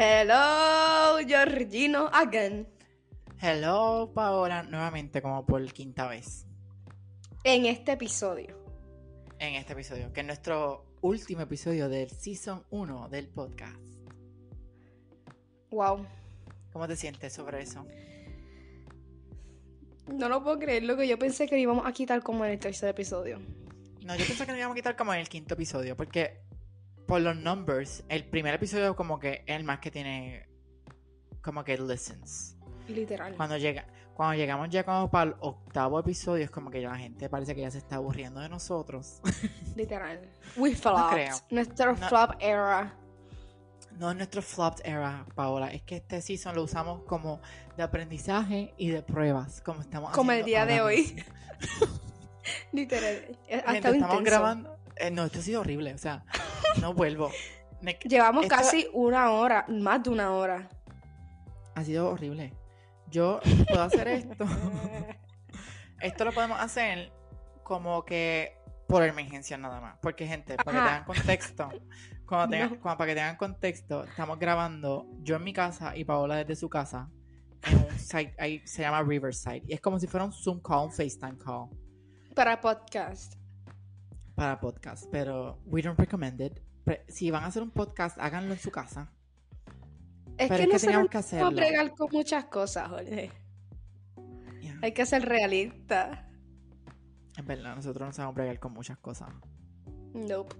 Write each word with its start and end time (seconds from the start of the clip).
Hello, 0.00 1.18
Georgino 1.26 2.08
again. 2.12 2.68
Hello, 3.42 4.12
Paola, 4.14 4.62
nuevamente 4.62 5.20
como 5.20 5.44
por 5.44 5.60
quinta 5.72 6.06
vez 6.06 6.46
En 7.42 7.66
este 7.66 7.90
episodio. 7.92 8.56
en 9.40 9.56
este 9.56 9.72
episodio, 9.72 10.12
que 10.12 10.20
es 10.20 10.26
nuestro 10.26 10.84
último 11.00 11.40
episodio 11.42 11.88
del 11.88 12.10
Season 12.10 12.64
1 12.70 13.08
del 13.08 13.26
podcast. 13.26 13.76
Wow. 15.72 16.06
¿Cómo 16.72 16.86
te 16.86 16.94
sientes 16.94 17.32
sobre 17.32 17.62
eso? 17.62 17.84
No 20.06 20.28
lo 20.28 20.44
puedo 20.44 20.60
creer, 20.60 20.84
lo 20.84 20.96
que 20.96 21.08
yo 21.08 21.18
pensé 21.18 21.48
que 21.48 21.56
lo 21.56 21.60
íbamos 21.60 21.86
a 21.86 21.92
quitar 21.92 22.22
como 22.22 22.44
en 22.44 22.52
el 22.52 22.60
tercer 22.60 22.90
episodio. 22.90 23.40
No, 24.04 24.14
yo 24.14 24.24
pensé 24.24 24.46
que 24.46 24.52
nos 24.52 24.58
íbamos 24.58 24.76
a 24.76 24.78
quitar 24.78 24.96
como 24.96 25.12
en 25.12 25.18
el 25.18 25.28
quinto 25.28 25.54
episodio, 25.54 25.96
porque 25.96 26.46
por 27.08 27.20
los 27.22 27.34
numbers, 27.36 28.04
el 28.08 28.24
primer 28.28 28.54
episodio 28.54 28.94
como 28.94 29.18
que 29.18 29.42
es 29.46 29.56
el 29.56 29.64
más 29.64 29.80
que 29.80 29.90
tiene 29.90 30.46
como 31.42 31.64
que 31.64 31.76
listens. 31.78 32.56
Literal. 32.86 33.34
Cuando 33.34 33.56
llega, 33.56 33.86
cuando 34.14 34.34
llegamos 34.36 34.68
ya 34.70 34.84
como 34.84 35.10
para 35.10 35.30
el 35.30 35.36
octavo 35.40 35.98
episodio, 36.00 36.44
es 36.44 36.50
como 36.50 36.70
que 36.70 36.80
ya 36.82 36.90
la 36.90 36.98
gente 36.98 37.28
parece 37.28 37.54
que 37.54 37.62
ya 37.62 37.70
se 37.70 37.78
está 37.78 37.96
aburriendo 37.96 38.40
de 38.40 38.48
nosotros. 38.48 39.20
Literal. 39.76 40.20
We 40.56 40.74
flopped. 40.74 41.12
creo. 41.14 41.36
Nuestro 41.50 41.96
No. 41.96 42.08
flop 42.08 42.32
era. 42.40 42.94
No 43.98 44.10
es 44.10 44.16
nuestro 44.16 44.42
flopped 44.42 44.84
era, 44.84 45.24
Paola, 45.34 45.72
es 45.72 45.82
que 45.82 45.96
este 45.96 46.20
season 46.20 46.54
lo 46.54 46.62
usamos 46.62 47.02
como 47.04 47.40
de 47.76 47.82
aprendizaje 47.82 48.72
y 48.76 48.90
de 48.90 49.02
pruebas, 49.02 49.60
como 49.62 49.80
estamos 49.80 50.12
Como 50.12 50.30
el 50.32 50.44
día 50.44 50.66
de 50.66 50.80
hoy. 50.82 51.24
Literal. 52.72 53.36
Ha 53.50 53.72
Gente, 53.72 53.76
estado 53.76 53.94
estamos 53.94 54.00
intenso. 54.18 54.22
grabando. 54.24 54.76
eh, 54.96 55.10
no, 55.10 55.24
esto 55.24 55.38
ha 55.40 55.42
sido 55.42 55.60
horrible, 55.62 55.94
o 55.94 55.98
sea, 55.98 56.24
no 56.80 56.94
vuelvo. 56.94 57.30
Llevamos 58.04 58.44
Esto- 58.44 58.56
casi 58.56 58.88
una 58.92 59.30
hora, 59.32 59.64
más 59.68 60.02
de 60.02 60.10
una 60.10 60.32
hora. 60.32 60.68
Ha 61.74 61.84
sido 61.84 62.08
horrible. 62.10 62.52
Yo 63.10 63.40
puedo 63.68 63.82
hacer 63.82 64.08
esto. 64.08 64.44
esto 66.00 66.24
lo 66.24 66.32
podemos 66.32 66.60
hacer 66.60 67.12
como 67.62 68.04
que 68.04 68.56
por 68.86 69.02
emergencia 69.02 69.56
nada 69.58 69.80
más. 69.80 69.98
Porque, 70.00 70.26
gente, 70.26 70.56
para 70.56 70.72
que 70.78 70.84
tengan 70.86 71.04
contexto, 71.04 71.68
cuando 72.26 72.48
tengan- 72.56 72.70
No. 72.72 72.80
cuando- 72.80 72.98
para 72.98 73.08
que 73.10 73.14
tengan 73.14 73.36
contexto, 73.36 74.04
estamos 74.04 74.38
grabando 74.38 75.06
yo 75.22 75.36
en 75.36 75.44
mi 75.44 75.52
casa 75.52 75.96
y 75.96 76.04
Paola 76.04 76.36
desde 76.36 76.56
su 76.56 76.68
casa. 76.68 77.08
En 77.64 77.78
un 77.78 77.90
site, 77.98 78.34
ahí 78.38 78.60
se 78.66 78.82
llama 78.82 79.02
Riverside. 79.02 79.62
Y 79.66 79.74
es 79.74 79.80
como 79.80 79.98
si 79.98 80.06
fuera 80.06 80.24
un 80.24 80.32
Zoom 80.32 80.60
call, 80.60 80.86
un 80.86 80.92
FaceTime 80.92 81.36
call 81.38 81.68
Para 82.34 82.60
podcast. 82.60 83.34
para 84.34 84.58
podcast. 84.60 85.06
Pero 85.10 85.60
we 85.66 85.82
don't 85.82 85.98
recommend 85.98 86.40
it. 86.40 86.60
Si 87.08 87.30
van 87.30 87.44
a 87.44 87.46
hacer 87.46 87.62
un 87.62 87.70
podcast, 87.70 88.18
háganlo 88.18 88.52
en 88.52 88.58
su 88.60 88.70
casa. 88.70 89.12
Es 90.36 90.48
Pero 90.48 90.56
que 90.56 90.62
es 90.62 90.66
que 90.66 90.72
no 90.72 90.78
sabemos 90.78 91.10
que 91.10 91.18
hacerlo. 91.18 91.50
bregar 91.50 91.94
con 91.94 92.08
muchas 92.12 92.44
cosas, 92.44 92.88
Jorge. 92.88 93.30
Yeah. 94.60 94.78
Hay 94.82 94.92
que 94.92 95.04
ser 95.06 95.22
realista. 95.24 96.28
Es 97.36 97.44
verdad, 97.44 97.74
nosotros 97.76 98.06
no 98.08 98.12
sabemos 98.12 98.34
bregar 98.36 98.58
con 98.60 98.72
muchas 98.72 98.98
cosas. 98.98 99.28
Nope. 100.14 100.54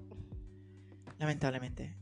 Lamentablemente. 1.18 1.96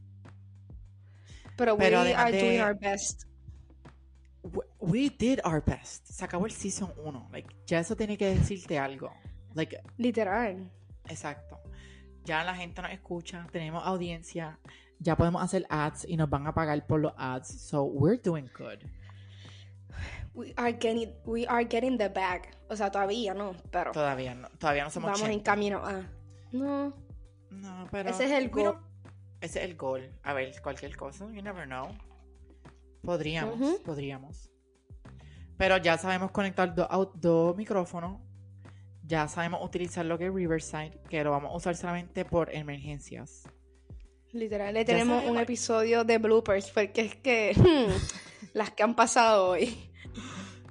Pero, 1.57 1.77
Pero 1.77 2.03
we 2.03 2.15
are 2.15 2.33
de- 2.33 2.43
doing 2.43 2.61
our 2.61 2.79
best. 2.79 3.25
We- 4.43 4.65
We 4.79 5.11
did 5.19 5.41
our 5.45 5.63
best. 5.65 6.07
Se 6.07 6.25
acabó 6.25 6.47
el 6.47 6.53
season 6.53 6.93
1. 7.05 7.29
Like, 7.33 7.55
ya 7.67 7.81
eso 7.81 7.97
tiene 7.97 8.17
que 8.17 8.27
decirte 8.35 8.79
algo. 8.79 9.11
Like, 9.55 9.81
Literal. 9.97 10.71
exacto. 11.09 11.56
Ya 12.27 12.43
la 12.43 12.55
gente 12.57 12.83
nos 12.83 12.91
escucha, 12.91 13.47
tenemos 13.53 13.85
audiencia, 13.87 14.59
ya 14.99 15.17
podemos 15.17 15.41
hacer 15.41 15.65
ads 15.71 16.05
y 16.09 16.17
nos 16.17 16.29
van 16.29 16.45
a 16.49 16.53
pagar 16.53 16.85
por 16.87 16.99
los 17.01 17.13
ads. 17.17 17.47
So 17.69 17.85
we're 17.85 18.21
doing 18.21 18.51
good. 18.59 18.81
We 20.35 20.53
are 20.57 20.73
getting, 20.73 21.15
we 21.25 21.47
are 21.47 21.65
getting 21.65 21.97
the 21.97 22.09
bag. 22.09 22.51
O 22.69 22.75
sea, 22.75 22.91
todavía 22.91 23.33
no, 23.33 23.55
pero 23.71 23.93
Todavía 23.93 24.35
no, 24.35 24.49
todavía 24.59 24.83
no 24.85 24.91
somos 24.91 25.13
vamos 25.13 25.21
en 25.21 25.37
80. 25.37 25.45
camino 25.45 25.79
a. 25.85 26.03
No. 26.51 26.93
No, 27.51 27.87
pero 27.93 28.11
Ese 28.11 28.25
es 28.25 28.33
el 28.33 28.51
goal. 28.51 28.77
Ese 29.41 29.61
es 29.61 29.71
el 29.71 29.77
goal. 29.77 30.13
A 30.25 30.33
ver, 30.33 30.53
cualquier 30.61 30.97
cosa, 30.97 31.27
you 31.33 31.43
never 31.43 31.65
know. 31.65 31.87
Podríamos, 33.03 33.79
podríamos. 33.85 34.51
Pero 35.57 35.77
ya 35.77 35.97
sabemos 35.97 36.33
conectar 36.33 36.75
dos 36.75 36.89
dos 37.15 37.57
micrófonos. 37.57 38.21
Ya 39.07 39.29
sabemos 39.29 39.65
utilizar 39.65 40.05
lo 40.05 40.19
que 40.19 40.27
es 40.27 40.35
Riverside, 40.35 40.99
que 41.09 41.23
lo 41.23 41.31
vamos 41.31 41.53
a 41.53 41.57
usar 41.57 41.77
solamente 41.77 42.25
por 42.25 42.53
emergencias. 42.53 43.45
Literal, 44.33 44.75
le 44.75 44.85
tenemos 44.85 45.25
un 45.25 45.39
episodio 45.39 46.03
de 46.03 46.19
bloopers 46.19 46.71
porque 46.71 47.03
es 47.03 47.15
que 47.15 47.53
hmm, 47.57 48.53
las 48.55 48.73
que 48.73 48.83
han 48.83 48.97
pasado 48.97 49.51
hoy. 49.51 49.93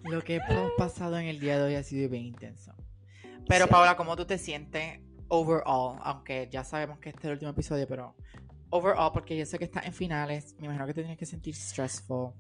Lo 0.04 0.22
que 0.22 0.36
hemos 0.36 0.72
pasado 0.78 1.18
en 1.18 1.28
el 1.28 1.40
día 1.40 1.58
de 1.58 1.64
hoy 1.64 1.76
ha 1.76 1.84
sido 1.84 2.10
bien 2.10 2.26
intenso. 2.26 2.74
Pero 3.48 3.66
Sí. 3.66 3.72
Paola, 3.72 3.96
¿cómo 3.96 4.16
tú 4.16 4.26
te 4.26 4.38
sientes 4.38 5.00
overall? 5.30 5.98
Aunque 6.04 6.50
ya 6.52 6.64
sabemos 6.64 7.00
que 7.00 7.10
este 7.10 7.20
es 7.22 7.26
el 7.26 7.32
último 7.32 7.52
episodio, 7.52 7.88
pero 7.88 8.16
overall, 8.70 9.12
porque 9.14 9.38
yo 9.38 9.46
sé 9.46 9.58
que 9.58 9.66
estás 9.66 9.86
en 9.86 9.94
finales, 9.94 10.56
me 10.60 10.66
imagino 10.66 10.86
que 10.86 10.94
te 10.94 11.02
tienes 11.02 11.18
que 11.18 11.26
sentir 11.26 11.56
stressful. 11.56 12.34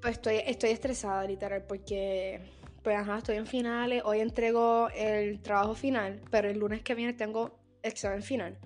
Pues 0.00 0.14
estoy, 0.14 0.36
estoy 0.46 0.70
estresada, 0.70 1.24
literal, 1.24 1.64
porque 1.66 2.40
pues 2.84 2.96
ajá, 2.96 3.18
estoy 3.18 3.36
en 3.36 3.46
finales. 3.46 4.02
Hoy 4.04 4.20
entrego 4.20 4.88
el 4.94 5.40
trabajo 5.42 5.74
final, 5.74 6.20
pero 6.30 6.48
el 6.48 6.58
lunes 6.58 6.82
que 6.82 6.94
viene 6.94 7.14
tengo 7.14 7.58
examen 7.82 8.22
final. 8.22 8.58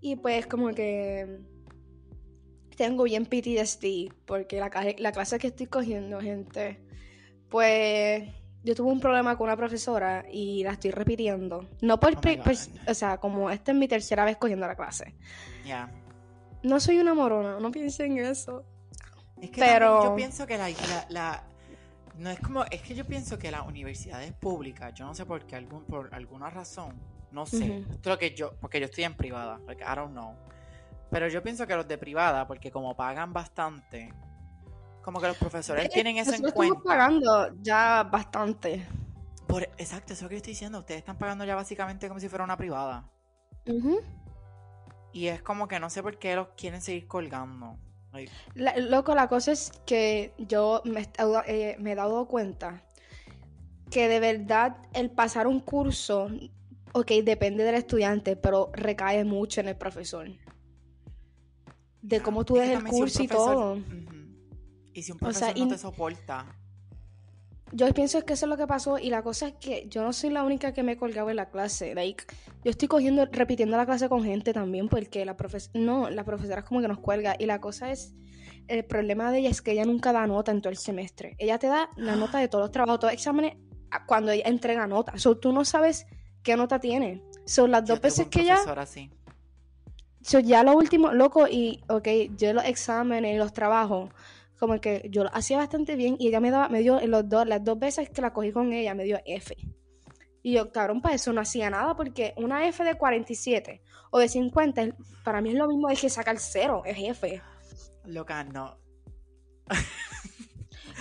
Y 0.00 0.14
pues 0.16 0.46
como 0.46 0.68
que 0.68 1.40
tengo 2.76 3.04
bien 3.04 3.26
PTSD, 3.26 4.12
porque 4.26 4.60
la, 4.60 4.70
la 4.98 5.12
clase 5.12 5.38
que 5.38 5.48
estoy 5.48 5.66
cogiendo, 5.66 6.20
gente, 6.20 6.78
pues 7.48 8.22
yo 8.62 8.74
tuve 8.74 8.90
un 8.92 9.00
problema 9.00 9.36
con 9.36 9.44
una 9.46 9.56
profesora 9.56 10.24
y 10.30 10.62
la 10.62 10.72
estoy 10.72 10.90
repitiendo. 10.92 11.68
No 11.80 11.98
por, 11.98 12.16
Oh 12.16 12.20
por- 12.20 12.36
God. 12.36 12.56
o 12.86 12.94
sea, 12.94 13.16
como 13.18 13.50
esta 13.50 13.72
es 13.72 13.78
mi 13.78 13.88
tercera 13.88 14.24
vez 14.24 14.36
cogiendo 14.36 14.66
la 14.66 14.76
clase. 14.76 15.14
Ya. 15.66 15.90
No 16.62 16.78
soy 16.80 16.98
una 16.98 17.14
morona, 17.14 17.58
no 17.58 17.70
piensen 17.70 18.18
en 18.18 18.26
eso. 18.26 18.64
Es 19.40 19.50
que 19.50 19.60
Pero- 19.60 20.04
yo 20.04 20.14
pienso 20.16 20.46
que 20.46 20.58
la, 20.58 20.68
la, 20.68 21.06
la- 21.08 21.44
no 22.18 22.30
es 22.30 22.40
como, 22.40 22.64
es 22.64 22.82
que 22.82 22.94
yo 22.94 23.04
pienso 23.04 23.38
que 23.38 23.50
las 23.50 23.66
universidades 23.66 24.32
públicas, 24.32 24.92
yo 24.94 25.06
no 25.06 25.14
sé 25.14 25.24
por 25.24 25.46
qué, 25.46 25.56
algún, 25.56 25.84
por 25.84 26.12
alguna 26.12 26.50
razón, 26.50 27.00
no 27.30 27.46
sé, 27.46 27.84
lo 28.04 28.18
que 28.18 28.34
yo, 28.34 28.54
porque 28.60 28.80
yo 28.80 28.86
estoy 28.86 29.04
en 29.04 29.14
privada, 29.14 29.60
like, 29.66 29.82
I 29.82 29.94
don't 29.94 30.10
know. 30.10 30.34
Pero 31.10 31.28
yo 31.28 31.42
pienso 31.42 31.66
que 31.66 31.74
los 31.74 31.86
de 31.86 31.96
privada, 31.96 32.46
porque 32.46 32.70
como 32.70 32.96
pagan 32.96 33.32
bastante, 33.32 34.12
como 35.02 35.20
que 35.20 35.28
los 35.28 35.36
profesores 35.36 35.88
tienen 35.90 36.18
eso 36.18 36.34
en 36.34 36.42
cuenta. 36.42 36.62
estamos 36.64 36.82
pagando 36.84 37.54
ya 37.62 38.02
bastante. 38.02 38.84
Por, 39.46 39.62
exacto, 39.62 40.12
eso 40.12 40.14
es 40.14 40.22
lo 40.22 40.28
que 40.28 40.34
yo 40.34 40.38
estoy 40.38 40.52
diciendo, 40.52 40.80
ustedes 40.80 40.98
están 40.98 41.16
pagando 41.16 41.44
ya 41.44 41.54
básicamente 41.54 42.08
como 42.08 42.20
si 42.20 42.28
fuera 42.28 42.44
una 42.44 42.56
privada. 42.56 43.08
Y 45.12 45.28
es 45.28 45.40
como 45.40 45.68
que 45.68 45.78
no 45.78 45.88
sé 45.88 46.02
por 46.02 46.18
qué 46.18 46.34
los 46.34 46.48
quieren 46.56 46.82
seguir 46.82 47.06
colgando. 47.06 47.78
La- 48.54 48.76
loco, 48.76 49.14
la 49.14 49.28
cosa 49.28 49.52
es 49.52 49.70
que 49.86 50.32
yo 50.38 50.82
me, 50.84 51.00
he 51.00 51.02
estado- 51.02 51.42
eh, 51.46 51.76
me 51.78 51.92
he 51.92 51.94
dado 51.94 52.26
cuenta 52.26 52.82
que 53.90 54.08
de 54.08 54.20
verdad 54.20 54.76
el 54.94 55.10
pasar 55.10 55.46
un 55.46 55.60
curso, 55.60 56.30
ok, 56.92 57.10
depende 57.24 57.64
del 57.64 57.74
estudiante, 57.76 58.36
pero 58.36 58.70
recae 58.74 59.24
mucho 59.24 59.60
en 59.60 59.68
el 59.68 59.76
profesor. 59.76 60.28
De 62.02 62.20
cómo 62.22 62.44
tú 62.44 62.54
des 62.56 62.70
el 62.70 62.82
si 62.82 62.88
curso 62.88 63.22
y 63.22 63.28
todo. 63.28 63.76
Y 64.94 65.02
si 65.02 65.12
un 65.12 65.18
O 65.22 65.32
sea, 65.32 65.48
profesor 65.48 65.58
no 65.58 65.66
y- 65.66 65.68
te 65.68 65.78
soporta, 65.78 66.46
Yo 67.72 67.92
pienso 67.92 68.24
que 68.24 68.32
eso 68.32 68.46
es 68.46 68.50
lo 68.50 68.56
que 68.56 68.66
pasó 68.66 68.98
y 68.98 69.10
la 69.10 69.22
cosa 69.22 69.48
es 69.48 69.54
que 69.60 69.86
yo 69.88 70.02
no 70.02 70.12
soy 70.12 70.30
la 70.30 70.42
única 70.42 70.72
que 70.72 70.82
me 70.82 70.92
he 70.92 70.96
colgado 70.96 71.28
en 71.30 71.36
la 71.36 71.50
clase. 71.50 71.94
Like, 71.94 72.24
yo 72.64 72.70
estoy 72.70 72.88
cogiendo, 72.88 73.26
repitiendo 73.30 73.76
la 73.76 73.84
clase 73.84 74.08
con 74.08 74.24
gente 74.24 74.52
también 74.54 74.88
porque 74.88 75.24
la 75.24 75.36
profesora, 75.36 75.78
no, 75.78 76.08
la 76.08 76.24
profesora 76.24 76.60
es 76.60 76.64
como 76.66 76.80
que 76.80 76.88
nos 76.88 76.98
cuelga 76.98 77.36
y 77.38 77.44
la 77.46 77.60
cosa 77.60 77.90
es, 77.90 78.14
el 78.68 78.84
problema 78.84 79.30
de 79.30 79.40
ella 79.40 79.50
es 79.50 79.60
que 79.60 79.72
ella 79.72 79.84
nunca 79.84 80.12
da 80.12 80.26
nota 80.26 80.50
en 80.50 80.60
todo 80.62 80.70
el 80.70 80.76
semestre. 80.78 81.36
Ella 81.38 81.58
te 81.58 81.66
da 81.66 81.90
la 81.96 82.16
nota 82.16 82.38
de 82.38 82.48
todos 82.48 82.64
los 82.64 82.70
trabajos, 82.72 83.00
todos 83.00 83.12
los 83.12 83.18
exámenes 83.20 83.56
a- 83.90 84.06
cuando 84.06 84.32
ella 84.32 84.44
entrega 84.46 84.86
nota. 84.86 85.18
So, 85.18 85.36
tú 85.36 85.52
no 85.52 85.64
sabes 85.64 86.06
qué 86.42 86.56
nota 86.56 86.78
tiene. 86.78 87.22
Son 87.44 87.70
las 87.70 87.84
yo 87.84 87.94
dos 87.94 88.02
veces 88.02 88.28
que 88.28 88.40
ella, 88.42 88.56
así. 88.76 89.10
so, 90.22 90.38
ya 90.40 90.62
lo 90.62 90.74
último, 90.76 91.12
loco, 91.12 91.46
y 91.48 91.82
ok, 91.88 92.08
yo 92.36 92.52
los 92.52 92.64
exámenes 92.64 93.34
y 93.34 93.38
los 93.38 93.52
trabajos, 93.52 94.10
como 94.58 94.80
que 94.80 95.08
yo 95.10 95.24
lo 95.24 95.30
hacía 95.34 95.58
bastante 95.58 95.96
bien 95.96 96.16
y 96.18 96.28
ella 96.28 96.40
me 96.40 96.50
daba, 96.50 96.68
me 96.68 96.80
dio 96.80 97.00
en 97.00 97.10
los 97.10 97.28
dos, 97.28 97.46
las 97.46 97.62
dos 97.64 97.78
veces 97.78 98.10
que 98.10 98.20
la 98.22 98.32
cogí 98.32 98.52
con 98.52 98.72
ella, 98.72 98.94
me 98.94 99.04
dio 99.04 99.18
F. 99.24 99.56
Y 100.42 100.52
yo, 100.52 100.70
cabrón, 100.72 101.00
para 101.02 101.14
eso 101.16 101.32
no 101.32 101.40
hacía 101.40 101.68
nada, 101.70 101.94
porque 101.96 102.32
una 102.36 102.66
F 102.68 102.82
de 102.84 102.96
47 102.96 103.82
o 104.10 104.18
de 104.18 104.28
50, 104.28 104.82
es- 104.82 104.94
para 105.24 105.40
mí 105.40 105.50
es 105.50 105.56
lo 105.56 105.68
mismo 105.68 105.88
de 105.88 105.96
que 105.96 106.08
sacar 106.08 106.38
cero, 106.38 106.82
es 106.86 106.96
F. 106.98 107.42
Loca, 108.04 108.44
no. 108.44 108.78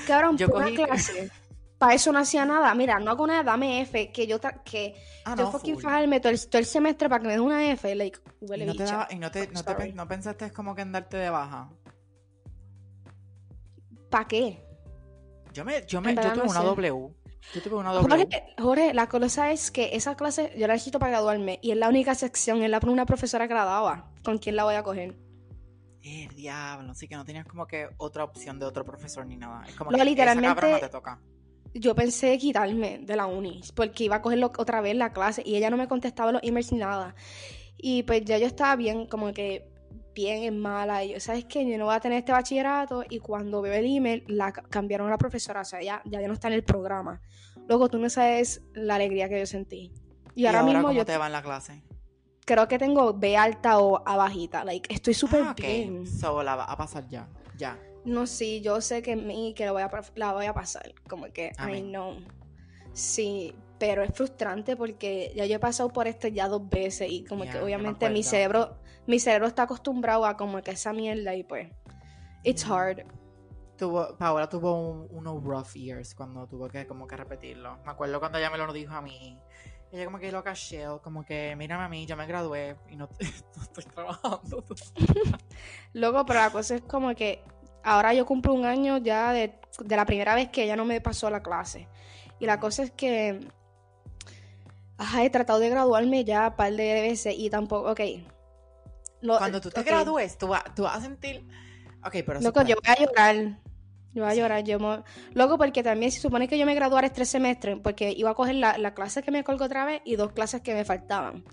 Cabrón, 0.08 0.38
Yo 0.38 0.48
cogí- 0.50 0.76
clase. 0.76 1.30
Para 1.78 1.94
eso 1.94 2.12
no 2.12 2.18
hacía 2.20 2.44
nada. 2.44 2.74
Mira, 2.74 3.00
no 3.00 3.12
hago 3.12 3.28
nada, 3.28 3.44
dame 3.44 3.82
F, 3.82 4.12
que 4.12 4.26
yo, 4.26 4.40
que 4.66 4.96
Ah, 5.26 5.36
yo 5.38 5.44
no, 5.46 5.52
fucking 5.52 5.80
fajarme 5.80 6.20
todo 6.20 6.32
el, 6.32 6.50
todo 6.50 6.58
el 6.60 6.66
semestre 6.66 7.08
para 7.08 7.22
que 7.22 7.28
me 7.28 7.34
den 7.34 7.42
una 7.42 7.72
F, 7.72 7.94
like, 7.94 8.20
¿Y 8.42 8.66
no 8.66 8.74
te, 8.74 8.84
y 9.14 9.20
no, 9.20 9.30
te, 9.32 9.48
no, 9.48 9.64
te 9.64 9.72
Sorry. 9.72 9.88
pen- 9.88 9.96
no 9.96 10.08
pensaste 10.08 10.52
como 10.52 10.74
que 10.74 10.82
en 10.82 10.92
darte 10.92 11.18
de 11.18 11.30
baja? 11.30 11.70
¿Para 14.10 14.28
qué? 14.28 14.64
Yo 15.54 15.66
me, 15.66 15.86
yo 15.88 16.02
me, 16.02 16.16
yo 16.16 16.22
tuve 16.22 16.36
no 16.38 16.44
una 16.44 16.62
sé. 16.62 16.66
W. 16.66 17.10
Yo 17.54 17.62
tuve 17.62 17.76
una 17.76 17.94
W. 17.94 18.10
Jorge, 18.10 18.44
Jorge, 18.60 18.94
la 18.94 19.08
cosa 19.08 19.52
es 19.52 19.72
que 19.72 19.96
esa 19.96 20.16
clase 20.16 20.52
yo 20.58 20.68
la 20.68 20.74
necesito 20.74 21.00
para 21.00 21.12
graduarme 21.12 21.60
y 21.62 21.72
es 21.72 21.78
la 21.78 21.90
única 21.90 22.14
sección, 22.16 22.62
es 22.62 22.70
la 22.70 22.80
una 22.86 23.06
profesora 23.06 23.48
graduada. 23.48 24.12
¿Con 24.24 24.38
quién 24.38 24.56
la 24.56 24.66
voy 24.66 24.76
a 24.76 24.84
coger? 24.84 25.16
Eh, 26.04 26.28
diablo, 26.36 26.94
sí 26.94 27.08
que 27.08 27.16
no 27.16 27.26
tenías 27.26 27.46
como 27.46 27.66
que 27.68 27.88
otra 27.98 28.24
opción 28.24 28.60
de 28.60 28.66
otro 28.66 28.86
profesor 28.86 29.26
ni 29.26 29.36
nada. 29.36 29.66
Es 29.68 29.76
como 29.76 29.92
No, 29.92 29.98
que 29.98 30.06
literalmente- 30.06 30.48
esa 30.48 30.56
cabrona 30.56 30.80
te 30.80 30.90
toca. 30.90 31.20
Yo 31.74 31.94
pensé 31.96 32.38
quitarme 32.38 33.00
de 33.00 33.16
la 33.16 33.26
uni 33.26 33.62
porque 33.76 34.06
iba 34.06 34.16
a 34.18 34.22
cogerlo 34.22 34.52
otra 34.58 34.82
vez 34.82 34.96
la 34.96 35.12
clase 35.12 35.44
y 35.46 35.56
ella 35.56 35.70
no 35.70 35.78
me 35.78 35.88
contestaba 35.88 36.32
los 36.32 36.42
emails 36.44 36.72
ni 36.72 36.80
nada. 36.80 37.14
Y 37.78 38.04
pues 38.04 38.24
ya 38.26 38.38
yo 38.38 38.48
estaba 38.48 38.76
bien, 38.76 39.06
como 39.08 39.32
que 39.34 39.70
bien 40.18 40.44
en 40.44 40.60
mala. 40.60 41.04
Y 41.04 41.14
yo, 41.14 41.20
¿sabes 41.20 41.46
qué? 41.46 41.70
Yo 41.70 41.78
no 41.78 41.86
voy 41.86 41.96
a 41.96 42.00
tener 42.00 42.18
este 42.18 42.32
bachillerato. 42.32 43.04
Y 43.08 43.20
cuando 43.20 43.62
veo 43.62 43.74
el 43.74 43.86
email, 43.86 44.24
la 44.28 44.52
ca- 44.52 44.64
cambiaron 44.70 45.08
a 45.08 45.12
la 45.12 45.18
profesora. 45.18 45.62
O 45.62 45.66
sea, 45.66 45.80
ya, 45.82 46.02
ya 46.06 46.20
no 46.28 46.34
está 46.34 46.48
en 46.48 46.56
el 46.56 46.64
programa. 46.64 47.22
Luego 47.68 47.88
tú 47.88 48.00
no 48.00 48.10
sabes 48.10 48.62
la 48.74 48.96
alegría 48.96 49.30
que 49.30 49.38
yo 49.40 49.46
sentí. 49.46 49.92
Y 50.34 50.46
ahora, 50.48 50.64
mismo 50.64 50.82
cómo 50.82 50.94
yo 50.94 51.06
te 51.06 51.18
va 51.18 51.28
en 51.28 51.34
la 51.34 51.42
clase? 51.44 51.84
creo 52.46 52.68
que 52.70 52.80
tengo 52.80 53.14
B 53.14 53.36
alta 53.38 53.78
o 53.80 54.02
A 54.08 54.16
bajita. 54.18 54.64
Like, 54.64 54.94
estoy 54.94 55.14
súper 55.14 55.44
Ah, 55.48 55.54
bien. 55.54 56.08
So, 56.08 56.42
la 56.44 56.56
va 56.56 56.64
a 56.64 56.78
pasar 56.78 57.08
ya. 57.10 57.28
Ya. 57.58 57.78
No, 58.06 58.26
sí, 58.26 58.62
yo 58.62 58.80
sé 58.82 59.02
que, 59.02 59.16
me, 59.18 59.54
que 59.54 59.66
lo 59.66 59.74
voy 59.74 59.82
a, 59.84 59.92
la 60.16 60.32
voy 60.34 60.46
a 60.46 60.54
pasar. 60.54 60.94
Como 61.10 61.26
que, 61.34 61.52
I 61.60 61.82
know. 61.82 62.16
Sí, 62.94 63.54
pero 63.80 64.02
es 64.02 64.12
frustrante 64.14 64.76
porque 64.76 65.32
ya 65.36 65.46
yo 65.46 65.56
he 65.58 65.60
pasado 65.60 65.90
por 65.90 66.08
esto 66.08 66.28
ya 66.30 66.48
dos 66.48 66.68
veces 66.70 67.12
y 67.12 67.24
como 67.26 67.44
que 67.44 67.60
obviamente 67.60 68.10
mi 68.10 68.24
cerebro, 68.24 68.78
mi 69.08 69.20
cerebro 69.20 69.48
está 69.48 69.64
acostumbrado 69.64 70.26
a 70.26 70.38
como 70.38 70.62
que 70.62 70.72
esa 70.72 70.94
mierda 70.94 71.34
y 71.36 71.44
pues, 71.44 71.70
it's 72.44 72.66
Mm. 72.68 72.72
hard. 72.72 73.00
Tuvo, 73.78 74.18
Paola 74.18 74.50
tuvo 74.50 74.74
un- 74.76 75.08
unos 75.12 75.44
rough 75.44 75.74
years 75.76 76.16
cuando 76.16 76.48
tuvo 76.48 76.68
que 76.68 76.88
como 76.88 77.06
que 77.08 77.16
repetirlo. 77.16 77.78
Me 77.86 77.92
acuerdo 77.92 78.20
cuando 78.20 78.38
ella 78.40 78.50
me 78.50 78.58
lo 78.58 78.72
dijo 78.74 78.94
a 78.94 79.02
mí. 79.02 79.40
Ella 79.92 80.06
como 80.06 80.18
que 80.20 80.32
lo 80.32 80.44
cachó, 80.44 81.02
como 81.02 81.24
que 81.24 81.56
mírame 81.56 81.84
a 81.84 81.88
mí, 81.90 82.06
yo 82.06 82.18
me 82.18 82.26
gradué 82.28 82.76
y 82.90 82.96
no, 82.96 83.08
no 83.56 83.64
estoy 83.64 83.84
trabajando. 83.86 84.64
Luego, 85.94 86.26
pero 86.26 86.40
la 86.42 86.50
cosa 86.52 86.76
es 86.76 86.82
como 86.82 87.14
que 87.16 87.44
ahora 87.84 88.14
yo 88.14 88.26
cumplo 88.26 88.54
un 88.54 88.66
año 88.66 88.98
ya 88.98 89.32
de, 89.32 89.60
de 89.80 89.96
la 89.96 90.06
primera 90.06 90.36
vez 90.36 90.50
que 90.50 90.64
ella 90.64 90.76
no 90.76 90.84
me 90.84 91.00
pasó 91.00 91.30
la 91.30 91.42
clase. 91.42 91.88
Y 92.40 92.46
la 92.48 92.60
cosa 92.60 92.84
es 92.84 92.92
que 92.92 93.48
ajá, 94.98 95.24
he 95.24 95.30
tratado 95.30 95.60
de 95.60 95.70
graduarme 95.70 96.26
ya 96.26 96.48
un 96.50 96.56
par 96.56 96.74
de 96.74 96.94
veces 97.02 97.36
y 97.38 97.50
tampoco, 97.50 97.92
ok. 97.92 98.02
Lo- 99.28 99.38
Cuando 99.38 99.62
tú 99.62 99.70
te 99.70 99.84
gradúes, 99.84 100.38
tú, 100.38 100.48
vas- 100.48 100.64
tú 100.76 100.84
vas 100.84 100.98
a 100.98 101.02
sentir... 101.02 101.46
Ok, 102.04 102.16
pero... 102.26 102.40
Loco, 102.42 102.62
yo 102.64 102.76
voy 102.84 102.94
a 102.96 103.00
llorar. 103.00 103.60
Yo 104.14 104.24
voy 104.24 104.32
a 104.32 104.36
llorar. 104.36 104.64
Yo 104.64 104.80
mo- 104.80 105.04
Loco, 105.34 105.58
porque 105.58 105.84
también 105.84 106.12
se 106.12 106.20
supone 106.20 106.48
que 106.48 106.58
yo 106.58 106.66
me 106.66 106.74
graduara 106.76 107.10
tres 107.12 107.30
semestres, 107.30 107.78
porque 107.84 108.12
iba 108.16 108.30
a 108.32 108.34
coger 108.34 108.56
la, 108.56 108.78
la 108.78 108.94
clase 108.94 109.22
que 109.22 109.30
me 109.32 109.44
colgó 109.44 109.66
otra 109.66 109.86
vez 109.86 110.02
y 110.06 110.16
dos 110.16 110.32
clases 110.32 110.62
que 110.62 110.74
me 110.74 110.86
faltaban. 110.86 111.44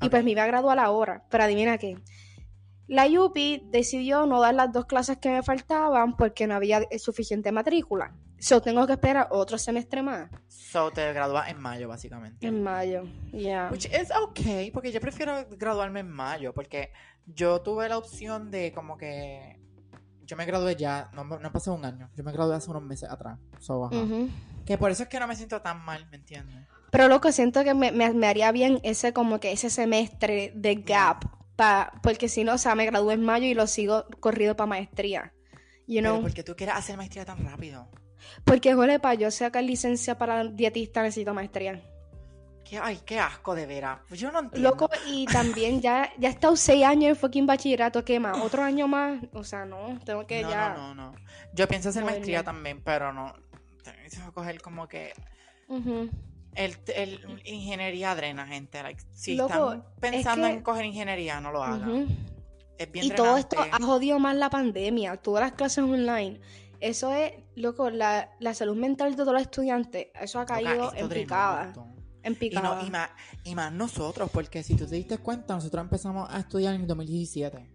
Y 0.00 0.08
pues 0.08 0.24
me 0.24 0.30
iba 0.30 0.42
a 0.44 0.46
graduar 0.46 0.78
ahora. 0.78 1.24
Pero 1.30 1.44
adivina 1.44 1.76
qué. 1.78 1.96
La 2.86 3.06
UPI 3.06 3.62
decidió 3.70 4.26
no 4.26 4.40
dar 4.40 4.54
las 4.54 4.70
dos 4.72 4.84
clases 4.84 5.16
que 5.16 5.30
me 5.30 5.42
faltaban 5.42 6.16
porque 6.16 6.46
no 6.46 6.54
había 6.54 6.82
suficiente 6.98 7.50
matrícula. 7.50 8.14
So 8.38 8.60
tengo 8.60 8.86
que 8.86 8.92
esperar 8.92 9.28
otro 9.30 9.56
semestre 9.56 10.02
más. 10.02 10.28
So, 10.48 10.90
te 10.90 11.10
gradúas 11.14 11.48
en 11.48 11.58
mayo, 11.60 11.88
básicamente. 11.88 12.46
En 12.46 12.62
mayo. 12.62 13.04
Ya. 13.32 13.70
Which 13.72 13.86
is 13.86 14.10
okay, 14.22 14.70
porque 14.70 14.92
yo 14.92 15.00
prefiero 15.00 15.46
graduarme 15.56 16.00
en 16.00 16.10
mayo, 16.10 16.52
porque 16.52 16.92
yo 17.26 17.60
tuve 17.62 17.88
la 17.88 17.98
opción 17.98 18.50
de 18.50 18.72
como 18.72 18.96
que 18.96 19.58
yo 20.26 20.36
me 20.36 20.46
gradué 20.46 20.76
ya, 20.76 21.10
no, 21.14 21.24
no 21.24 21.52
pasó 21.52 21.74
un 21.74 21.84
año, 21.84 22.10
yo 22.14 22.24
me 22.24 22.32
gradué 22.32 22.54
hace 22.56 22.70
unos 22.70 22.82
meses 22.82 23.10
atrás. 23.10 23.38
So, 23.60 23.86
ajá. 23.86 23.96
Ujú. 23.96 24.28
Que 24.64 24.78
por 24.78 24.90
eso 24.90 25.02
es 25.02 25.08
que 25.08 25.20
no 25.20 25.26
me 25.26 25.36
siento 25.36 25.60
tan 25.60 25.84
mal, 25.84 26.06
¿me 26.10 26.16
entiendes? 26.16 26.66
Pero 26.90 27.08
loco, 27.08 27.30
siento 27.32 27.64
que 27.64 27.74
me, 27.74 27.92
me- 27.92 28.12
me 28.14 28.26
haría 28.26 28.50
bien 28.52 28.80
ese 28.84 29.12
como 29.12 29.40
que 29.40 29.52
ese 29.52 29.68
semestre 29.70 30.52
de 30.54 30.76
gap. 30.76 31.24
Pa, 31.56 31.92
porque 32.02 32.28
si 32.28 32.42
no, 32.42 32.54
o 32.54 32.58
sea, 32.58 32.74
me 32.74 32.84
gradué 32.86 33.14
en 33.14 33.22
mayo 33.24 33.46
y 33.46 33.54
lo 33.54 33.66
sigo 33.68 34.06
corrido 34.20 34.56
para 34.56 34.66
maestría. 34.66 35.32
You 35.86 35.96
Pero 36.00 36.10
know? 36.14 36.22
porque 36.22 36.42
tú 36.42 36.56
quieres 36.56 36.74
hacer 36.74 36.96
maestría 36.96 37.24
tan 37.24 37.44
rápido. 37.44 37.88
Porque, 38.44 38.74
jole, 38.74 38.98
para 38.98 39.14
yo 39.14 39.30
sacar 39.30 39.62
licencia 39.62 40.16
para 40.18 40.44
dietista 40.44 41.02
necesito 41.02 41.32
maestría. 41.34 41.80
Qué, 42.64 42.78
ay, 42.78 42.98
qué 43.04 43.20
asco 43.20 43.54
de 43.54 43.66
veras. 43.66 44.00
Pues 44.08 44.18
yo 44.18 44.32
no 44.32 44.40
entiendo. 44.40 44.70
Loco, 44.70 44.88
y 45.06 45.26
también 45.26 45.80
ya, 45.82 46.10
ya 46.18 46.28
he 46.28 46.32
estado 46.32 46.56
seis 46.56 46.84
años 46.84 47.10
en 47.10 47.16
fucking 47.16 47.46
bachillerato, 47.46 48.04
¿qué 48.04 48.18
más? 48.18 48.38
¿Otro 48.40 48.62
año 48.62 48.88
más? 48.88 49.20
O 49.34 49.44
sea, 49.44 49.64
no, 49.66 49.98
tengo 50.04 50.26
que 50.26 50.42
no, 50.42 50.50
ya... 50.50 50.70
no, 50.74 50.94
no, 50.94 51.10
no. 51.12 51.18
Yo 51.52 51.68
pienso 51.68 51.90
hacer 51.90 52.02
Moverme. 52.02 52.20
maestría 52.20 52.42
también, 52.42 52.80
pero 52.82 53.12
no. 53.12 53.34
Tengo 54.10 54.26
que 54.28 54.32
coger 54.32 54.62
como 54.62 54.88
que 54.88 55.12
el, 56.54 56.76
el 56.94 57.40
ingeniería 57.44 58.14
drena, 58.14 58.46
gente. 58.46 58.82
Like, 58.82 59.02
si 59.12 59.34
Loco, 59.36 59.52
están 59.72 59.84
pensando 60.00 60.46
que- 60.46 60.52
en 60.54 60.62
coger 60.62 60.84
ingeniería, 60.86 61.40
no 61.40 61.52
lo 61.52 61.62
hagan. 61.62 62.06
Es 62.78 62.90
bien 62.90 63.06
Y 63.06 63.10
todo 63.10 63.36
esto 63.36 63.56
drenante. 63.56 63.84
ha 63.84 63.86
jodido 63.86 64.18
más 64.18 64.34
la 64.36 64.50
pandemia, 64.50 65.16
todas 65.18 65.42
las 65.44 65.52
clases 65.52 65.84
online. 65.84 66.40
Eso 66.80 67.12
es, 67.12 67.32
loco, 67.54 67.88
la, 67.88 68.30
la 68.40 68.52
salud 68.52 68.76
mental 68.76 69.12
de 69.12 69.16
todos 69.16 69.32
los 69.32 69.42
estudiantes, 69.42 70.08
eso 70.20 70.40
ha 70.40 70.44
caído 70.46 70.92
esto 70.92 70.96
en 71.04 71.08
picada. 71.08 71.72
En 72.24 72.36
Y, 72.40 72.50
no, 72.50 72.86
y, 72.86 72.90
más, 72.90 73.10
y 73.44 73.54
más 73.54 73.72
nosotros, 73.72 74.30
porque 74.32 74.62
si 74.62 74.74
tú 74.74 74.86
te 74.86 74.96
diste 74.96 75.18
cuenta, 75.18 75.54
nosotros 75.54 75.82
empezamos 75.84 76.28
a 76.30 76.40
estudiar 76.40 76.74
en 76.74 76.80
el 76.82 76.86
2017. 76.86 77.70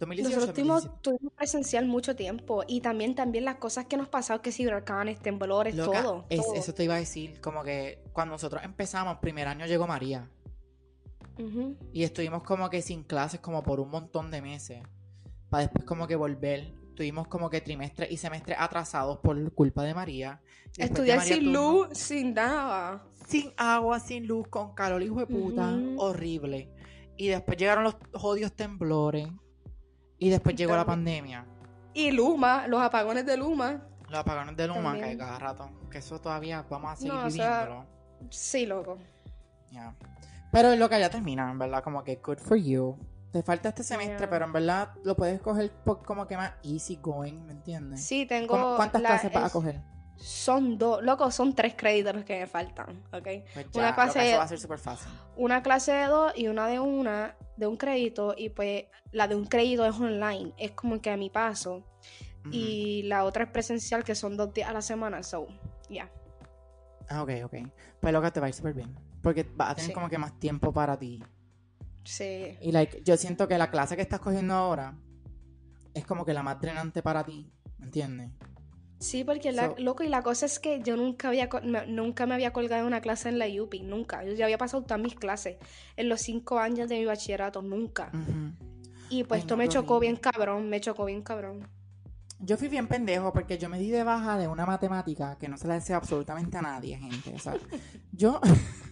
2018, 0.00 0.34
Nosotros 0.34 0.54
tuvimos, 0.56 0.82
2017. 0.84 1.02
tuvimos 1.18 1.32
presencial 1.36 1.86
mucho 1.86 2.16
tiempo 2.16 2.64
y 2.66 2.80
también, 2.80 3.14
también 3.14 3.44
las 3.44 3.56
cosas 3.56 3.86
que 3.86 3.96
nos 3.96 4.08
pasaron, 4.08 4.42
que 4.42 4.50
si 4.50 4.66
huracanes, 4.66 5.20
temblores, 5.20 5.76
Loca, 5.76 6.02
todo. 6.02 6.26
es- 6.28 6.40
todo. 6.42 6.54
eso 6.54 6.74
te 6.74 6.84
iba 6.84 6.94
a 6.94 6.98
decir, 6.98 7.40
como 7.40 7.62
que 7.62 8.02
cuando 8.12 8.32
nosotros 8.34 8.62
empezamos, 8.64 9.18
primer 9.18 9.46
año 9.46 9.66
llegó 9.66 9.86
María. 9.86 10.28
Y 11.92 12.02
estuvimos 12.04 12.42
como 12.44 12.70
que 12.70 12.82
sin 12.82 13.02
clases 13.04 13.40
como 13.40 13.62
por 13.62 13.80
un 13.80 13.90
montón 13.90 14.30
de 14.30 14.40
meses. 14.42 14.82
Para 15.50 15.64
después 15.64 15.84
como 15.84 16.06
que 16.06 16.14
volver. 16.16 16.72
Tuvimos 17.02 17.26
como 17.26 17.50
que 17.50 17.60
trimestres 17.60 18.12
y 18.12 18.16
semestres 18.16 18.56
atrasados 18.60 19.18
por 19.18 19.52
culpa 19.54 19.82
de 19.82 19.92
María. 19.92 20.40
De 20.76 20.84
Estudiar 20.84 21.18
María 21.18 21.34
sin 21.34 21.52
luz, 21.52 21.88
sin 21.94 22.32
nada. 22.32 23.02
Sin 23.26 23.52
agua, 23.56 23.98
sin 23.98 24.24
luz, 24.28 24.46
con 24.46 24.72
calor, 24.72 25.02
hijo 25.02 25.18
de 25.18 25.26
puta. 25.26 25.76
Horrible. 25.96 26.70
Y 27.16 27.26
después 27.26 27.58
llegaron 27.58 27.82
los 27.82 27.96
jodidos 28.14 28.52
temblores. 28.52 29.26
Y 30.16 30.30
después 30.30 30.54
llegó 30.54 30.76
la 30.76 30.84
pandemia. 30.84 31.44
Y 31.92 32.12
Luma, 32.12 32.68
los 32.68 32.80
apagones 32.80 33.26
de 33.26 33.36
Luma. 33.36 33.82
Los 34.08 34.20
apagones 34.20 34.56
de 34.56 34.68
Luma, 34.68 34.92
También. 34.92 35.10
que 35.10 35.18
cada 35.18 35.40
rato. 35.40 35.70
Que 35.90 35.98
eso 35.98 36.20
todavía 36.20 36.64
vamos 36.70 36.92
a 36.92 36.94
seguir 36.94 37.14
No, 37.14 37.26
o 37.26 37.30
sea, 37.30 37.62
viviéndolo. 37.62 37.86
Sí, 38.30 38.64
loco. 38.64 38.98
Ya. 39.72 39.96
Pero 40.52 40.70
es 40.70 40.78
lo 40.78 40.88
que 40.88 41.00
ya 41.00 41.10
termina, 41.10 41.50
en 41.50 41.58
verdad, 41.58 41.82
como 41.82 42.04
que 42.04 42.20
good 42.24 42.38
for 42.38 42.56
you. 42.56 42.96
Te 43.32 43.42
falta 43.42 43.70
este 43.70 43.82
semestre, 43.82 44.18
Yeah. 44.18 44.30
pero 44.30 44.44
en 44.44 44.52
verdad 44.52 44.90
lo 45.04 45.16
puedes 45.16 45.40
coger 45.40 45.70
po- 45.84 46.02
como 46.02 46.26
que 46.26 46.36
más 46.36 46.52
easy 46.62 46.96
going, 47.00 47.46
¿me 47.46 47.52
entiendes? 47.52 48.04
Sí, 48.04 48.26
tengo. 48.26 48.48
¿Cómo- 48.48 48.76
¿Cuántas 48.76 49.00
la- 49.00 49.08
clases 49.10 49.32
vas 49.32 49.44
a 49.44 49.50
coger? 49.50 49.80
Son 50.16 50.76
dos, 50.78 51.02
loco, 51.02 51.30
son 51.30 51.54
tres 51.54 51.74
créditos 51.74 52.14
los 52.14 52.24
que 52.24 52.38
me 52.40 52.46
faltan, 52.46 53.02
¿ok? 53.12 53.22
Pues 53.54 53.66
una 53.74 53.88
ya, 53.90 53.94
clase- 53.96 54.18
loca, 54.18 54.24
eso 54.28 54.36
va 54.38 54.44
a 54.44 54.48
ser 54.48 54.60
súper 54.60 54.78
fácil. 54.78 55.10
Una 55.36 55.62
clase 55.62 55.92
de 55.92 56.04
dos 56.06 56.32
y 56.36 56.46
una 56.48 56.66
de 56.68 56.78
una, 56.78 57.34
de 57.56 57.66
un 57.66 57.76
crédito, 57.76 58.34
y 58.36 58.50
pues 58.50 58.84
la 59.10 59.26
de 59.26 59.34
un 59.34 59.46
crédito 59.46 59.84
es 59.86 59.98
online, 59.98 60.52
es 60.58 60.72
como 60.72 61.00
que 61.00 61.10
a 61.10 61.16
mi 61.16 61.30
paso, 61.30 61.82
y 62.50 63.02
la 63.04 63.24
otra 63.24 63.44
es 63.44 63.50
presencial, 63.50 64.04
que 64.04 64.14
son 64.14 64.36
dos 64.36 64.52
días 64.52 64.68
a 64.68 64.72
la 64.72 64.82
semana, 64.82 65.22
so, 65.22 65.46
ya. 65.88 66.10
Ah, 67.08 67.22
ok, 67.22 67.30
ok. 67.44 67.54
Pues 68.00 68.12
loca, 68.12 68.30
te 68.30 68.40
va 68.40 68.46
a 68.46 68.48
ir 68.50 68.54
súper 68.54 68.74
bien. 68.74 68.94
Porque 69.22 69.44
vas 69.54 69.70
a 69.70 69.74
tener 69.76 69.88
Sí. 69.88 69.94
como 69.94 70.08
que 70.08 70.18
más 70.18 70.38
tiempo 70.38 70.72
para 70.72 70.98
ti. 70.98 71.22
Sí. 72.04 72.56
Y 72.60 72.72
like, 72.72 73.02
yo 73.04 73.16
siento 73.16 73.46
que 73.48 73.58
la 73.58 73.70
clase 73.70 73.96
que 73.96 74.02
estás 74.02 74.20
cogiendo 74.20 74.54
ahora 74.54 74.96
es 75.94 76.04
como 76.06 76.24
que 76.24 76.32
la 76.34 76.42
más 76.42 76.60
drenante 76.60 77.02
para 77.02 77.24
ti, 77.24 77.52
¿me 77.78 77.86
entiendes? 77.86 78.30
Sí, 78.98 79.24
porque 79.24 79.50
la, 79.50 79.74
loco, 79.78 80.04
y 80.04 80.08
la 80.08 80.22
cosa 80.22 80.46
es 80.46 80.60
que 80.60 80.80
yo 80.80 80.96
nunca 80.96 81.28
había 81.28 81.48
me- 81.64 81.86
nunca 81.88 82.24
me 82.24 82.34
había 82.34 82.52
colgado 82.52 82.86
una 82.86 83.00
clase 83.00 83.28
en 83.30 83.38
la 83.40 83.46
UPI, 83.46 83.82
nunca. 83.82 84.24
Yo 84.24 84.32
ya 84.34 84.44
había 84.44 84.58
pasado 84.58 84.84
todas 84.84 85.00
mis 85.02 85.16
clases 85.16 85.56
en 85.96 86.08
los 86.08 86.20
cinco 86.20 86.60
años 86.60 86.88
de 86.88 86.98
mi 87.00 87.04
bachillerato, 87.04 87.62
nunca. 87.62 88.12
Y 89.10 89.24
pues 89.24 89.38
Ay, 89.38 89.42
esto 89.42 89.54
no, 89.56 89.58
me 89.58 89.68
chocó 89.68 89.98
bien 89.98 90.16
cabrón, 90.16 90.68
me 90.68 90.80
chocó 90.80 91.04
bien 91.04 91.22
cabrón. 91.22 91.68
Yo 92.38 92.56
fui 92.56 92.68
bien 92.68 92.86
pendejo 92.88 93.32
porque 93.32 93.58
yo 93.58 93.68
me 93.68 93.78
di 93.78 93.90
de 93.90 94.04
baja 94.04 94.38
de 94.38 94.46
una 94.48 94.66
matemática 94.66 95.36
que 95.36 95.48
no 95.48 95.56
se 95.56 95.66
la 95.68 95.74
deseo 95.74 95.96
absolutamente 95.96 96.56
a 96.56 96.62
nadie, 96.62 96.96
gente. 96.96 97.34
O 97.34 97.38
sea, 97.38 97.54
yo. 98.12 98.40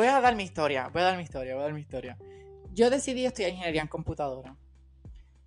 voy 0.00 0.08
a 0.08 0.20
dar 0.20 0.36
mi 0.36 0.42
historia, 0.42 0.88
voy 0.92 1.02
a 1.02 1.06
dar 1.06 1.16
mi 1.16 1.22
historia, 1.22 1.54
voy 1.54 1.62
a 1.62 1.64
dar 1.64 1.74
mi 1.74 1.80
historia. 1.80 2.18
Yo 2.72 2.90
decidí 2.90 3.24
estudiar 3.24 3.50
ingeniería 3.50 3.80
en 3.80 3.88
computadora. 3.88 4.56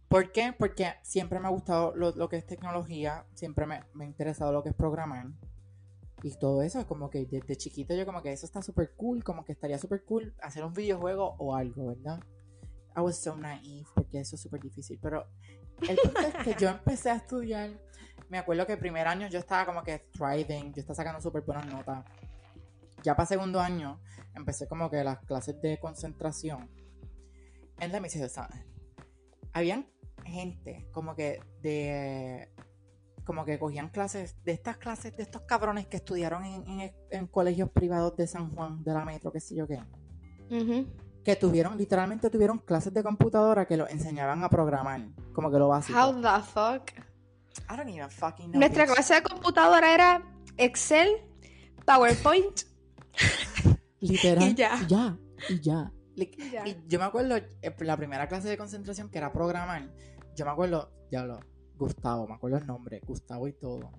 ¿Por 0.07 0.31
qué? 0.31 0.55
Porque 0.57 0.95
siempre 1.03 1.39
me 1.39 1.47
ha 1.47 1.51
gustado 1.51 1.95
lo, 1.95 2.11
lo 2.15 2.29
que 2.29 2.37
es 2.37 2.47
tecnología, 2.47 3.25
siempre 3.35 3.67
me, 3.67 3.83
me 3.93 4.05
ha 4.05 4.07
interesado 4.07 4.51
lo 4.51 4.63
que 4.63 4.69
es 4.69 4.75
programar. 4.75 5.27
Y 6.23 6.35
todo 6.37 6.63
eso, 6.63 6.85
como 6.87 7.09
que 7.11 7.25
desde 7.25 7.55
chiquito 7.55 7.93
yo 7.93 8.05
como 8.05 8.23
que 8.23 8.31
eso 8.31 8.45
está 8.45 8.63
súper 8.63 8.95
cool, 8.95 9.23
como 9.23 9.45
que 9.45 9.51
estaría 9.51 9.77
súper 9.77 10.03
cool 10.03 10.33
hacer 10.41 10.65
un 10.65 10.73
videojuego 10.73 11.35
o 11.37 11.55
algo, 11.55 11.87
¿verdad? 11.87 12.19
I 12.97 13.01
was 13.01 13.17
so 13.17 13.35
naive 13.35 13.87
porque 13.93 14.19
eso 14.19 14.35
es 14.35 14.41
súper 14.41 14.59
difícil, 14.61 14.99
pero 14.99 15.27
el 15.87 15.95
punto 15.95 16.19
es 16.21 16.33
que 16.43 16.55
yo 16.59 16.69
empecé 16.69 17.11
a 17.11 17.15
estudiar 17.15 17.69
me 18.29 18.37
acuerdo 18.37 18.65
que 18.65 18.73
el 18.73 18.79
primer 18.79 19.07
año 19.07 19.27
yo 19.27 19.39
estaba 19.39 19.65
como 19.65 19.83
que 19.83 19.99
thriving, 20.11 20.73
yo 20.73 20.81
estaba 20.81 20.95
sacando 20.95 21.19
súper 21.19 21.41
buenas 21.41 21.65
notas. 21.65 22.05
Ya 23.03 23.15
para 23.15 23.25
segundo 23.25 23.59
año 23.59 24.01
empecé 24.35 24.67
como 24.67 24.89
que 24.89 25.03
las 25.03 25.19
clases 25.19 25.61
de 25.61 25.79
concentración. 25.79 26.69
En 27.79 27.91
la 27.91 27.99
misión 27.99 28.29
habían 29.53 29.87
gente 30.25 30.87
como 30.91 31.15
que 31.15 31.41
de 31.61 32.53
como 33.25 33.45
que 33.45 33.59
cogían 33.59 33.89
clases 33.89 34.43
de 34.43 34.53
estas 34.53 34.77
clases 34.77 35.15
de 35.15 35.23
estos 35.23 35.43
cabrones 35.43 35.87
que 35.87 35.97
estudiaron 35.97 36.43
en, 36.45 36.91
en, 37.11 37.27
colegios 37.27 37.69
privados 37.69 38.15
de 38.17 38.25
San 38.25 38.53
Juan 38.55 38.83
de 38.83 38.91
la 38.91 39.05
metro 39.05 39.31
qué 39.31 39.39
sé 39.39 39.55
yo 39.55 39.67
qué. 39.67 39.79
Que 41.23 41.35
tuvieron 41.35 41.77
literalmente 41.77 42.29
tuvieron 42.29 42.57
clases 42.57 42.93
de 42.93 43.03
computadora 43.03 43.65
que 43.65 43.77
lo 43.77 43.87
enseñaban 43.87 44.43
a 44.43 44.49
programar 44.49 45.01
como 45.33 45.51
que 45.51 45.59
lo 45.59 45.67
básico. 45.67 45.97
How 45.97 46.19
the 46.19 46.43
fuck 46.43 46.91
I 47.69 47.77
don't 47.77 47.89
even 47.89 48.09
fucking 48.09 48.51
know 48.51 48.59
nuestra 48.59 48.87
clase 48.87 49.15
de 49.15 49.21
computadora 49.21 49.93
era 49.93 50.23
Excel 50.57 51.09
PowerPoint 51.85 52.68
literal 54.01 54.49
Y 54.49 54.55
ya. 54.55 54.79
y 54.81 54.87
ya 54.87 55.17
y 55.47 55.59
ya 55.61 55.91
y 56.65 56.75
yo 56.87 56.99
me 56.99 57.05
acuerdo, 57.05 57.37
eh, 57.37 57.73
la 57.79 57.97
primera 57.97 58.27
clase 58.27 58.49
de 58.49 58.57
concentración 58.57 59.09
que 59.09 59.17
era 59.17 59.31
programar, 59.31 59.89
yo 60.35 60.45
me 60.45 60.51
acuerdo, 60.51 60.91
ya 61.11 61.23
lo, 61.23 61.39
Gustavo, 61.77 62.27
me 62.27 62.35
acuerdo 62.35 62.57
el 62.57 62.67
nombre, 62.67 62.99
Gustavo 63.05 63.47
y 63.47 63.53
todo. 63.53 63.91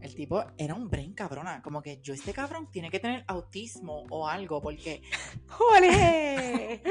El 0.00 0.14
tipo 0.14 0.44
era 0.58 0.74
un 0.74 0.88
brain 0.88 1.14
cabrona, 1.14 1.62
como 1.62 1.82
que 1.82 2.00
yo 2.02 2.14
este 2.14 2.32
cabrón 2.32 2.70
tiene 2.70 2.90
que 2.90 3.00
tener 3.00 3.24
autismo 3.26 4.04
o 4.10 4.28
algo, 4.28 4.60
porque... 4.60 5.02
¡Jole! 5.48 6.82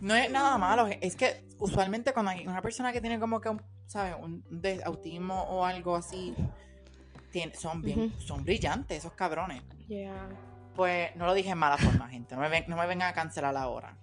no 0.00 0.14
es 0.14 0.30
nada 0.30 0.58
malo, 0.58 0.86
es 0.86 1.16
que 1.16 1.46
usualmente 1.58 2.12
cuando 2.12 2.32
hay 2.32 2.46
una 2.46 2.60
persona 2.60 2.92
que 2.92 3.00
tiene 3.00 3.18
como 3.18 3.40
que, 3.40 3.48
un, 3.48 3.62
¿sabes? 3.86 4.16
Un 4.20 4.44
de 4.50 4.82
autismo 4.84 5.44
o 5.44 5.64
algo 5.64 5.96
así, 5.96 6.34
tiene, 7.36 7.54
son 7.54 7.82
bien, 7.82 8.14
son 8.18 8.44
brillantes 8.44 8.96
esos 8.96 9.12
cabrones. 9.12 9.62
Yeah. 9.88 10.26
Pues 10.74 11.14
no 11.16 11.26
lo 11.26 11.34
dije 11.34 11.50
en 11.50 11.58
mala 11.58 11.76
forma, 11.76 12.08
gente. 12.08 12.34
No 12.34 12.40
me, 12.40 12.48
ven, 12.48 12.64
no 12.66 12.76
me 12.76 12.86
vengan 12.86 13.10
a 13.10 13.12
cancelar 13.12 13.54
ahora. 13.54 13.94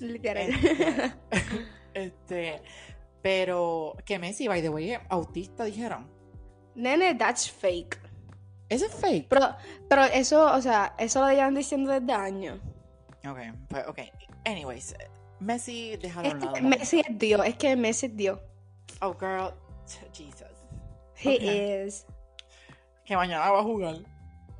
Literal. 0.00 0.50
Este, 0.50 1.14
este, 1.94 2.62
pero 3.22 3.96
que 4.04 4.18
Messi, 4.18 4.48
by 4.48 4.60
the 4.60 4.70
way, 4.70 4.98
autista, 5.08 5.62
dijeron. 5.62 6.08
Nene, 6.74 7.14
that's 7.14 7.48
fake. 7.48 7.96
¿Eso 8.68 8.86
es 8.86 8.94
fake? 8.94 9.28
Pero, 9.28 9.54
pero 9.88 10.04
eso, 10.06 10.52
o 10.52 10.60
sea, 10.60 10.94
eso 10.98 11.20
lo 11.20 11.30
llevan 11.30 11.54
diciendo 11.54 11.92
desde 11.92 12.12
años. 12.12 12.58
Ok, 13.24 13.38
pues, 13.68 13.86
ok. 13.86 13.98
Anyways, 14.46 14.96
Messi, 15.38 15.96
déjalo 15.96 16.26
Es 16.26 16.34
a 16.34 16.36
un 16.36 16.40
lado. 16.40 16.54
que 16.54 16.62
Messi 16.62 17.00
es 17.00 17.18
Dios, 17.18 17.46
es 17.46 17.54
que 17.54 17.76
Messi 17.76 18.06
es 18.06 18.16
Dios. 18.16 18.40
Oh, 19.00 19.14
girl, 19.14 19.52
Jesus. 20.12 20.50
He 21.14 21.84
is. 21.86 22.04
Que 23.10 23.16
mañana 23.16 23.50
va 23.50 23.58
a 23.58 23.62
jugar. 23.64 23.96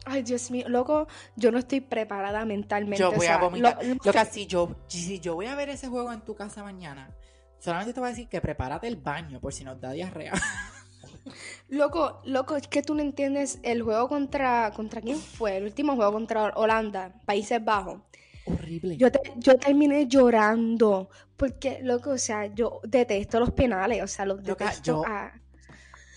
Ay, 0.05 0.25
Dios 0.25 0.51
mío, 0.51 0.69
loco, 0.69 1.07
yo 1.37 1.53
no 1.53 1.59
estoy 1.61 1.81
preparada 1.81 2.45
mentalmente. 2.45 2.99
Yo 2.99 3.11
o 3.11 3.13
voy 3.13 3.27
sea, 3.27 3.37
a 3.37 3.39
vomitar. 3.39 3.79
lo- 3.85 4.25
si 4.33 4.47
yo, 4.49 4.75
si 4.89 5.21
yo 5.21 5.37
voy 5.37 5.47
a 5.47 5.55
ver 5.55 5.69
ese 5.69 5.87
juego 5.87 6.13
en 6.13 6.21
tu 6.23 6.35
casa 6.35 6.65
mañana, 6.65 7.15
solamente 7.61 7.93
te 7.95 8.01
voy 8.01 8.09
a 8.09 8.11
decir 8.11 8.29
que 8.29 8.41
prepárate 8.41 8.89
el 8.89 8.97
baño 8.97 9.39
por 9.39 9.53
si 9.55 9.63
nos 9.63 9.81
da 9.81 9.93
diarrea. 9.93 10.33
Loco, 11.69 12.23
loco, 12.25 12.57
es 12.57 12.67
que 12.67 12.83
tú 12.83 12.97
no 12.97 13.03
entiendes 13.03 13.61
el 13.63 13.83
juego 13.83 14.09
contra. 14.09 14.73
¿Contra 14.75 15.01
quién 15.01 15.19
fue? 15.21 15.59
El 15.59 15.65
último 15.67 15.95
juego 15.95 16.11
contra 16.13 16.49
Holanda, 16.57 17.13
Países 17.25 17.65
Bajos. 17.65 18.01
Horrible. 18.47 18.97
Yo, 18.97 19.13
te- 19.13 19.33
yo 19.37 19.57
terminé 19.59 20.09
llorando. 20.09 21.09
Porque, 21.37 21.79
loco, 21.85 22.11
o 22.11 22.19
sea, 22.19 22.47
yo 22.47 22.81
detesto 22.83 23.39
los 23.39 23.53
penales. 23.53 24.03
O 24.03 24.09
sea, 24.09 24.25
los 24.27 24.45
Loca, 24.45 24.65
detesto. 24.65 25.05
yo- 25.05 25.07
a- 25.07 25.33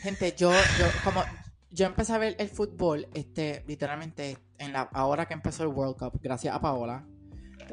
Gente, 0.02 0.34
yo, 0.36 0.52
yo, 0.52 0.86
como, 1.04 1.24
yo 1.74 1.88
empecé 1.88 2.14
a 2.14 2.20
ver 2.20 2.36
el 2.38 2.50
fútbol, 2.50 3.08
este, 3.16 3.64
literalmente, 3.68 4.38
en 4.60 4.74
la, 4.74 4.82
ahora 4.94 5.26
que 5.26 5.34
empezó 5.34 5.64
el 5.64 5.70
World 5.70 5.98
Cup, 5.98 6.20
gracias 6.22 6.56
a 6.56 6.62
Paola, 6.62 7.04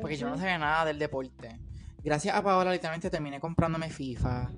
porque 0.01 0.17
yo 0.17 0.29
no 0.29 0.39
sabía 0.39 0.59
nada 0.59 0.87
del 0.87 0.99
deporte. 0.99 1.61
Gracias 2.03 2.35
a 2.35 2.43
Paola, 2.43 2.73
literalmente 2.73 3.11
terminé 3.11 3.41
comprándome 3.41 3.91
FIFA. 3.91 4.51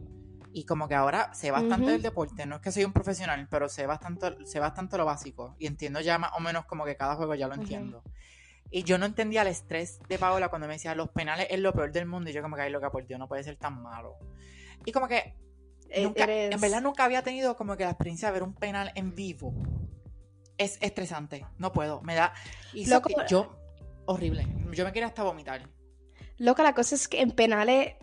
Y 0.55 0.65
como 0.65 0.87
que 0.87 0.95
ahora 0.95 1.33
sé 1.35 1.51
bastante 1.51 1.91
del 1.91 2.03
deporte. 2.03 2.47
No 2.47 2.57
es 2.57 2.63
que 2.63 2.71
soy 2.71 2.85
un 2.85 2.93
profesional, 2.93 3.49
pero 3.51 3.69
sé 3.69 3.87
bastante, 3.87 4.37
sé 4.45 4.61
bastante 4.61 4.97
lo 4.99 5.07
básico. 5.07 5.57
Y 5.59 5.67
entiendo 5.67 6.01
ya 6.01 6.19
más 6.19 6.33
o 6.37 6.41
menos 6.41 6.67
como 6.67 6.85
que 6.85 6.95
cada 6.95 7.17
juego 7.17 7.35
ya 7.35 7.49
lo 7.49 7.55
entiendo. 7.55 8.05
Y 8.71 8.85
yo 8.85 8.99
no 8.99 9.07
entendía 9.07 9.43
el 9.43 9.49
estrés 9.49 9.99
de 10.09 10.19
Paola 10.19 10.49
cuando 10.49 10.69
me 10.69 10.75
decía 10.75 10.95
los 10.95 11.09
penales 11.09 11.47
es 11.51 11.59
lo 11.59 11.73
peor 11.73 11.91
del 11.91 12.07
mundo. 12.07 12.31
Y 12.31 12.33
yo 12.33 12.43
como 12.43 12.55
que, 12.55 12.63
ay, 12.63 12.71
loca, 12.71 12.91
por 12.91 13.05
Dios, 13.07 13.19
no 13.19 13.27
puede 13.27 13.43
ser 13.43 13.57
tan 13.57 13.83
malo. 13.83 14.19
Y 14.85 14.93
como 14.93 15.09
que 15.09 15.37
Nunca- 16.01 16.25
eres- 16.25 16.55
En 16.55 16.61
verdad 16.61 16.81
nunca 16.83 17.05
había 17.05 17.23
tenido 17.23 17.57
como 17.57 17.77
que 17.77 17.85
la 17.85 17.91
experiencia 17.91 18.29
de 18.29 18.33
ver 18.35 18.43
un 18.43 18.55
penal 18.55 18.93
en 18.95 19.15
vivo. 19.15 19.53
Es 20.59 20.79
estresante, 20.81 21.45
no 21.59 21.73
puedo, 21.73 22.03
me 22.03 22.15
da... 22.15 22.33
Y 22.73 22.87
Loco. 22.87 23.09
yo, 23.29 23.57
horrible, 24.07 24.47
yo 24.73 24.85
me 24.85 24.93
quería 24.93 25.07
hasta 25.09 25.23
vomitar. 25.23 25.69
Loco, 26.39 26.63
la 26.63 26.75
cosa 26.75 26.95
es 26.95 27.09
que 27.09 27.21
en 27.21 27.31
penales 27.31 27.95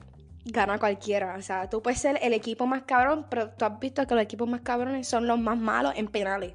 gana 0.46 0.77
cualquiera. 0.79 1.36
O 1.38 1.41
sea, 1.41 1.69
tú 1.69 1.81
puedes 1.81 2.00
ser 2.00 2.19
el 2.22 2.34
equipo 2.34 2.65
más 2.65 2.84
cabrón, 2.84 3.27
pero 3.29 3.51
tú 3.51 3.65
has 3.65 3.79
visto 3.79 4.05
que 4.08 4.15
los 4.15 4.24
equipos 4.24 4.48
más 4.48 4.62
cabrones 4.62 5.08
son 5.08 5.27
los 5.27 5.39
más 5.39 5.58
malos 5.58 5.93
en 5.96 6.08
penales. 6.08 6.53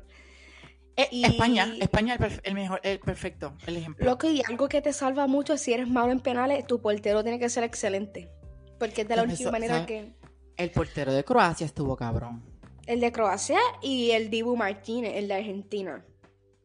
Eh, 0.97 1.09
Y- 1.11 1.25
España, 1.25 1.75
España 1.81 2.15
el, 2.21 2.41
el 2.45 2.55
mejor, 2.55 2.81
el 2.85 3.01
perfecto, 3.01 3.55
el 3.67 3.77
ejemplo. 3.77 4.05
Loco, 4.07 4.29
y 4.29 4.43
algo 4.49 4.69
que 4.69 4.81
te 4.81 4.93
salva 4.93 5.27
mucho 5.27 5.57
si 5.57 5.73
eres 5.73 5.89
malo 5.89 6.13
en 6.13 6.21
penales, 6.21 6.67
tu 6.67 6.81
portero 6.81 7.23
tiene 7.23 7.39
que 7.39 7.49
ser 7.49 7.65
excelente. 7.65 8.31
Porque 8.79 9.03
es 9.03 9.09
de 9.09 9.17
la 9.17 9.23
única 9.25 9.51
manera 9.51 9.75
¿sabes? 9.75 9.87
que. 9.87 10.13
El 10.57 10.71
portero 10.71 11.13
de 11.13 11.25
Croacia 11.25 11.65
estuvo 11.67 11.97
cabrón, 11.97 12.43
El 12.87 13.01
de 13.01 13.11
Croacia 13.13 13.59
y 13.83 14.11
el 14.13 14.31
Dibu 14.31 14.57
Martínez, 14.57 15.13
el 15.17 15.29
de 15.29 15.35
Argentina. 15.35 16.05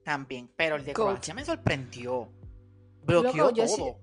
también, 0.03 0.49
pero 0.55 0.75
el 0.75 0.85
de. 0.85 0.93
Croacia 0.93 1.33
me 1.33 1.45
sorprendió. 1.45 2.27
Bloqueó 3.05 3.45
Loco, 3.51 3.53
todo. 3.55 3.97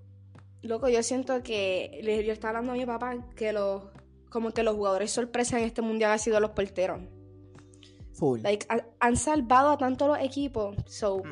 Loco, 0.63 0.89
yo 0.89 1.03
siento 1.03 1.43
que. 1.43 2.01
le- 2.03 2.25
Yo 2.25 2.33
estaba 2.33 2.51
hablando 2.59 2.73
a 2.73 2.77
mi 2.77 2.87
papá 2.87 3.17
que 3.37 3.53
los. 3.53 3.83
Como 4.31 4.51
que 4.51 4.63
los 4.63 4.75
jugadores 4.75 5.11
sorpresa 5.11 5.59
en 5.59 5.65
este 5.65 5.83
mundial 5.83 6.11
han 6.13 6.19
sido 6.19 6.41
los 6.41 6.51
porteros. 6.51 7.01
Full. 8.15 8.41
Like, 8.43 8.67
han, 8.69 8.83
han 8.99 9.17
salvado 9.17 9.71
a 9.71 9.79
tantos 9.79 10.09
los 10.09 10.19
equipos. 10.19 10.75
So, 10.87 11.23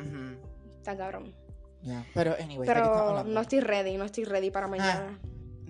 está 0.77 0.95
cabrón. 0.95 1.33
Pero, 2.13 2.33
anyway, 2.39 2.67
¿de 2.67 2.73
qué 2.73 2.79
estamos 2.81 3.21
Pero 3.21 3.23
no 3.25 3.41
estoy 3.41 3.59
ready, 3.59 3.97
no 3.97 4.05
estoy 4.05 4.23
ready 4.23 4.49
para 4.51 4.67
mañana. 4.67 5.19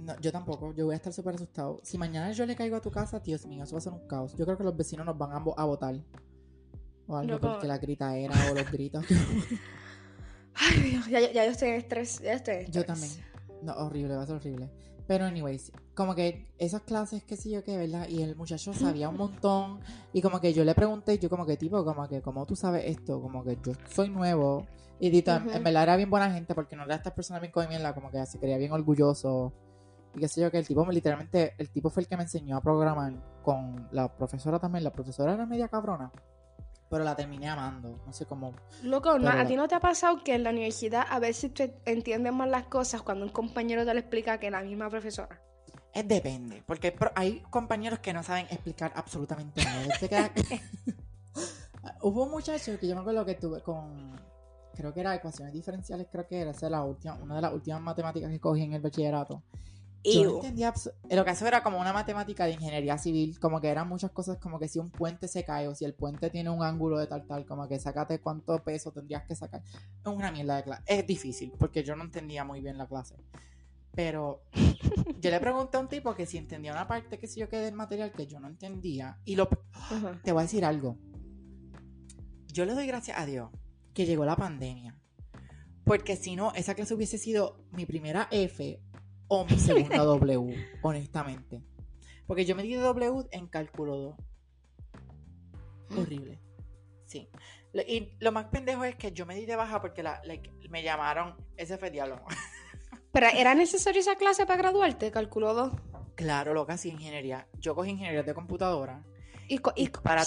No, 0.06 0.20
yo 0.20 0.32
tampoco, 0.32 0.72
yo 0.74 0.86
voy 0.86 0.94
a 0.94 0.98
estar 0.98 1.12
súper 1.12 1.36
asustado. 1.36 1.80
Si 1.84 1.98
mañana 1.98 2.32
yo 2.32 2.46
le 2.46 2.56
caigo 2.56 2.76
a 2.76 2.82
tu 2.82 2.92
casa, 2.92 3.20
Dios 3.20 3.46
mío, 3.48 3.64
eso 3.64 3.74
va 3.74 3.80
a 3.80 3.82
ser 3.82 3.94
un 3.94 4.08
caos. 4.08 4.36
Yo 4.38 4.46
creo 4.46 4.58
que 4.58 4.64
los 4.64 4.78
vecinos 4.78 5.06
nos 5.06 5.18
van 5.18 5.32
a, 5.32 5.40
vo- 5.44 5.56
a 5.58 5.66
votar. 5.66 5.96
O 7.08 7.16
algo, 7.18 7.34
Loco. 7.34 7.48
porque 7.50 7.68
la 7.68 7.78
grita 7.78 8.16
era 8.18 8.34
o 8.52 8.56
los 8.56 8.72
gritos. 8.72 9.04
Ay, 10.56 10.80
Dios, 10.92 11.08
ya, 11.08 11.20
ya 11.32 11.46
yo 11.46 11.52
estoy 11.52 11.70
en 11.70 11.76
estrés. 11.76 12.20
Ya 12.22 12.34
estoy 12.34 12.54
en 12.56 12.60
estrés. 12.62 12.76
yo 12.76 12.86
también. 12.86 13.12
No, 13.62 13.74
horrible, 13.74 14.16
va 14.16 14.24
a 14.24 14.26
ser 14.26 14.36
horrible. 14.36 14.70
Pero, 15.08 15.26
anyways, 15.26 15.72
como 15.94 16.16
que 16.16 16.48
esas 16.58 16.82
clases, 16.82 17.24
qué 17.24 17.36
sé 17.38 17.50
yo 17.52 17.64
qué, 17.64 17.78
¿verdad? 17.78 18.08
Y 18.10 18.22
el 18.24 18.36
muchacho 18.36 18.74
sabía 18.74 19.10
un 19.10 19.18
montón. 19.18 19.80
Y 20.14 20.22
como 20.22 20.40
que 20.40 20.52
yo 20.54 20.64
le 20.64 20.74
pregunté, 20.74 21.20
yo 21.20 21.30
como 21.30 21.46
que, 21.46 21.58
tipo, 21.58 21.84
como 21.84 22.08
que, 22.08 22.22
¿cómo 22.22 22.46
tú 22.46 22.56
sabes 22.56 22.86
esto? 22.86 23.22
Como 23.22 23.44
que 23.44 23.58
yo 23.64 23.74
soy 23.90 24.10
nuevo. 24.10 24.66
Y 25.00 25.10
Dito, 25.10 25.36
en- 25.36 25.44
Ujú. 25.48 25.52
en 25.58 25.64
verdad 25.64 25.84
era 25.84 25.96
bien 25.98 26.10
buena 26.10 26.32
gente 26.32 26.56
porque 26.56 26.76
no 26.76 26.84
era 26.86 26.96
estas 26.96 27.14
personas 27.14 27.42
bien 27.42 27.52
con 27.52 27.68
mierda, 27.68 27.94
como 27.94 28.10
que 28.10 28.26
se 28.26 28.40
creía 28.40 28.58
bien 28.58 28.72
orgulloso. 28.72 29.54
Y 30.16 30.20
qué 30.20 30.28
sé 30.28 30.42
yo, 30.42 30.52
que 30.52 30.60
el 30.60 30.68
tipo, 30.68 30.86
me- 30.86 30.94
literalmente, 30.94 31.54
el 31.58 31.70
tipo 31.70 31.90
fue 31.90 32.04
el 32.04 32.08
que 32.08 32.18
me 32.18 32.24
enseñó 32.24 32.58
a 32.58 32.62
programar 32.62 33.14
con 33.44 33.88
la 33.92 34.08
profesora 34.16 34.60
también. 34.60 34.84
La 34.84 34.92
profesora 34.92 35.34
era 35.34 35.46
media 35.46 35.68
cabrona, 35.68 36.12
pero 36.90 37.04
la 37.04 37.16
terminé 37.16 37.50
amando. 37.50 38.00
No 38.06 38.14
sé 38.14 38.26
cómo. 38.26 38.54
Loco, 38.84 39.18
¿no- 39.20 39.30
Pero- 39.32 39.42
¿a 39.42 39.46
ti 39.46 39.56
no 39.56 39.68
te 39.68 39.76
ha 39.76 39.80
pasado 39.80 40.24
que 40.24 40.36
en 40.36 40.44
la 40.44 40.52
universidad 40.52 41.06
a 41.10 41.20
veces 41.20 41.54
tú 41.54 41.64
entiendes 41.86 42.34
más 42.34 42.50
las 42.50 42.66
cosas 42.68 43.02
cuando 43.02 43.26
un 43.26 43.32
compañero 43.32 43.86
te 43.86 43.94
lo 43.94 44.00
explica 44.00 44.40
que 44.40 44.50
la 44.50 44.62
misma 44.62 44.90
profesora? 44.90 45.42
Es 45.94 46.08
depende, 46.08 46.62
porque 46.66 46.94
hay 47.16 47.40
compañeros 47.50 48.00
que 48.00 48.12
no 48.14 48.22
saben 48.22 48.46
explicar 48.50 48.92
absolutamente 48.96 49.64
nada. 49.64 49.86
Hubo 52.02 52.24
un 52.24 52.32
muchacho 52.32 52.78
que 52.80 52.88
yo 52.88 52.96
me 52.96 53.02
acuerdo 53.02 53.26
que 53.26 53.36
tuve 53.36 53.62
con, 53.62 54.20
creo 54.76 54.94
que 54.94 55.00
era 55.02 55.14
ecuaciones 55.16 55.54
diferenciales, 55.54 56.08
creo 56.12 56.28
que 56.28 56.40
era, 56.42 56.52
esa 56.52 56.70
la 56.70 56.84
última, 56.84 57.16
una 57.16 57.36
de 57.36 57.42
las 57.42 57.54
últimas 57.54 57.82
matemáticas 57.82 58.30
que 58.32 58.40
cogí 58.40 58.64
en 58.64 58.74
el 58.74 58.82
bachillerato. 58.82 59.44
Yo 60.14 60.24
no 60.24 60.36
entendía, 60.36 60.74
lo 61.10 61.26
que 61.26 61.32
eso 61.32 61.48
era 61.48 61.64
como 61.64 61.80
una 61.80 61.94
matemática 61.94 62.46
de 62.46 62.52
ingeniería 62.52 62.98
civil, 62.98 63.40
como 63.40 63.60
que 63.60 63.70
eran 63.70 63.88
muchas 63.88 64.12
cosas 64.12 64.38
como 64.38 64.60
que 64.60 64.68
si 64.68 64.80
un 64.80 64.92
puente 64.92 65.28
se 65.28 65.44
cae 65.44 65.68
o 65.68 65.76
si 65.76 65.86
el 65.86 65.94
puente 65.94 66.30
tiene 66.30 66.50
un 66.50 66.64
ángulo 66.64 66.98
de 67.00 67.08
tal 67.08 67.26
tal, 67.26 67.46
como 67.46 67.68
que 67.68 67.80
sácate 67.80 68.20
cuánto 68.20 68.64
peso 68.64 68.92
tendrías 68.92 69.24
que 69.24 69.36
sacar. 69.36 69.64
Es 69.64 70.06
una 70.06 70.32
mierda 70.32 70.58
de 70.58 70.64
clase. 70.64 70.84
Es 70.86 71.08
difícil 71.08 71.52
porque 71.58 71.84
yo 71.84 71.96
no 71.96 72.04
entendía 72.04 72.44
muy 72.44 72.62
bien 72.62 72.78
la 72.78 72.88
clase. 72.88 73.16
Pero 73.96 74.44
yo 75.22 75.32
le 75.32 75.40
pregunté 75.40 75.78
a 75.78 75.80
un 75.80 75.88
tipo 75.88 76.14
que 76.14 76.26
si 76.26 76.38
entendía 76.38 76.72
una 76.72 76.88
parte 76.88 77.18
que 77.18 77.28
si 77.28 77.40
yo 77.40 77.50
que 77.50 77.58
del 77.58 77.74
material 77.74 78.12
que 78.12 78.28
yo 78.28 78.40
no 78.40 78.48
entendía 78.48 79.20
y 79.26 79.36
lo 79.36 79.50
te 80.24 80.32
voy 80.32 80.42
a 80.42 80.44
decir 80.44 80.66
algo. 80.66 80.98
Yo 82.48 82.66
le 82.66 82.74
doy 82.74 82.88
gracias 82.88 83.18
a 83.18 83.26
Dios 83.26 83.50
que 83.94 84.06
llegó 84.06 84.26
la 84.26 84.36
pandemia. 84.36 85.00
Porque 85.86 86.16
si 86.16 86.36
no, 86.36 86.52
esa 86.54 86.74
clase 86.74 86.94
hubiese 86.94 87.18
sido 87.18 87.64
mi 87.72 87.86
primera 87.86 88.28
F 88.32 88.82
o 89.28 89.46
mi 89.46 89.58
segunda 89.58 89.98
W, 90.04 90.56
honestamente. 90.82 91.62
Porque 92.28 92.46
yo 92.46 92.56
me 92.56 92.64
di 92.64 92.74
de 92.74 92.82
W 92.82 93.28
en 93.32 93.48
cálculo 93.48 93.98
2. 93.98 94.16
Horrible. 95.98 96.40
Sí. 97.06 97.30
Y 97.88 98.14
lo 98.20 98.32
más 98.32 98.46
pendejo 98.46 98.84
es 98.84 98.96
que 98.96 99.12
yo 99.12 99.26
me 99.26 99.36
di 99.36 99.46
de 99.46 99.56
baja 99.56 99.82
porque 99.82 100.02
la, 100.02 100.22
like, 100.24 100.52
me 100.70 100.82
llamaron, 100.84 101.36
ese 101.58 101.78
fue 101.78 101.92
diablo. 101.92 102.22
Pero 103.12 103.28
¿era 103.28 103.54
necesario 103.56 104.02
esa 104.02 104.16
clase 104.16 104.46
para 104.46 104.58
graduarte? 104.58 105.12
Calculo 105.12 105.54
dos. 105.54 105.74
claro, 106.16 106.54
loca, 106.54 106.78
sí, 106.78 106.90
ingeniería. 106.90 107.48
Yo 107.60 107.76
cogí 107.76 107.92
ingeniería 107.92 108.24
de 108.24 108.34
computadora. 108.34 109.04
Y, 109.48 109.60
co- 109.60 109.74
y 109.76 109.90
para, 109.90 110.24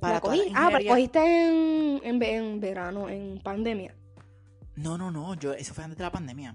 para 0.00 0.20
cogí. 0.20 0.52
Ah, 0.54 0.68
pero 0.72 0.90
cogiste 0.90 1.18
en, 1.18 2.00
en, 2.04 2.22
en 2.22 2.60
verano, 2.60 3.08
en 3.08 3.40
pandemia. 3.42 3.94
No, 4.76 4.96
no, 4.98 5.10
no, 5.10 5.34
yo, 5.34 5.54
eso 5.54 5.74
fue 5.74 5.84
antes 5.84 5.98
de 5.98 6.04
la 6.04 6.12
pandemia. 6.12 6.54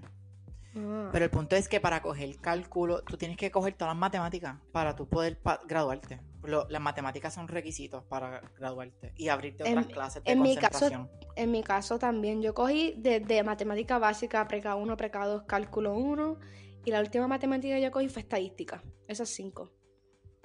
Ah. 0.76 1.08
Pero 1.12 1.24
el 1.24 1.30
punto 1.30 1.54
es 1.56 1.68
que 1.68 1.80
para 1.80 2.02
coger 2.02 2.36
cálculo, 2.38 3.02
tú 3.02 3.16
tienes 3.16 3.36
que 3.36 3.50
coger 3.50 3.74
todas 3.74 3.92
las 3.94 3.98
matemáticas 4.00 4.56
para 4.72 4.96
tú 4.96 5.08
poder 5.08 5.38
pa- 5.38 5.60
graduarte. 5.66 6.20
Lo- 6.42 6.66
las 6.68 6.82
matemáticas 6.82 7.32
son 7.32 7.46
requisitos 7.48 8.04
para 8.04 8.40
graduarte 8.58 9.12
y 9.16 9.28
abrirte 9.28 9.64
En- 9.68 9.78
otras 9.78 9.92
clases 9.92 10.24
de 10.24 10.32
en 10.32 10.42
mi 10.42 10.56
caso- 10.56 10.70
concentración. 10.80 11.10
En 11.36 11.50
mi 11.52 11.62
caso 11.62 11.98
también, 11.98 12.42
yo 12.42 12.54
cogí 12.54 12.94
desde 12.98 13.42
matemática 13.44 13.98
básica, 13.98 14.46
preca 14.48 14.74
1, 14.74 14.96
preca 14.96 15.24
2, 15.26 15.42
cálculo 15.46 15.94
1. 15.94 16.38
Y 16.84 16.90
la 16.90 17.00
última 17.00 17.26
matemática 17.28 17.76
que 17.76 17.80
yo 17.82 17.90
cogí 17.90 18.08
fue 18.08 18.20
estadística. 18.22 18.82
Esas 19.08 19.28
cinco. 19.30 19.70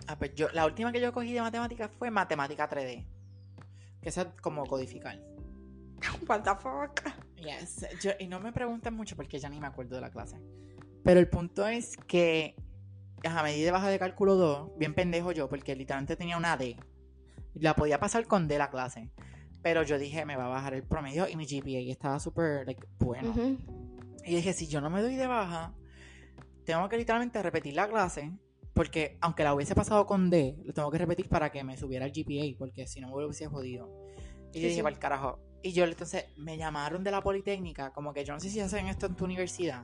Ah, 0.08 0.18
pues 0.18 0.34
yo, 0.36 0.48
la 0.54 0.66
última 0.66 0.92
que 0.94 1.02
yo 1.02 1.12
cogí 1.12 1.34
de 1.34 1.42
matemáticas 1.42 1.92
fue 1.98 2.10
matemática 2.12 2.70
3D. 2.70 3.06
Que 4.02 4.10
es 4.10 4.20
como 4.42 4.66
codificar. 4.66 5.20
What 6.30 6.44
the 6.44 6.56
fuck? 6.56 7.02
Yes. 7.42 7.86
Yo- 8.02 8.12
y 8.20 8.28
no 8.28 8.40
me 8.40 8.52
pregunten 8.52 8.94
mucho 8.94 9.16
porque 9.16 9.40
ya 9.40 9.50
ni 9.50 9.60
me 9.60 9.68
acuerdo 9.68 9.96
de 9.96 10.02
la 10.02 10.12
clase. 10.12 10.38
Pero 11.04 11.20
el 11.20 11.30
punto 11.30 11.68
es 11.68 11.96
que 12.08 12.56
ajá, 13.24 13.44
me 13.44 13.54
di 13.54 13.62
de 13.62 13.72
baja 13.72 13.90
de 13.90 14.00
cálculo 14.00 14.36
2, 14.36 14.72
bien 14.78 14.94
pendejo 14.94 15.32
yo, 15.32 15.50
porque 15.50 15.76
literalmente 15.76 16.16
tenía 16.16 16.38
una 16.38 16.56
D. 16.58 16.78
La 17.54 17.76
podía 17.76 18.00
pasar 18.00 18.26
con 18.28 18.48
D 18.48 18.58
la 18.58 18.70
clase. 18.70 19.12
Pero 19.62 19.84
yo 19.84 19.98
dije, 19.98 20.24
me 20.26 20.38
va 20.38 20.46
a 20.46 20.50
bajar 20.50 20.74
el 20.74 20.84
promedio 20.84 21.28
y 21.28 21.36
mi 21.36 21.46
GPA 21.46 21.92
estaba 21.92 22.20
súper 22.20 22.66
like, 22.66 22.88
bueno. 23.00 23.32
Ujú. 23.32 23.58
Y 24.26 24.36
dije, 24.36 24.54
si 24.54 24.68
yo 24.68 24.80
no 24.80 24.90
me 24.90 25.02
doy 25.02 25.16
de 25.18 25.28
baja, 25.28 25.74
tengo 26.66 26.88
que 26.88 26.98
literalmente 26.98 27.42
repetir 27.44 27.74
la 27.76 27.90
clase. 27.90 28.32
Porque 28.74 29.18
aunque 29.20 29.44
la 29.44 29.54
hubiese 29.54 29.76
pasado 29.76 30.06
con 30.06 30.30
D, 30.30 30.56
lo 30.64 30.72
tengo 30.74 30.90
que 30.92 30.98
repetir 30.98 31.28
para 31.28 31.52
que 31.52 31.62
me 31.66 31.76
subiera 31.76 32.06
el 32.06 32.14
GPA. 32.14 32.58
Porque 32.58 32.88
si 32.88 33.02
no 33.02 33.08
me 33.08 33.20
lo 33.22 33.26
hubiese 33.28 33.48
jodido. 33.48 33.90
Y 34.54 34.60
Sí, 34.60 34.62
yo 34.62 34.68
dije, 34.68 34.76
sí. 34.76 34.82
para 34.84 34.94
el 34.94 35.00
carajo. 35.00 35.40
Y 35.62 35.74
yo 35.74 35.86
entonces 35.86 36.26
me 36.38 36.58
llamaron 36.58 37.04
de 37.04 37.12
la 37.12 37.22
Politécnica. 37.22 37.92
Como 37.92 38.14
que 38.14 38.24
yo 38.24 38.34
no 38.34 38.40
sé 38.40 38.50
si 38.50 38.60
hacen 38.60 38.88
esto 38.88 39.08
en 39.08 39.16
tu 39.16 39.26
universidad. 39.26 39.84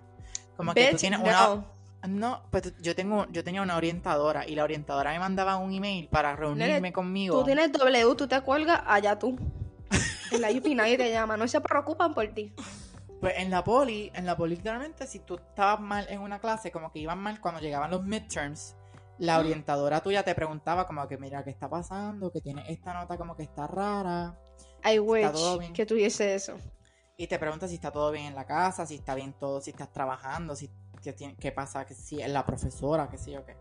Como 0.55 0.73
que 0.73 0.91
tú 0.91 0.97
tienes 0.97 1.19
no. 1.19 1.25
una. 1.25 1.65
No, 2.07 2.43
pues 2.51 2.73
yo 2.81 2.95
tengo, 2.95 3.25
yo 3.31 3.43
tenía 3.43 3.61
una 3.61 3.77
orientadora. 3.77 4.47
Y 4.47 4.55
la 4.55 4.63
orientadora 4.63 5.11
me 5.11 5.19
mandaba 5.19 5.57
un 5.57 5.73
email 5.73 6.07
para 6.07 6.35
reunirme 6.35 6.93
conmigo. 6.93 7.39
Tú 7.39 7.45
tienes 7.45 7.71
W, 7.71 8.15
tú 8.15 8.27
te 8.27 8.39
cuelgas, 8.41 8.81
allá 8.85 9.17
tú. 9.17 9.37
En 10.31 10.41
la 10.41 10.49
UP 10.49 10.65
nadie 10.75 10.97
te 10.97 11.11
llama, 11.11 11.37
no 11.37 11.47
se 11.47 11.61
preocupan 11.61 12.13
por 12.13 12.27
ti. 12.29 12.53
Pues 13.21 13.35
en 13.37 13.49
la 13.49 13.63
poli, 13.63 14.11
en 14.13 14.25
la 14.25 14.35
poli 14.35 14.55
literalmente, 14.55 15.07
si 15.07 15.19
tú 15.19 15.35
estabas 15.35 15.79
mal 15.79 16.05
en 16.09 16.19
una 16.19 16.39
clase, 16.39 16.71
como 16.71 16.91
que 16.91 16.99
iban 16.99 17.19
mal 17.19 17.39
cuando 17.39 17.61
llegaban 17.61 17.91
los 17.91 18.03
midterms, 18.03 18.75
la 19.17 19.39
orientadora 19.39 20.01
tuya 20.01 20.23
te 20.23 20.35
preguntaba 20.35 20.85
como 20.85 21.07
que 21.07 21.17
mira, 21.17 21.43
¿qué 21.43 21.49
está 21.49 21.69
pasando? 21.69 22.31
Que 22.31 22.41
tiene 22.41 22.65
esta 22.67 22.93
nota 22.93 23.17
como 23.17 23.35
que 23.35 23.43
está 23.43 23.67
rara. 23.67 24.37
I 24.85 24.99
wish 24.99 25.71
que 25.73 25.85
tuviese 25.85 26.35
eso. 26.35 26.57
Y 27.17 27.27
te 27.27 27.39
pregunta 27.39 27.67
si 27.67 27.75
está 27.75 27.91
todo 27.91 28.11
bien 28.11 28.25
en 28.25 28.35
la 28.35 28.45
casa, 28.45 28.85
si 28.85 28.95
está 28.95 29.15
bien 29.15 29.33
todo, 29.39 29.61
si 29.61 29.71
estás 29.71 29.91
trabajando, 29.91 30.55
si 30.55 30.69
qué, 31.39 31.51
pasa, 31.51 31.85
que 31.85 31.93
si 31.93 32.21
es 32.21 32.29
la 32.29 32.45
profesora, 32.45 33.07
qué 33.09 33.17
sé 33.17 33.31
yo 33.31 33.45
qué. 33.45 33.55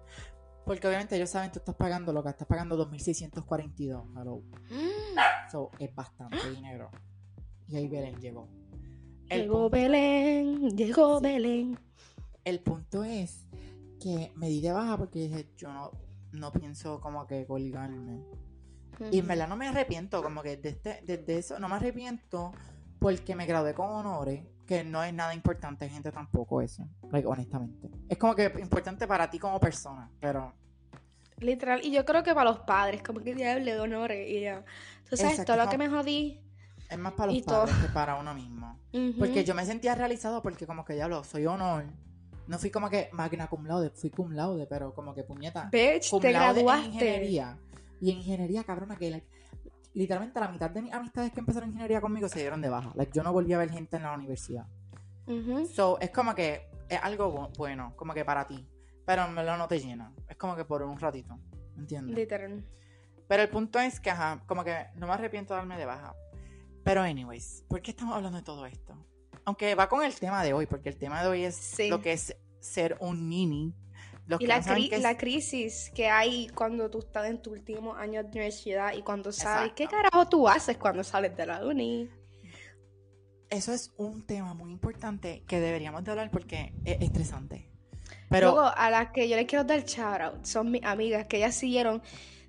Porque 0.64 0.87
obviamente 0.89 1.15
ellos 1.17 1.30
saben, 1.30 1.52
tú 1.52 1.58
estás 1.58 1.75
pagando 1.75 2.13
lo 2.13 2.23
que 2.23 2.30
estás 2.30 2.49
pagando 2.49 2.76
2.642. 2.89 4.19
Hello. 4.19 4.43
So, 5.52 5.71
es 5.78 5.95
bastante 5.95 6.50
dinero. 6.50 6.91
Y 7.69 7.76
ahí 7.76 7.87
Belén 7.89 8.19
llegó. 8.21 8.49
El 9.28 9.43
Llegó 9.43 9.54
punto- 9.54 9.71
Belén, 9.71 10.71
llegó 10.76 11.19
Sí. 11.19 11.23
Belén. 11.25 11.78
El 12.45 12.60
punto 12.60 13.04
es 13.04 13.47
que 14.00 14.32
me 14.37 14.49
di 14.49 14.60
de 14.60 14.73
baja 14.73 14.99
porque 14.99 15.21
dije, 15.21 15.49
yo 15.56 15.73
no, 15.73 15.91
no 16.32 16.52
pienso 16.52 17.00
como 17.00 17.26
que 17.26 17.47
colgarme. 17.47 18.23
Y 19.11 19.19
en 19.19 19.26
verdad 19.26 19.49
no 19.49 19.57
me 19.57 19.69
arrepiento, 19.69 20.23
como 20.23 20.43
que 20.43 20.57
desde, 20.57 21.00
desde 21.04 21.39
eso 21.39 21.59
no 21.59 21.69
me 21.69 21.76
arrepiento 21.76 22.52
porque 22.99 23.35
me 23.37 23.47
gradué 23.47 23.75
con 23.75 23.91
honores, 23.91 24.45
que 24.67 24.83
no 24.85 25.02
es 25.04 25.13
nada 25.13 25.35
importante, 25.35 25.89
gente, 25.89 26.11
tampoco 26.11 26.61
eso, 26.63 26.87
like, 27.11 27.26
honestamente. 27.28 27.91
Es 28.09 28.17
como 28.19 28.35
que 28.35 28.52
importante 28.61 29.07
para 29.07 29.28
ti 29.28 29.39
como 29.39 29.59
persona, 29.61 30.11
pero 30.21 30.52
Literal, 31.41 31.80
y 31.85 31.91
yo 31.91 32.04
creo 32.04 32.23
que 32.23 32.33
para 32.33 32.49
los 32.50 32.61
padres, 32.61 33.02
como 33.02 33.21
que 33.21 33.35
diable 33.35 33.75
de 33.75 33.80
honores 33.80 34.30
y 34.30 34.43
ya. 34.43 34.65
Tú 35.11 35.17
sabes, 35.17 35.33
Exacto, 35.33 35.52
todo 35.54 35.65
lo 35.65 35.71
que 35.71 35.78
me 35.78 35.89
jodí. 35.89 36.41
es 36.89 36.97
más 36.99 37.13
para 37.15 37.26
los 37.26 37.35
Y 37.37 37.43
todo. 37.43 37.65
padres 37.67 37.76
que 37.85 37.89
para 37.93 38.15
uno 38.15 38.33
mismo. 38.35 38.78
Ujú. 38.93 39.19
Porque 39.19 39.45
yo 39.45 39.52
me 39.54 39.67
sentía 39.67 39.97
realizado 39.97 40.41
porque 40.43 40.65
como 40.67 40.85
que 40.85 40.97
ya 40.97 41.09
lo 41.09 41.25
soy 41.25 41.45
honor. 41.47 41.85
No 42.47 42.59
fui 42.59 42.71
como 42.71 42.89
que 42.89 43.09
magna 43.13 43.49
cum 43.49 43.67
laude, 43.67 43.91
fui 43.91 44.11
cum 44.11 44.30
laude, 44.33 44.67
pero 44.67 44.95
como 44.95 45.13
que 45.13 45.25
puñeta. 45.25 45.69
Bitch, 45.73 46.11
cum 46.11 46.21
te 46.23 46.30
laude 46.33 46.61
en 46.61 46.67
graduaste. 46.67 46.89
ingeniería. 46.89 47.59
Y 48.04 48.10
en 48.10 48.19
ingeniería, 48.19 48.64
cabrona, 48.64 48.97
que 48.97 49.10
like, 49.10 49.26
literalmente 49.95 50.38
la 50.40 50.49
mitad 50.49 50.71
de 50.71 50.82
mis 50.82 50.93
amistades 50.93 51.32
que 51.32 51.40
empezaron 51.40 51.71
ingeniería 51.71 52.00
conmigo 52.00 52.28
se 52.28 52.38
dieron 52.40 52.60
de 52.60 52.69
baja. 52.69 52.93
Like, 52.97 53.12
yo 53.14 53.23
no 53.23 53.32
volví 53.32 53.52
a 53.54 53.58
ver 53.58 53.71
gente 53.71 53.97
en 53.97 54.02
la 54.02 54.12
universidad. 54.14 54.67
So, 55.75 55.99
es 56.00 56.10
como 56.10 56.34
que 56.34 56.69
es 56.90 56.99
algo 57.02 57.32
bu- 57.34 57.56
bueno, 57.56 57.95
como 57.97 58.12
que 58.12 58.25
para 58.25 58.47
ti. 58.47 58.69
Pero 59.06 59.25
en 59.25 59.34
verdad 59.34 59.56
no 59.56 59.69
te 59.69 59.80
llena. 59.80 60.12
Es 60.28 60.36
como 60.36 60.54
que 60.54 60.64
por 60.67 60.82
un 60.82 60.99
ratito. 60.99 61.38
¿Entiendes? 61.78 62.14
Literal. 62.14 62.62
Pero 63.26 63.43
el 63.43 63.49
punto 63.49 63.78
es 63.80 64.00
que, 64.00 64.10
ajá, 64.10 64.43
como 64.47 64.64
que 64.64 64.86
no 64.97 65.06
me 65.06 65.14
arrepiento 65.14 65.54
de 65.54 65.58
darme 65.60 65.78
de 65.78 65.86
baja. 65.86 66.14
Pero, 66.84 67.00
anyways, 67.00 67.64
¿por 67.69 67.80
qué 67.80 67.93
estamos 67.93 68.14
hablando 68.14 68.36
de 68.38 68.45
todo 68.45 68.67
esto? 68.67 68.95
Aunque 69.47 69.75
va 69.75 69.88
con 69.88 70.04
el 70.04 70.14
tema 70.14 70.43
de 70.43 70.52
hoy, 70.52 70.67
porque 70.67 70.90
el 70.90 70.99
tema 70.99 71.23
de 71.23 71.28
hoy 71.28 71.45
es 71.45 71.54
Sí. 71.56 71.88
lo 71.88 72.02
que 72.02 72.12
es 72.12 72.36
ser 72.60 72.99
un 73.00 73.30
nini. 73.30 73.75
Los 74.26 74.41
Y 74.41 74.47
la, 74.47 74.60
no 74.60 74.63
cri- 74.75 74.99
la 75.00 75.17
crisis 75.19 75.91
que 75.95 76.08
hay 76.08 76.49
cuando 76.49 76.89
tú 76.91 77.00
estás 77.00 77.28
en 77.28 77.43
tu 77.43 77.52
último 77.52 77.95
año 77.95 78.23
de 78.23 78.28
universidad 78.28 78.95
y 78.95 79.02
cuando 79.02 79.32
sabes 79.32 79.73
qué 79.75 79.87
carajo 79.87 80.26
tú 80.28 80.49
haces 80.49 80.78
cuando 80.78 81.04
sales 81.04 81.37
de 81.37 81.45
la 81.47 81.65
uni. 81.65 82.08
Eso 83.50 83.73
es 83.73 83.93
un 83.97 84.26
tema 84.26 84.54
muy 84.54 84.71
importante 84.73 85.45
que 85.47 85.60
deberíamos 85.60 86.02
de 86.04 86.10
hablar 86.10 86.30
porque 86.30 86.73
es 86.84 87.00
estresante. 87.02 87.69
Pero 88.30 88.52
Luego, 88.52 88.73
a 88.75 88.91
las 88.91 89.10
que 89.10 89.28
yo 89.28 89.37
les 89.37 89.47
quiero 89.47 89.65
dar 89.65 89.84
shout 89.84 90.21
out 90.21 90.45
son 90.45 90.71
mis 90.71 90.82
amigas 90.84 91.26
que 91.26 91.37
ellas 91.37 91.54
siguieron 91.54 92.02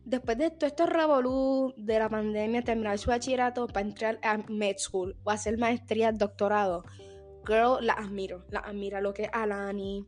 después 0.06 0.38
de 0.38 0.52
todo 0.52 0.68
esto 0.68 0.86
revolú 0.86 1.74
de 1.78 2.00
la 2.00 2.10
pandemia, 2.10 2.64
terminar 2.64 2.98
su 2.98 3.10
bachillerato 3.10 3.68
para 3.68 3.86
entrar 3.86 4.20
a 4.24 4.38
med 4.48 4.78
school 4.78 5.16
o 5.24 5.32
hacer 5.32 5.58
maestría, 5.58 6.12
doctorado. 6.12 6.86
Girl, 7.46 7.86
la 7.86 7.94
admiro, 7.94 8.46
la 8.50 8.62
admiro 8.62 9.00
lo 9.02 9.14
que 9.14 9.24
es 9.24 9.30
Alani, 9.34 10.06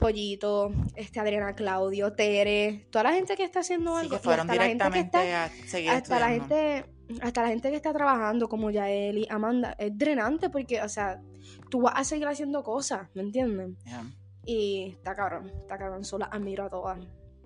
Pollito, 0.00 0.72
este 0.96 1.20
Adriana 1.20 1.54
Claudio, 1.54 2.14
Tere, 2.14 2.86
toda 2.90 3.04
la 3.04 3.12
gente 3.12 3.36
que 3.36 3.44
está 3.44 3.60
haciendo 3.60 3.94
sí 3.96 4.00
algo 4.00 4.16
que 4.16 4.22
fueron 4.22 4.50
hasta 4.50 4.62
la 4.62 4.68
gente 4.68 4.84
que 4.84 4.90
directamente 4.90 5.18
está 5.18 5.44
a 5.44 5.68
seguir 5.68 5.90
hasta 5.90 6.18
la 6.18 6.28
gente 6.30 6.86
hasta 7.20 7.42
la 7.42 7.48
gente 7.48 7.70
que 7.70 7.76
está 7.76 7.92
trabajando 7.92 8.48
como 8.48 8.70
Yael 8.70 9.18
y 9.18 9.26
Amanda 9.28 9.76
es 9.78 9.96
drenante 9.96 10.48
porque 10.48 10.80
o 10.80 10.88
sea 10.88 11.20
tú 11.68 11.82
vas 11.82 11.94
a 11.96 12.04
seguir 12.04 12.26
haciendo 12.26 12.62
cosas 12.62 13.08
¿me 13.14 13.22
entienden? 13.22 13.76
Yeah, 13.84 14.04
y 14.46 14.94
está 14.96 15.14
cabrón 15.14 15.52
está 15.60 15.76
cabrón 15.76 16.04
solo 16.04 16.24
las 16.24 16.34
admiro 16.34 16.64
a 16.64 16.70
todas 16.70 16.98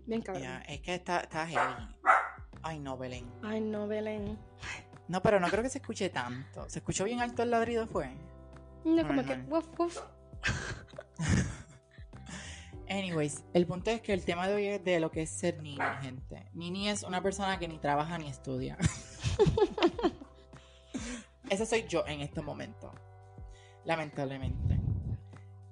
bien 0.06 0.22
cabrón 0.22 0.42
yeah, 0.42 0.62
Es 0.68 0.80
que 0.80 0.94
está, 0.94 1.20
está 1.20 1.46
heavy. 1.46 1.88
Ay, 2.62 2.78
no, 2.78 2.96
Belén. 2.96 3.26
ay 3.42 3.60
no 3.60 3.88
Belén 3.88 4.38
No, 5.08 5.20
pero 5.22 5.40
no 5.40 5.48
creo 5.48 5.62
que 5.62 5.68
se 5.68 5.78
escuche 5.78 6.08
tanto. 6.08 6.70
¿Se 6.70 6.78
escuchó 6.78 7.04
bien 7.04 7.20
alto 7.20 7.42
el 7.42 7.50
ladrido 7.50 7.86
fue? 7.86 8.08
no 8.84 9.06
como 9.06 9.22
que 9.24 9.44
uf, 9.50 9.66
uf. 9.80 9.98
Anyways, 12.88 13.44
el 13.54 13.66
punto 13.66 13.90
es 13.90 14.00
que 14.02 14.12
el 14.12 14.24
tema 14.24 14.46
de 14.48 14.54
hoy 14.54 14.66
es 14.66 14.84
de 14.84 15.00
lo 15.00 15.10
que 15.10 15.22
es 15.22 15.30
ser 15.30 15.60
nini, 15.62 15.78
gente. 16.02 16.48
Nini 16.52 16.88
es 16.88 17.02
una 17.02 17.22
persona 17.22 17.58
que 17.58 17.68
ni 17.68 17.78
trabaja 17.78 18.18
ni 18.18 18.28
estudia. 18.28 18.76
Ese 21.50 21.66
soy 21.66 21.86
yo 21.88 22.04
en 22.06 22.20
este 22.20 22.40
momento. 22.40 22.92
Lamentablemente. 23.84 24.80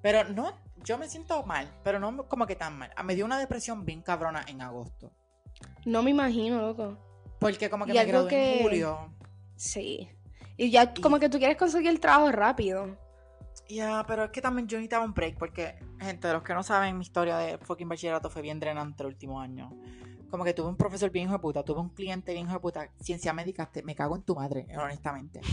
Pero 0.02 0.24
no, 0.28 0.52
yo 0.84 0.98
me 0.98 1.08
siento 1.08 1.42
mal, 1.44 1.70
pero 1.84 1.98
no 2.00 2.28
como 2.28 2.46
que 2.46 2.56
tan 2.56 2.76
mal. 2.78 2.90
Ah, 2.96 3.02
Me 3.02 3.14
dio 3.14 3.24
una 3.24 3.38
depresión 3.38 3.84
bien 3.84 4.02
cabrona 4.02 4.44
en 4.48 4.60
agosto. 4.60 5.12
no 5.86 6.02
me 6.02 6.10
imagino 6.10 6.60
loco 6.60 6.98
Porque 7.38 7.70
como 7.70 7.84
que 7.86 7.92
Y 7.92 7.94
me 7.94 8.04
gradué 8.04 8.28
que- 8.28 8.56
en 8.58 8.62
julio. 8.62 9.14
sí 9.56 10.08
y 10.56 10.70
ya 10.70 10.92
como 10.94 11.18
que 11.18 11.28
tú 11.30 11.38
quieres 11.38 11.56
conseguir 11.56 11.88
el 11.90 12.00
trabajo 12.00 12.30
rápido 12.32 12.96
Ya, 13.68 14.04
pero 14.06 14.24
es 14.24 14.30
que 14.30 14.42
también 14.42 14.66
yo 14.68 14.76
necesitaba 14.78 15.04
un 15.04 15.14
break 15.14 15.38
porque, 15.38 15.78
gente, 16.02 16.26
de 16.28 16.34
los 16.34 16.42
que 16.42 16.54
no 16.54 16.62
saben, 16.62 16.96
mi 16.98 17.02
historia 17.02 17.36
de 17.38 17.58
fucking 17.58 17.88
bachillerato 17.88 18.30
fue 18.30 18.42
bien 18.42 18.58
drenante 18.60 19.02
el 19.02 19.08
último 19.08 19.40
año. 19.40 19.70
Como 20.30 20.44
que 20.44 20.54
tuve 20.54 20.68
un 20.68 20.76
profesor 20.76 21.10
bien 21.10 21.26
hijo 21.26 21.34
de 21.34 21.38
puta, 21.40 21.62
tuve 21.62 21.80
un 21.80 21.90
cliente 21.90 22.32
bien 22.32 22.46
hijo 22.46 22.54
de 22.54 22.60
puta, 22.60 22.88
ciencia 23.00 23.32
médica, 23.34 23.66
te- 23.70 23.82
me 23.82 23.94
cago 23.94 24.16
en 24.16 24.22
tu 24.22 24.34
madre, 24.34 24.66
honestamente. 24.78 25.40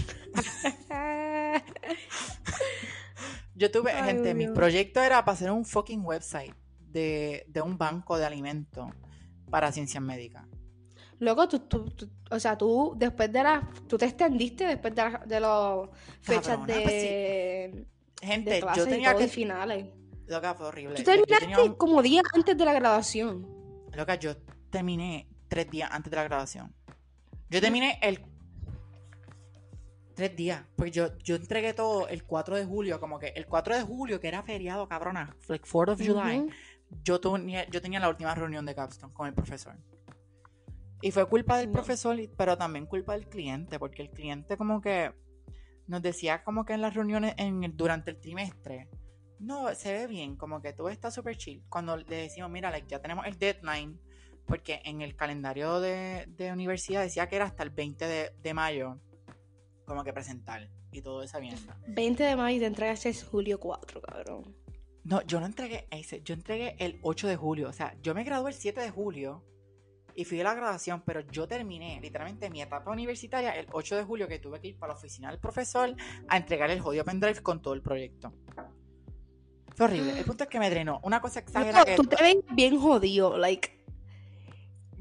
Yo 3.56 3.70
tuve, 3.72 3.92
Ay, 3.92 4.04
gente, 4.14 4.34
mi 4.34 4.48
proyecto 4.48 5.02
era 5.02 5.24
para 5.26 5.34
hacer 5.36 5.52
un 5.52 5.66
fucking 5.66 6.02
website 6.06 6.54
de, 6.80 7.44
de 7.50 7.62
un 7.62 7.78
banco 7.78 8.18
de 8.18 8.26
alimentos 8.26 8.90
para 9.50 9.72
ciencias 9.72 10.02
médicas. 10.02 10.46
Luego, 11.20 11.48
tú, 11.50 11.60
tú, 11.60 11.90
tú- 11.92 12.10
o 12.32 12.40
sea, 12.40 12.58
tú 12.58 12.94
después 12.96 13.30
de 13.34 13.44
la, 13.44 13.70
tú 13.88 13.98
te 13.98 14.06
extendiste 14.06 14.66
después 14.66 14.96
de, 14.96 15.02
la- 15.02 15.22
de 15.26 15.40
las 15.42 15.90
fechas 16.22 16.58
Cabrona, 16.58 16.74
de, 16.74 16.82
pues 16.82 16.96
de 17.02 17.86
Gente, 18.22 18.60
clases 18.62 18.84
yo 18.86 18.90
y 18.90 18.94
tenía 18.94 19.16
que... 19.16 19.28
finales. 19.28 19.88
Loca, 20.30 20.54
fue 20.54 20.68
horrible. 20.68 20.96
Tú 20.96 21.04
terminaste 21.04 21.62
un- 21.62 21.76
como 21.76 22.02
días 22.02 22.24
antes 22.34 22.56
de 22.58 22.64
la 22.66 22.74
graduación. 22.74 23.48
Loca, 23.94 24.16
yo 24.16 24.38
terminé 24.70 25.28
tres 25.48 25.70
días 25.70 25.90
antes 25.92 26.12
de 26.12 26.18
la 26.18 26.24
graduación. 26.24 26.74
Yo 27.50 27.60
terminé 27.60 27.98
el... 28.02 28.24
Tres 30.16 30.36
días. 30.36 30.64
Porque 30.76 30.92
yo, 30.92 31.18
yo 31.20 31.36
entregué 31.36 31.74
todo 31.74 32.08
el 32.10 32.24
4 32.26 32.58
de 32.58 32.66
julio. 32.66 33.00
Como 33.00 33.18
que 33.20 33.28
el 33.36 33.46
4 33.48 33.76
de 33.76 33.82
julio, 33.84 34.20
que 34.20 34.28
era 34.28 34.44
feriado, 34.44 34.88
cabrona. 34.88 35.36
Like 35.48 35.66
4th 35.68 35.90
of 35.94 36.02
July. 36.06 36.48
Yo, 37.04 37.20
tenía, 37.20 37.68
yo 37.70 37.82
tenía 37.82 38.00
la 38.00 38.10
última 38.10 38.36
reunión 38.36 38.66
de 38.66 38.76
Capstone 38.76 39.14
con 39.14 39.28
el 39.28 39.34
profesor. 39.34 39.76
Y 41.02 41.12
fue 41.12 41.28
culpa 41.30 41.58
del 41.58 41.68
No. 41.68 41.74
profesor, 41.74 42.18
pero 42.38 42.58
también 42.58 42.86
culpa 42.86 43.14
del 43.14 43.28
cliente, 43.30 43.80
porque 43.80 44.02
el 44.02 44.10
cliente 44.10 44.58
como 44.58 44.82
que 44.82 45.14
nos 45.88 46.02
decía 46.02 46.44
como 46.44 46.66
que 46.66 46.74
en 46.74 46.82
las 46.82 46.94
reuniones 46.94 47.34
en 47.38 47.64
el- 47.64 47.76
durante 47.78 48.12
el 48.12 48.20
trimestre, 48.20 48.90
no, 49.40 49.74
se 49.76 49.94
ve 49.94 50.08
bien, 50.08 50.36
como 50.36 50.62
que 50.62 50.74
todo 50.74 50.90
está 50.90 51.12
súper 51.12 51.38
chill. 51.38 51.64
Cuando 51.70 51.98
le 51.98 52.16
decimos, 52.16 52.50
mira, 52.50 52.70
like, 52.70 52.88
ya 52.88 53.02
tenemos 53.02 53.26
el 53.26 53.38
deadline, 53.38 54.00
porque 54.46 54.82
en 54.84 55.02
el 55.02 55.16
calendario 55.16 55.80
de, 55.80 56.26
de 56.28 56.52
universidad 56.52 57.02
decía 57.02 57.28
que 57.28 57.38
era 57.38 57.46
hasta 57.46 57.64
el 57.64 57.70
20 57.70 58.06
de, 58.06 58.32
de 58.42 58.54
mayo, 58.54 59.00
como 59.86 60.04
que 60.04 60.14
presentar 60.14 60.70
y 60.92 61.02
todo 61.02 61.24
esa 61.24 61.40
mierda. 61.40 61.78
20 61.88 62.24
de 62.24 62.36
mayo 62.36 62.58
y 62.58 62.60
te 62.60 62.66
entregas 62.66 63.06
es 63.06 63.24
julio 63.24 63.60
4, 63.60 64.02
cabrón. 64.02 64.56
No, 65.04 65.22
yo 65.24 65.40
no 65.40 65.46
entregué 65.46 65.88
ese, 65.92 66.22
yo 66.22 66.34
entregué 66.34 66.76
el 66.80 67.00
8 67.02 67.28
de 67.28 67.36
julio. 67.36 67.70
O 67.70 67.74
sea, 67.74 67.96
yo 68.02 68.14
me 68.14 68.24
gradué 68.24 68.52
el 68.52 68.56
7 68.56 68.82
de 68.82 68.90
julio 68.90 69.46
y 70.16 70.26
fui 70.26 70.42
a 70.42 70.44
la 70.44 70.54
graduación, 70.54 71.02
pero 71.06 71.22
yo 71.22 71.48
terminé 71.48 72.00
literalmente 72.02 72.50
mi 72.50 72.62
etapa 72.62 72.92
universitaria 72.92 73.52
el 73.52 73.68
8 73.72 73.96
de 73.96 74.04
julio 74.04 74.28
que 74.28 74.40
tuve 74.40 74.60
que 74.60 74.68
ir 74.68 74.78
para 74.78 74.94
la 74.94 75.00
oficina 75.00 75.30
del 75.30 75.40
profesor 75.40 75.96
a 76.28 76.38
entregar 76.38 76.70
el 76.70 76.82
jodido 76.82 77.06
pendrive 77.06 77.42
con 77.42 77.62
todo 77.62 77.74
el 77.74 77.82
proyecto. 77.82 78.34
Fue 79.80 79.86
horrible. 79.86 80.20
El 80.20 80.26
punto 80.26 80.44
es 80.44 80.50
que 80.50 80.60
me 80.60 80.70
drenó. 80.70 81.00
Una 81.04 81.22
cosa 81.22 81.40
exagerada 81.40 81.86
que 81.86 81.96
tú 81.96 82.04
te 82.04 82.22
ves 82.22 82.36
bien 82.52 82.78
jodido, 82.78 83.38
like, 83.38 83.82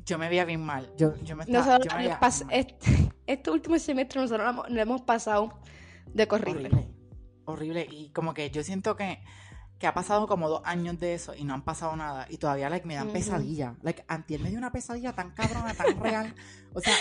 yo 0.04 0.18
me 0.18 0.28
veía 0.28 0.44
bien 0.44 0.60
mal. 0.64 0.88
Yo, 0.96 1.16
yo 1.24 1.34
me 1.34 1.42
estaba, 1.42 1.64
nosotros 1.66 1.92
yo 1.92 1.96
me 1.98 2.02
veía 2.04 2.20
pas- 2.20 2.44
mal. 2.44 2.54
este, 2.54 3.12
este 3.26 3.50
último 3.50 3.76
semestre 3.80 4.20
nosotros 4.20 4.44
lo 4.44 4.50
hemos, 4.52 4.70
lo 4.70 4.80
hemos 4.80 5.02
pasado 5.02 5.58
de 6.06 6.28
corrible. 6.28 6.68
horrible. 6.68 6.88
Horrible. 7.44 7.86
Y 7.90 8.10
como 8.10 8.34
que 8.34 8.50
yo 8.52 8.62
siento 8.62 8.94
que, 8.94 9.20
que 9.80 9.88
ha 9.88 9.94
pasado 9.94 10.28
como 10.28 10.48
dos 10.48 10.62
años 10.64 10.96
de 11.00 11.14
eso 11.14 11.34
y 11.34 11.42
no 11.42 11.54
han 11.54 11.62
pasado 11.64 11.96
nada. 11.96 12.26
Y 12.30 12.38
todavía 12.38 12.70
like, 12.70 12.86
me 12.86 12.94
dan 12.94 13.06
Ujú. 13.08 13.14
pesadilla. 13.14 13.74
Like, 13.82 14.04
antier 14.06 14.40
me 14.40 14.48
dio 14.50 14.58
una 14.58 14.70
pesadilla 14.70 15.12
tan 15.12 15.32
cabrona, 15.32 15.74
tan 15.74 15.98
real. 16.02 16.34
O 16.72 16.80
sea, 16.80 16.94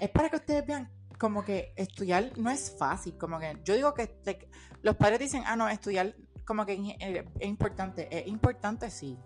es 0.00 0.10
para 0.10 0.28
que 0.28 0.36
ustedes 0.36 0.66
vean 0.66 0.90
como 1.18 1.44
que 1.44 1.72
estudiar 1.76 2.32
no 2.36 2.50
es 2.50 2.74
fácil. 2.76 3.16
Como 3.16 3.38
que 3.38 3.60
yo 3.64 3.74
digo 3.76 3.94
que 3.94 4.18
like, 4.24 4.48
los 4.82 4.96
padres 4.96 5.20
dicen, 5.20 5.44
ah, 5.46 5.54
no, 5.54 5.68
estudiar 5.68 6.16
como 6.52 6.66
que 6.66 6.74
eh, 7.00 7.24
es 7.40 7.48
importante. 7.48 8.08
Es 8.10 8.26
importante, 8.28 8.90
sí. 8.90 9.18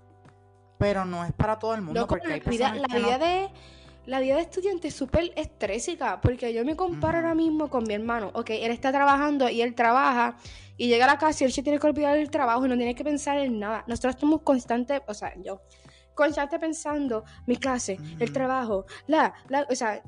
Pero 0.79 1.05
no 1.05 1.25
es 1.25 1.33
para 1.33 1.59
todo 1.59 1.75
el 1.75 1.81
mundo. 1.83 2.01
Loco, 2.01 2.15
porque 2.17 2.35
hay 2.35 2.41
la 2.41 2.51
vida, 2.51 2.71
personas 2.71 2.81
la 2.83 2.95
que 2.95 3.01
no- 3.03 3.07
vida 3.09 3.19
de 3.19 3.49
la 4.07 4.21
vida 4.21 4.37
de 4.37 4.43
estudiante 4.43 4.87
es 4.89 4.95
súper 4.95 5.33
estrésica, 5.35 6.21
porque 6.21 6.55
yo 6.55 6.65
me 6.65 6.77
comparo 6.77 7.19
ahora 7.19 7.35
mismo 7.35 7.69
con 7.69 7.83
mi 7.83 7.95
hermano. 7.95 8.31
Ok, 8.35 8.51
él 8.51 8.71
está 8.71 8.93
trabajando 8.93 9.49
y 9.49 9.63
él 9.63 9.75
trabaja 9.75 10.37
y 10.77 10.87
llega 10.87 11.07
a 11.07 11.09
la 11.09 11.19
casa 11.19 11.43
y 11.43 11.47
él 11.47 11.53
se 11.53 11.63
tiene 11.65 11.81
que 11.81 11.87
olvidar 11.89 12.15
del 12.17 12.31
trabajo 12.31 12.65
y 12.65 12.69
no 12.69 12.77
tiene 12.77 12.95
que 12.95 13.03
pensar 13.03 13.37
en 13.39 13.59
nada. 13.59 13.83
Nosotros 13.89 14.15
estamos 14.15 14.43
constante, 14.43 15.03
o 15.09 15.13
sea, 15.15 15.33
yo 15.43 15.61
constante 16.15 16.57
pensando 16.61 17.25
mi 17.47 17.57
clase, 17.57 17.99
el 18.21 18.33
trabajo, 18.33 18.87
la, 19.09 19.35
la, 19.49 19.67
o 19.69 19.75
sea, 19.75 20.01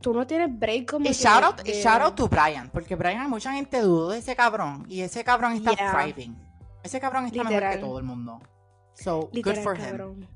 tú 0.00 0.14
no 0.14 0.24
tienes 0.26 0.56
break 0.56 0.90
como 0.92 1.06
Y 1.08 1.12
shout 1.12 1.42
out, 1.42 1.62
de- 1.62 1.72
shout 1.82 2.00
out 2.00 2.14
to 2.14 2.28
Brian, 2.28 2.70
porque 2.70 2.94
Brian, 2.94 3.28
mucha 3.28 3.52
gente 3.54 3.80
dudó 3.80 4.10
de 4.10 4.18
ese 4.18 4.36
cabrón, 4.36 4.84
y 4.88 5.00
ese 5.00 5.24
cabrón 5.24 5.54
está 5.54 5.72
Yeah. 5.72 5.92
thriving. 5.92 6.36
Ese 6.82 7.00
cabrón 7.00 7.26
está 7.26 7.38
mejor 7.38 7.52
Literal. 7.52 7.74
que 7.74 7.80
todo 7.80 7.98
el 7.98 8.04
mundo. 8.04 8.40
So, 8.94 9.30
literal, 9.32 9.56
good 9.56 9.62
for 9.64 9.78
him. 9.78 10.26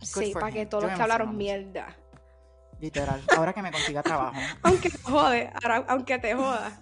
Sí, 0.00 0.32
para 0.32 0.50
que 0.52 0.66
todos 0.66 0.84
Yo 0.84 0.88
los 0.88 0.96
que 0.96 1.02
hablaron 1.02 1.36
mierda. 1.36 1.96
Literal. 2.80 3.22
Ahora 3.36 3.52
que 3.52 3.62
me 3.62 3.70
consiga 3.72 4.02
trabajo. 4.02 4.36
Aunque 4.62 4.90
te 4.90 4.98
jode, 4.98 5.50
ahora- 5.62 5.84
aunque 5.88 6.18
te 6.18 6.34
joda. 6.34 6.80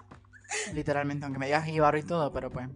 Literalmente, 0.75 1.25
aunque 1.25 1.39
me 1.39 1.47
digas 1.47 1.65
jíbaro 1.65 1.99
y 1.99 2.03
todo, 2.03 2.33
pero 2.33 2.51
pues. 2.51 2.69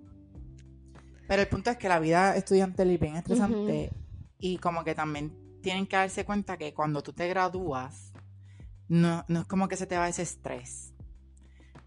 Pero 1.29 1.43
el 1.43 1.49
punto 1.49 1.71
es 1.71 1.77
que 1.77 1.89
la 1.89 1.99
vida 1.99 2.37
estudiantil 2.37 2.91
es 2.91 3.01
bien 3.01 3.17
estresante. 3.17 3.91
Y 4.39 4.59
como 4.59 4.85
que 4.85 4.95
también 4.95 5.37
tienen 5.63 5.87
que 5.87 5.97
darse 5.97 6.25
cuenta 6.25 6.57
que 6.57 6.73
cuando 6.73 7.03
tú 7.03 7.13
te 7.13 7.27
gradúas, 7.29 8.13
no, 8.89 9.25
no 9.29 9.41
es 9.41 9.47
como 9.47 9.67
que 9.69 9.77
se 9.77 9.87
te 9.87 9.97
va 9.99 10.09
ese 10.09 10.23
estrés. 10.23 10.95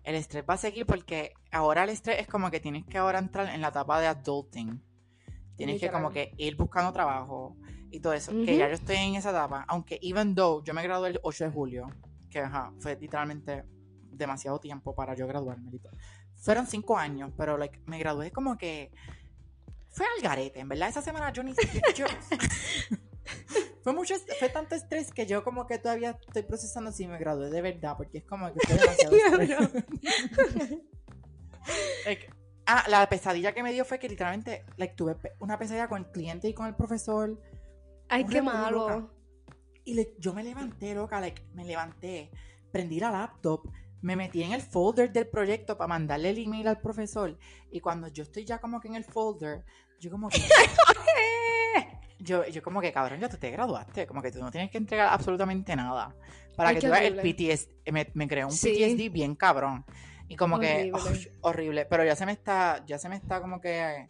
El 0.10 0.16
estrés 0.16 0.44
va 0.50 0.56
a 0.56 0.58
seguir 0.58 0.88
porque 0.88 1.34
ahora 1.52 1.84
el 1.84 1.92
estrés 1.92 2.20
es 2.20 2.28
como 2.28 2.50
que 2.50 2.60
tienes 2.60 2.84
que 2.86 2.98
ahora 2.98 3.20
entrar 3.20 3.48
en 3.54 3.62
la 3.62 3.68
etapa 3.68 4.00
de 4.02 4.08
adulting. 4.08 4.82
Tienes 5.56 5.76
que 5.80 5.92
como 5.92 6.10
que 6.14 6.34
ir 6.38 6.56
buscando 6.56 6.92
trabajo 6.92 7.56
y 7.92 8.00
todo 8.00 8.14
eso. 8.14 8.32
Que 8.44 8.58
ya 8.58 8.68
yo 8.68 8.74
estoy 8.74 8.96
en 8.96 9.14
esa 9.16 9.30
etapa. 9.30 9.66
Aunque 9.68 10.00
even 10.02 10.34
though 10.34 10.64
yo 10.64 10.74
me 10.74 10.82
gradué 10.82 11.10
el 11.10 11.20
8 11.22 11.44
de 11.44 11.52
julio, 11.52 11.88
que 12.32 12.40
ajá, 12.40 12.72
fue 12.80 12.98
literalmente 13.00 13.66
demasiado 14.12 14.60
tiempo 14.60 14.96
para 14.96 15.14
yo 15.14 15.28
graduarme. 15.28 15.72
Fueron 16.38 16.66
cinco 16.66 16.98
años, 16.98 17.32
pero 17.38 17.56
like, 17.60 17.80
me 17.86 18.00
gradué 18.00 18.32
como 18.32 18.58
que 18.58 18.92
fue 19.92 20.08
al 20.08 20.24
garete, 20.24 20.60
en 20.60 20.70
verdad. 20.70 20.90
Esa 20.90 21.04
semana 21.04 21.32
yo 21.32 21.44
ni 21.44 21.54
siquiera. 21.54 21.92
yo- 21.94 22.06
fue 23.84 23.94
mucho, 23.94 24.16
fue 24.40 24.50
tanto 24.50 24.76
estrés 24.76 25.12
que 25.12 25.26
yo 25.26 25.44
como 25.44 25.66
que 25.68 25.78
todavía 25.80 26.18
estoy 26.28 26.44
procesando 26.44 26.92
si 26.92 27.08
me 27.08 27.18
gradué 27.18 27.50
de 27.50 27.62
verdad, 27.62 27.96
porque 27.98 28.20
es 28.20 28.26
como 28.26 28.52
que 28.54 28.60
fue 28.68 28.76
demasiado 28.80 29.16
estrés. 29.16 30.80
Ah, 32.72 32.84
la 32.88 33.10
pesadilla 33.10 33.52
que 33.52 33.64
me 33.64 33.74
dio 33.74 33.84
fue 33.84 33.98
que 33.98 34.08
literalmente 34.08 34.64
like, 34.78 34.94
tuve 34.96 35.16
una 35.40 35.58
pesadilla 35.58 35.88
con 35.88 36.04
el 36.04 36.12
cliente 36.12 36.48
y 36.48 36.54
con 36.54 36.68
el 36.68 36.76
profesor. 36.76 37.42
Ay, 38.08 38.26
qué 38.26 38.44
malo. 38.44 38.88
loca. 38.90 39.08
Y 39.86 39.96
le- 39.96 40.14
yo 40.20 40.36
me 40.36 40.44
levanté, 40.44 40.94
loca, 40.94 41.20
like, 41.20 41.42
me 41.56 41.66
levanté, 41.66 42.30
prendí 42.72 43.00
la 43.00 43.10
laptop, 43.10 43.68
me 44.04 44.16
metí 44.16 44.44
en 44.44 44.52
el 44.54 44.62
folder 44.62 45.12
del 45.12 45.28
proyecto 45.28 45.80
para 45.80 45.88
mandarle 45.88 46.30
el 46.30 46.38
email 46.38 46.68
al 46.68 46.80
profesor. 46.80 47.40
Y 47.72 47.80
cuando 47.80 48.08
yo 48.08 48.22
estoy 48.22 48.46
ya 48.46 48.60
como 48.60 48.80
que 48.80 48.88
en 48.88 48.96
el 48.96 49.04
folder, 49.04 49.66
yo 50.00 50.12
como 50.12 50.30
que... 50.30 50.38
yo, 52.20 52.46
yo 52.48 52.62
como 52.62 52.82
que, 52.82 52.92
cabrón, 52.92 53.20
ya 53.20 53.30
tú 53.30 53.38
te 53.38 53.50
graduaste, 53.52 54.06
como 54.08 54.22
que 54.22 54.32
tú 54.32 54.40
no 54.40 54.52
tienes 54.52 54.70
que 54.72 54.78
entregar 54.78 55.08
absolutamente 55.12 55.76
nada. 55.76 56.16
Para 56.56 56.70
Ay, 56.70 56.76
que 56.76 56.82
tú 56.82 56.88
veas 56.92 57.04
el. 57.06 57.16
PTSD, 57.22 57.92
me, 57.92 58.08
me 58.14 58.28
creó 58.28 58.48
un 58.48 58.54
Sí. 58.54 58.70
PTSD 58.74 59.10
bien 59.12 59.36
cabrón. 59.36 59.86
Y 60.28 60.36
como 60.36 60.60
que, 60.60 60.92
Horrible. 60.94 61.30
oh, 61.42 61.50
horrible, 61.50 61.86
pero 61.86 62.04
ya 62.06 62.16
se 62.16 62.26
me 62.26 62.32
está, 62.34 62.84
ya 62.86 63.00
se 63.00 63.10
me 63.10 63.16
está 63.16 63.42
como 63.42 63.60
que 63.62 64.10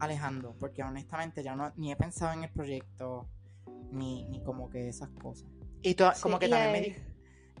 alejando, 0.00 0.54
porque 0.60 0.82
honestamente 0.82 1.42
ya 1.42 1.56
no, 1.56 1.72
ni 1.76 1.90
he 1.90 1.96
pensado 1.96 2.32
en 2.32 2.44
el 2.44 2.50
proyecto, 2.50 3.28
ni, 3.90 4.24
ni 4.26 4.40
como 4.42 4.68
que 4.70 4.88
esas 4.88 5.08
cosas. 5.20 5.48
Y 5.82 5.94
to- 5.94 6.12
Sí, 6.14 6.22
como 6.22 6.38
que 6.38 6.48
también 6.48 6.72
me 6.72 6.80
di- 6.82 6.96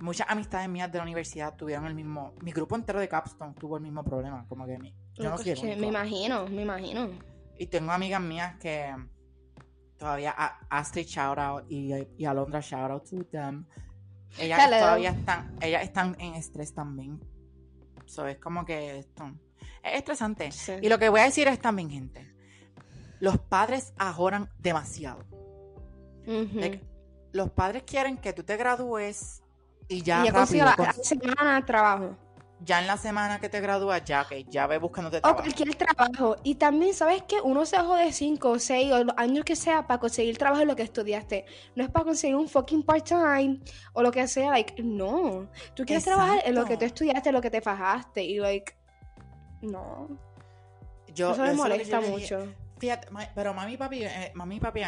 muchas 0.00 0.28
amistades 0.30 0.68
mías 0.68 0.92
de 0.92 0.98
la 0.98 1.02
universidad 1.04 1.56
tuvieron 1.56 1.86
el 1.86 1.94
mismo, 1.94 2.34
mi 2.42 2.52
grupo 2.52 2.76
entero 2.76 3.00
de 3.00 3.08
Capstone 3.08 3.54
tuvo 3.54 3.76
el 3.78 3.82
mismo 3.82 4.04
problema, 4.04 4.46
como 4.48 4.66
que 4.66 4.78
mi- 4.78 4.94
yo 5.14 5.24
no 5.24 5.30
Loco, 5.30 5.42
soy 5.42 5.52
es 5.52 5.58
el 5.58 5.62
que 5.62 5.66
único. 5.72 5.80
me 5.80 5.86
imagino, 5.88 6.46
me 6.46 6.62
imagino. 6.62 7.08
Y 7.58 7.66
tengo 7.66 7.92
amigas 7.92 8.20
mías 8.20 8.56
que 8.58 8.94
todavía, 9.96 10.34
a- 10.36 10.60
Astrid 10.70 11.06
shout 11.06 11.38
out 11.38 11.64
y, 11.68 11.92
y 12.16 12.24
Alondra 12.24 12.60
shout 12.60 12.90
out 12.90 13.08
to 13.08 13.24
them. 13.24 13.66
Ellas 14.38 14.60
Hello. 14.62 14.78
todavía 14.78 15.10
están, 15.10 15.56
ellas 15.60 15.82
están 15.82 16.16
en 16.20 16.34
estrés 16.34 16.72
también. 16.74 17.20
So, 18.06 18.26
es 18.26 18.38
como 18.38 18.64
que 18.64 18.98
esto 19.00 19.24
es 19.82 19.98
estresante. 19.98 20.52
Sí. 20.52 20.72
Y 20.80 20.88
lo 20.88 20.98
que 20.98 21.08
voy 21.08 21.20
a 21.20 21.24
decir 21.24 21.48
es 21.48 21.58
también, 21.60 21.90
gente, 21.90 22.34
los 23.20 23.38
padres 23.38 23.92
ajoran 23.98 24.50
demasiado. 24.58 25.24
Like, 26.26 26.84
los 27.32 27.50
padres 27.50 27.82
quieren 27.84 28.18
que 28.18 28.32
tú 28.34 28.42
te 28.44 28.56
gradúes 28.56 29.42
y 29.88 30.02
ya 30.02 30.22
y 30.22 30.26
ya 30.26 30.32
rápido, 30.32 30.64
la, 30.66 30.76
la 30.78 30.92
semana 30.92 31.64
trabajo. 31.64 32.16
Ya 32.60 32.80
en 32.80 32.86
la 32.88 32.96
semana 32.96 33.40
que 33.40 33.48
te 33.48 33.60
gradúas, 33.60 34.04
ya 34.04 34.26
que 34.28 34.44
ya 34.44 34.66
ve 34.66 34.78
buscándote 34.78 35.18
O 35.18 35.20
trabajo. 35.20 35.42
cualquier 35.44 35.74
trabajo. 35.76 36.36
Y 36.42 36.56
también, 36.56 36.92
¿sabes 36.94 37.22
qué? 37.28 37.40
Uno 37.40 37.64
se 37.64 37.78
jode 37.78 38.12
5 38.12 38.50
o 38.50 38.58
6 38.58 38.92
o 38.92 39.04
los 39.04 39.14
años 39.16 39.44
que 39.44 39.54
sea 39.56 39.86
para 39.86 40.00
conseguir 40.00 40.36
trabajo 40.38 40.62
en 40.62 40.68
lo 40.68 40.74
que 40.76 40.82
estudiaste. 40.82 41.44
No 41.76 41.84
es 41.84 41.90
para 41.90 42.04
conseguir 42.06 42.36
un 42.36 42.48
fucking 42.48 42.82
part-time 42.82 43.60
o 43.92 44.02
lo 44.02 44.10
que 44.10 44.26
sea. 44.26 44.50
Like, 44.50 44.82
no. 44.82 45.48
Tú 45.74 45.84
quieres 45.84 46.04
trabajar 46.04 46.40
en 46.44 46.54
lo 46.54 46.64
que 46.64 46.76
tú 46.76 46.84
estudiaste, 46.84 47.28
en 47.28 47.34
lo 47.36 47.40
que 47.40 47.50
te 47.50 47.60
fajaste. 47.60 48.24
Y, 48.24 48.38
like, 48.38 48.74
no. 49.62 50.08
Yo- 51.14 51.32
Eso 51.32 51.42
me 51.42 51.48
eso 51.52 51.62
que 51.62 51.68
molesta 51.68 52.00
yo 52.00 52.08
le 52.10 52.16
dije. 52.16 52.36
mucho. 52.36 52.52
Fíjate, 52.78 53.08
pero 53.34 53.54
mami 53.54 53.72
y 53.72 53.76
papi, 53.76 54.04
eh, 54.04 54.30
mami 54.34 54.56
y 54.56 54.60
papi 54.60 54.82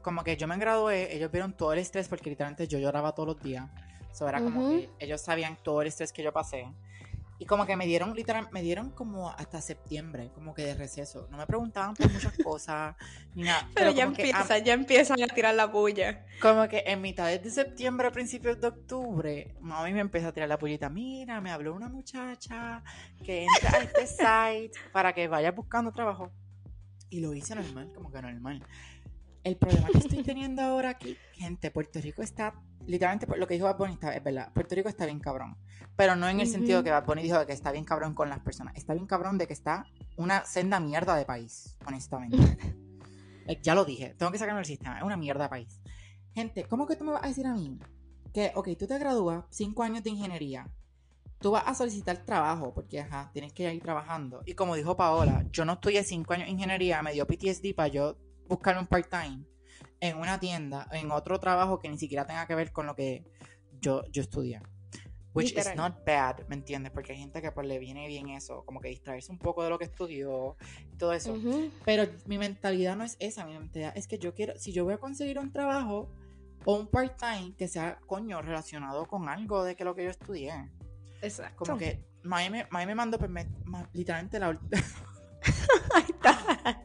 como 0.00 0.22
que 0.22 0.36
yo 0.36 0.46
me 0.46 0.56
gradué, 0.58 1.12
ellos 1.16 1.30
vieron 1.32 1.52
todo 1.56 1.72
el 1.72 1.80
estrés 1.80 2.06
porque 2.06 2.30
literalmente 2.30 2.68
yo 2.68 2.78
lloraba 2.78 3.12
todos 3.14 3.34
los 3.34 3.42
días. 3.42 3.68
So, 4.12 4.28
era 4.28 4.40
como 4.40 4.68
que 4.70 4.90
ellos 5.00 5.20
sabían 5.20 5.56
todo 5.62 5.82
el 5.82 5.88
estrés 5.88 6.12
que 6.12 6.22
yo 6.22 6.32
pasé. 6.32 6.66
Y 7.42 7.44
como 7.44 7.66
que 7.66 7.74
me 7.74 7.86
dieron, 7.86 8.14
literal, 8.14 8.48
me 8.52 8.62
dieron 8.62 8.90
como 8.90 9.30
hasta 9.30 9.60
septiembre, 9.60 10.30
como 10.32 10.54
que 10.54 10.62
de 10.62 10.74
receso. 10.74 11.26
No 11.28 11.36
me 11.36 11.44
preguntaban 11.44 11.96
por 11.96 12.08
muchas 12.12 12.38
cosas, 12.38 12.94
ni 13.34 13.42
nada. 13.42 13.68
Pero, 13.74 13.90
ya 13.90 14.04
que 14.12 14.22
empiezan, 14.30 14.64
ya 14.64 14.72
empiezan 14.74 15.20
a 15.20 15.26
tirar 15.26 15.56
la 15.56 15.72
puya. 15.72 16.24
como 16.40 16.68
que 16.68 16.84
en 16.86 17.00
mitad 17.00 17.26
de 17.26 17.50
septiembre, 17.50 18.06
a 18.06 18.12
principios 18.12 18.60
de 18.60 18.68
octubre, 18.68 19.56
mami 19.60 19.92
me 19.92 19.98
empezó 19.98 20.28
a 20.28 20.32
tirar 20.32 20.48
la 20.48 20.56
pullita. 20.56 20.88
Mira, 20.88 21.40
me 21.40 21.50
habló 21.50 21.74
una 21.74 21.88
muchacha 21.88 22.84
que 23.24 23.42
entra 23.42 23.76
a 23.76 23.82
este 23.82 24.06
site 24.06 24.78
para 24.92 25.12
que 25.12 25.26
vaya 25.26 25.50
buscando 25.50 25.90
trabajo. 25.90 26.30
Y 27.10 27.18
lo 27.18 27.34
hice 27.34 27.56
normal, 27.56 27.90
como 27.92 28.12
que 28.12 28.22
normal. 28.22 28.64
El 29.42 29.56
problema 29.56 29.88
que 29.88 29.98
estoy 29.98 30.22
teniendo 30.22 30.62
ahora 30.62 30.90
aquí, 30.90 31.18
gente, 31.32 31.72
Puerto 31.72 32.00
Rico 32.00 32.22
está, 32.22 32.54
literalmente, 32.86 33.26
lo 33.36 33.46
que 33.46 33.54
dijo 33.54 33.66
Bad 33.66 33.78
Bunny 33.78 33.94
está, 33.94 34.14
es 34.14 34.22
verdad, 34.22 34.52
Puerto 34.52 34.74
Rico 34.74 34.88
está 34.88 35.06
bien 35.06 35.20
cabrón. 35.20 35.56
Pero 35.96 36.16
no 36.16 36.28
en 36.28 36.40
el 36.40 36.46
Ujú. 36.46 36.52
sentido 36.52 36.82
que 36.82 36.90
Bad 36.90 37.04
Bunny 37.04 37.22
dijo 37.22 37.38
de 37.38 37.46
que 37.46 37.52
está 37.52 37.70
bien 37.70 37.84
cabrón 37.84 38.14
con 38.14 38.28
las 38.28 38.40
personas. 38.40 38.74
Está 38.76 38.94
bien 38.94 39.06
cabrón 39.06 39.38
de 39.38 39.46
que 39.46 39.52
está 39.52 39.84
una 40.16 40.44
senda 40.44 40.80
mierda 40.80 41.14
de 41.16 41.24
país, 41.24 41.76
honestamente. 41.86 42.36
Like, 43.44 43.62
ya 43.62 43.74
lo 43.74 43.84
dije, 43.84 44.14
tengo 44.18 44.32
que 44.32 44.38
sacarme 44.38 44.60
el 44.60 44.66
sistema, 44.66 44.98
es 44.98 45.04
una 45.04 45.16
mierda 45.16 45.44
de 45.44 45.50
país. 45.50 45.80
Gente, 46.34 46.64
¿cómo 46.64 46.86
que 46.86 46.96
tú 46.96 47.04
me 47.04 47.12
vas 47.12 47.24
a 47.24 47.28
decir 47.28 47.46
a 47.46 47.52
mí 47.52 47.78
que, 48.32 48.52
ok, 48.54 48.68
tú 48.78 48.86
te 48.86 48.98
gradúas, 48.98 49.44
cinco 49.50 49.82
años 49.82 50.02
de 50.02 50.10
ingeniería, 50.10 50.66
tú 51.38 51.50
vas 51.50 51.64
a 51.66 51.74
solicitar 51.74 52.16
trabajo, 52.24 52.72
porque, 52.72 53.00
ajá, 53.00 53.30
tienes 53.32 53.52
que 53.52 53.74
ir 53.74 53.82
trabajando. 53.82 54.42
Y 54.46 54.54
como 54.54 54.74
dijo 54.74 54.96
Paola, 54.96 55.44
yo 55.52 55.64
no 55.64 55.74
estudié 55.74 56.02
cinco 56.04 56.32
años 56.32 56.46
de 56.46 56.52
ingeniería, 56.52 57.02
me 57.02 57.12
dio 57.12 57.26
PTSD 57.26 57.74
para 57.74 57.88
yo 57.88 58.16
buscarme 58.48 58.80
un 58.80 58.86
part-time 58.86 59.44
en 60.02 60.18
una 60.18 60.40
tienda, 60.40 60.88
en 60.90 61.12
otro 61.12 61.38
trabajo 61.38 61.78
que 61.78 61.88
ni 61.88 61.96
siquiera 61.96 62.26
tenga 62.26 62.44
que 62.48 62.56
ver 62.56 62.72
con 62.72 62.86
lo 62.86 62.96
que 62.96 63.24
yo, 63.80 64.02
yo 64.10 64.20
estudié. 64.22 64.60
Which 65.32 65.50
Literal. 65.54 65.72
is 65.72 65.76
not 65.76 66.04
bad, 66.04 66.46
¿me 66.48 66.56
entiendes? 66.56 66.90
Porque 66.92 67.12
hay 67.12 67.18
gente 67.18 67.40
que 67.40 67.52
pues 67.52 67.66
le 67.68 67.78
viene 67.78 68.08
bien 68.08 68.28
eso, 68.28 68.64
como 68.66 68.80
que 68.80 68.88
distraerse 68.88 69.30
un 69.30 69.38
poco 69.38 69.62
de 69.62 69.70
lo 69.70 69.78
que 69.78 69.84
estudió 69.84 70.56
todo 70.98 71.12
eso. 71.12 71.32
Ujú. 71.32 71.70
Pero 71.84 72.06
mi 72.26 72.36
mentalidad 72.36 72.96
no 72.96 73.04
es 73.04 73.16
esa, 73.20 73.46
mi 73.46 73.56
mentalidad 73.56 73.96
es 73.96 74.08
que 74.08 74.18
yo 74.18 74.34
quiero, 74.34 74.58
si 74.58 74.72
yo 74.72 74.84
voy 74.84 74.94
a 74.94 74.98
conseguir 74.98 75.38
un 75.38 75.52
trabajo 75.52 76.10
o 76.64 76.74
un 76.76 76.88
part-time 76.88 77.54
que 77.56 77.68
sea, 77.68 77.98
coño, 78.06 78.42
relacionado 78.42 79.06
con 79.06 79.28
algo 79.28 79.62
de 79.62 79.76
que 79.76 79.84
lo 79.84 79.94
que 79.94 80.02
yo 80.04 80.10
estudié. 80.10 80.52
Exacto. 81.22 81.64
Como 81.64 81.78
que 81.78 82.04
Mami 82.24 82.50
me, 82.50 82.66
me 82.86 82.94
mandó, 82.96 83.18
pues, 83.18 83.30
me- 83.30 83.46
literalmente 83.92 84.38
la 84.40 84.50
ult- 84.50 84.60
Ahí 85.94 86.04
está. 86.08 86.82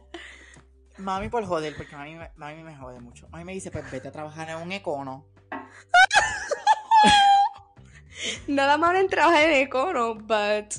Mami 0.97 1.29
por 1.29 1.45
joder, 1.45 1.75
porque 1.75 1.95
mami, 1.95 2.15
me- 2.15 2.31
mami 2.35 2.63
me 2.63 2.75
jode 2.75 2.99
mucho. 2.99 3.27
Mami 3.29 3.43
me 3.43 3.53
dice, 3.53 3.71
pues 3.71 3.89
vete 3.91 4.07
a 4.07 4.11
trabajar 4.11 4.49
en 4.49 4.57
un 4.57 4.71
econo. 4.71 5.25
Nada 8.47 8.77
malo 8.77 8.99
en 8.99 9.07
trabajar 9.07 9.49
en 9.49 9.67
Econo, 9.67 10.15
but... 10.15 10.73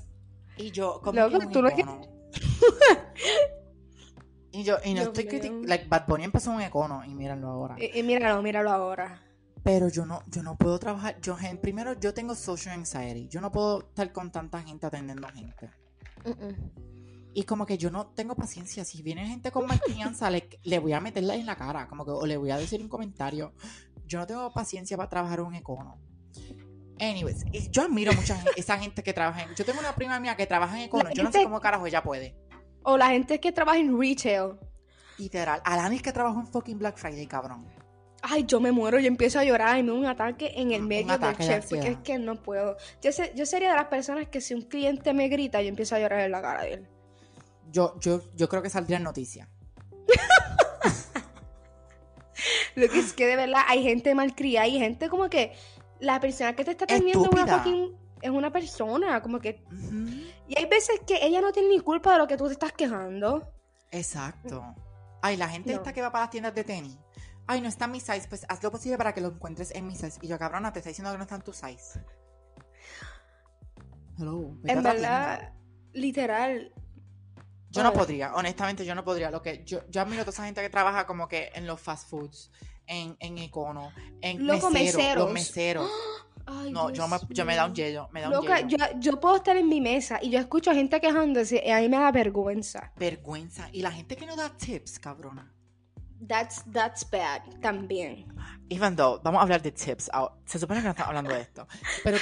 Y 0.57 0.71
yo, 0.73 1.01
como 1.03 1.29
que 1.29 1.37
un 1.37 1.53
tú 1.53 1.65
econo. 1.67 2.01
y 4.51 4.65
yo, 4.65 4.79
y 4.85 4.95
no 4.95 5.03
estoy 5.03 5.27
criticando, 5.27 5.69
like, 5.69 5.87
Bad 5.87 6.07
Bunny 6.09 6.25
empezó 6.25 6.51
un 6.51 6.63
econo, 6.63 7.05
y 7.05 7.15
míralo 7.15 7.49
ahora. 7.49 7.77
Y, 7.79 8.01
y 8.01 8.03
míralo, 8.03 8.43
míralo 8.43 8.71
ahora. 8.71 9.23
Pero 9.63 9.89
yo 9.89 10.05
no, 10.05 10.25
yo 10.27 10.43
no 10.43 10.57
puedo 10.57 10.79
trabajar, 10.79 11.21
yo, 11.21 11.37
primero 11.61 11.93
yo 11.93 12.13
tengo 12.13 12.35
social 12.35 12.75
anxiety, 12.75 13.29
yo 13.29 13.41
no 13.41 13.53
puedo 13.53 13.89
estar 13.89 14.11
con 14.13 14.33
tanta 14.33 14.61
gente 14.63 14.87
atendiendo 14.87 15.29
gente. 15.29 15.71
Y 17.35 17.45
como 17.45 17.67
que 17.67 17.79
yo 17.79 17.91
no 17.91 18.09
tengo 18.09 18.35
paciencia, 18.35 18.85
si 18.85 19.03
viene 19.03 19.27
gente 19.27 19.51
con 19.51 19.67
más 19.67 19.81
crianza, 19.81 20.31
le, 20.31 20.49
le 20.63 20.79
voy 20.79 20.93
a 20.93 21.01
meterla 21.01 21.35
en 21.35 21.47
la 21.47 21.57
cara, 21.57 21.87
como 21.87 22.05
que, 22.05 22.11
o 22.11 22.27
le 22.27 22.37
voy 22.37 22.51
a 22.51 22.57
decir 22.57 22.81
un 22.81 22.89
comentario. 22.89 23.53
Yo 24.07 24.19
no 24.19 24.27
tengo 24.27 24.53
paciencia 24.53 24.97
para 24.97 25.09
trabajar 25.09 25.41
en 25.41 25.47
un 25.47 25.55
econo. 25.55 26.01
Anyways, 27.01 27.45
yo 27.71 27.83
admiro 27.83 28.13
mucha 28.13 28.37
gente, 28.37 28.53
esa 28.57 28.79
gente 28.79 29.03
que 29.03 29.13
trabaja 29.13 29.43
en... 29.43 29.55
Yo 29.55 29.65
tengo 29.65 29.79
una 29.79 29.95
prima 29.95 30.19
mía 30.19 30.37
que 30.37 30.47
trabaja 30.47 30.77
en 30.79 30.85
econo, 30.85 31.11
yo 31.13 31.23
no 31.23 31.31
sé 31.31 31.45
cómo 31.45 31.61
carajo 31.61 31.87
ella 31.87 32.03
puede. 32.03 32.35
O 32.83 32.97
la 32.97 33.09
gente 33.09 33.39
que 33.39 33.53
trabaja 33.53 33.79
en 33.79 33.99
retail. 33.99 34.59
Literal, 35.19 35.61
Alanis 35.65 36.03
que 36.03 36.13
trabaja 36.13 36.41
en 36.41 36.47
fucking 36.47 36.79
Black 36.79 36.97
Friday, 36.97 37.27
cabrón. 37.27 37.67
Ay, 38.23 38.45
yo 38.47 38.61
me 38.61 38.73
muero, 38.73 38.99
yo 38.99 39.07
empiezo 39.07 39.39
a 39.39 39.45
llorar 39.45 39.79
y 39.79 39.83
me 39.83 39.93
da 39.93 39.99
un 39.99 40.07
ataque 40.07 40.53
en 40.57 40.73
el 40.73 40.83
medio 40.83 41.07
del 41.07 41.23
ataque 41.23 41.45
de 41.45 41.49
chef 41.51 41.71
porque 41.71 41.89
es 41.89 41.99
que 41.99 42.19
no 42.19 42.43
puedo. 42.43 42.77
Yo, 43.01 43.13
sé, 43.13 43.33
yo 43.37 43.47
sería 43.47 43.71
de 43.71 43.77
las 43.77 43.87
personas 43.87 44.29
que 44.29 44.41
si 44.41 44.55
un 44.55 44.63
cliente 44.63 45.13
me 45.15 45.29
grita, 45.29 45.63
yo 45.63 45.69
empiezo 45.69 45.95
a 45.95 46.01
llorar 46.01 46.21
en 46.21 46.33
la 46.33 46.43
cara 46.43 46.63
de 46.63 46.73
él. 46.75 46.89
Yo, 47.71 47.99
yo, 48.01 48.21
yo 48.35 48.49
creo 48.49 48.63
que 48.63 48.71
saldría 48.71 48.97
en 48.99 49.03
noticias. 49.05 49.49
Lo 52.77 52.89
que 52.89 53.01
es 53.01 53.13
que 53.13 53.27
de 53.27 53.37
verdad 53.37 53.63
hay 53.67 53.83
gente 53.83 54.15
malcriada 54.15 54.67
y 54.69 54.79
gente 54.79 55.09
como 55.09 55.29
que 55.29 55.53
la 55.99 56.21
persona 56.21 56.55
que 56.55 56.65
te 56.65 56.71
está 56.73 56.85
atendiendo 56.85 57.25
es 57.25 57.29
una, 57.31 57.41
Estúpida. 57.41 57.65
fucking- 57.65 57.97
es 58.23 58.31
una 58.31 58.53
persona, 58.53 59.21
como 59.23 59.41
que... 59.41 59.65
Y 60.47 60.57
hay 60.57 60.67
veces 60.67 61.01
que 61.07 61.19
ella 61.25 61.41
no 61.41 61.51
tiene 61.53 61.69
ni 61.71 61.81
culpa 61.81 62.13
de 62.13 62.19
lo 62.19 62.27
que 62.29 62.37
tú 62.37 62.47
te 62.47 62.53
estás 62.53 62.73
quejando. 62.73 63.53
Exacto. 63.91 64.75
Ay, 65.23 65.37
la 65.37 65.49
gente 65.49 65.71
No. 65.73 65.79
esta 65.79 65.93
que 65.93 66.01
va 66.03 66.13
para 66.13 66.25
las 66.25 66.31
tiendas 66.31 66.55
de 66.55 66.63
tenis. 66.65 66.97
Ay, 67.49 67.61
no 67.61 67.69
está 67.69 67.87
en 67.87 67.93
mi 67.93 68.01
size. 68.01 68.27
Pues 68.29 68.45
haz 68.49 68.63
lo 68.63 68.71
posible 68.71 68.97
para 68.99 69.13
que 69.13 69.21
lo 69.21 69.29
encuentres 69.29 69.73
en 69.75 69.87
mi 69.87 69.97
size. 69.97 70.19
Y 70.23 70.29
yo, 70.29 70.39
cabrona, 70.39 70.73
te 70.73 70.79
está 70.81 70.91
diciendo 70.91 71.11
que 71.11 71.17
no 71.19 71.25
está 71.25 71.35
en 71.37 71.43
tu 71.43 71.53
size. 71.53 72.01
Hello. 74.19 74.55
en 74.65 74.83
verdad, 74.83 75.53
literal. 75.93 76.73
Yo 77.71 77.83
no 77.83 77.93
podría, 77.93 78.35
honestamente, 78.35 78.85
yo 78.87 78.95
no 78.95 79.05
podría. 79.05 79.31
Lo 79.31 79.43
que 79.43 79.63
yo, 79.65 79.81
yo 79.89 80.01
admiro 80.01 80.23
a 80.23 80.25
toda 80.25 80.33
esa 80.35 80.45
gente 80.47 80.61
que 80.63 80.71
trabaja 80.71 81.07
como 81.07 81.29
que 81.29 81.51
en 81.55 81.67
los 81.67 81.81
fast 81.81 82.09
foods, 82.09 82.51
en, 82.87 83.17
en 83.21 83.37
econo, 83.39 83.93
en 84.23 84.47
Loco, 84.47 84.71
mesero, 84.71 84.99
meseros. 84.99 85.25
los 85.25 85.33
meseros. 85.33 85.91
Ay, 86.51 86.73
No, 86.73 86.89
yo 86.91 87.07
me, 87.09 87.19
yo 87.29 87.45
me 87.45 87.55
da 87.57 87.67
un 87.67 87.75
yello, 87.75 88.09
me 88.11 88.23
da 88.23 88.29
un 88.29 88.33
Loca, 88.37 88.61
yello. 88.61 88.79
yo, 88.79 88.99
yo 88.99 89.21
puedo 89.21 89.37
estar 89.37 89.55
en 89.59 89.69
mi 89.69 89.83
mesa 89.83 90.19
y 90.23 90.31
yo 90.31 90.39
escucho 90.39 90.71
a 90.71 90.75
gente 90.75 90.99
quejándose 90.99 91.63
y 91.63 91.71
a 91.71 91.81
mí 91.81 91.91
me 91.91 91.99
da 91.99 92.11
vergüenza. 92.11 92.91
Vergüenza. 92.97 93.69
Y 93.71 93.83
la 93.83 93.93
gente 93.93 94.17
que 94.17 94.25
no 94.25 94.35
da 94.35 94.49
tips, 94.57 94.99
cabrona. 94.99 95.53
That's, 96.27 96.65
that's 96.73 97.09
bad 97.11 97.43
también. 97.61 98.27
Even 98.71 98.97
though, 98.97 99.21
vamos 99.23 99.41
a 99.41 99.43
hablar 99.43 99.61
de 99.61 99.73
tips. 99.73 100.11
Se 100.47 100.59
supone 100.59 100.81
que 100.81 100.85
no 100.87 100.91
estamos 100.93 101.09
hablando 101.11 101.35
de 101.35 101.43
esto. 101.43 101.69
Pero 102.03 102.17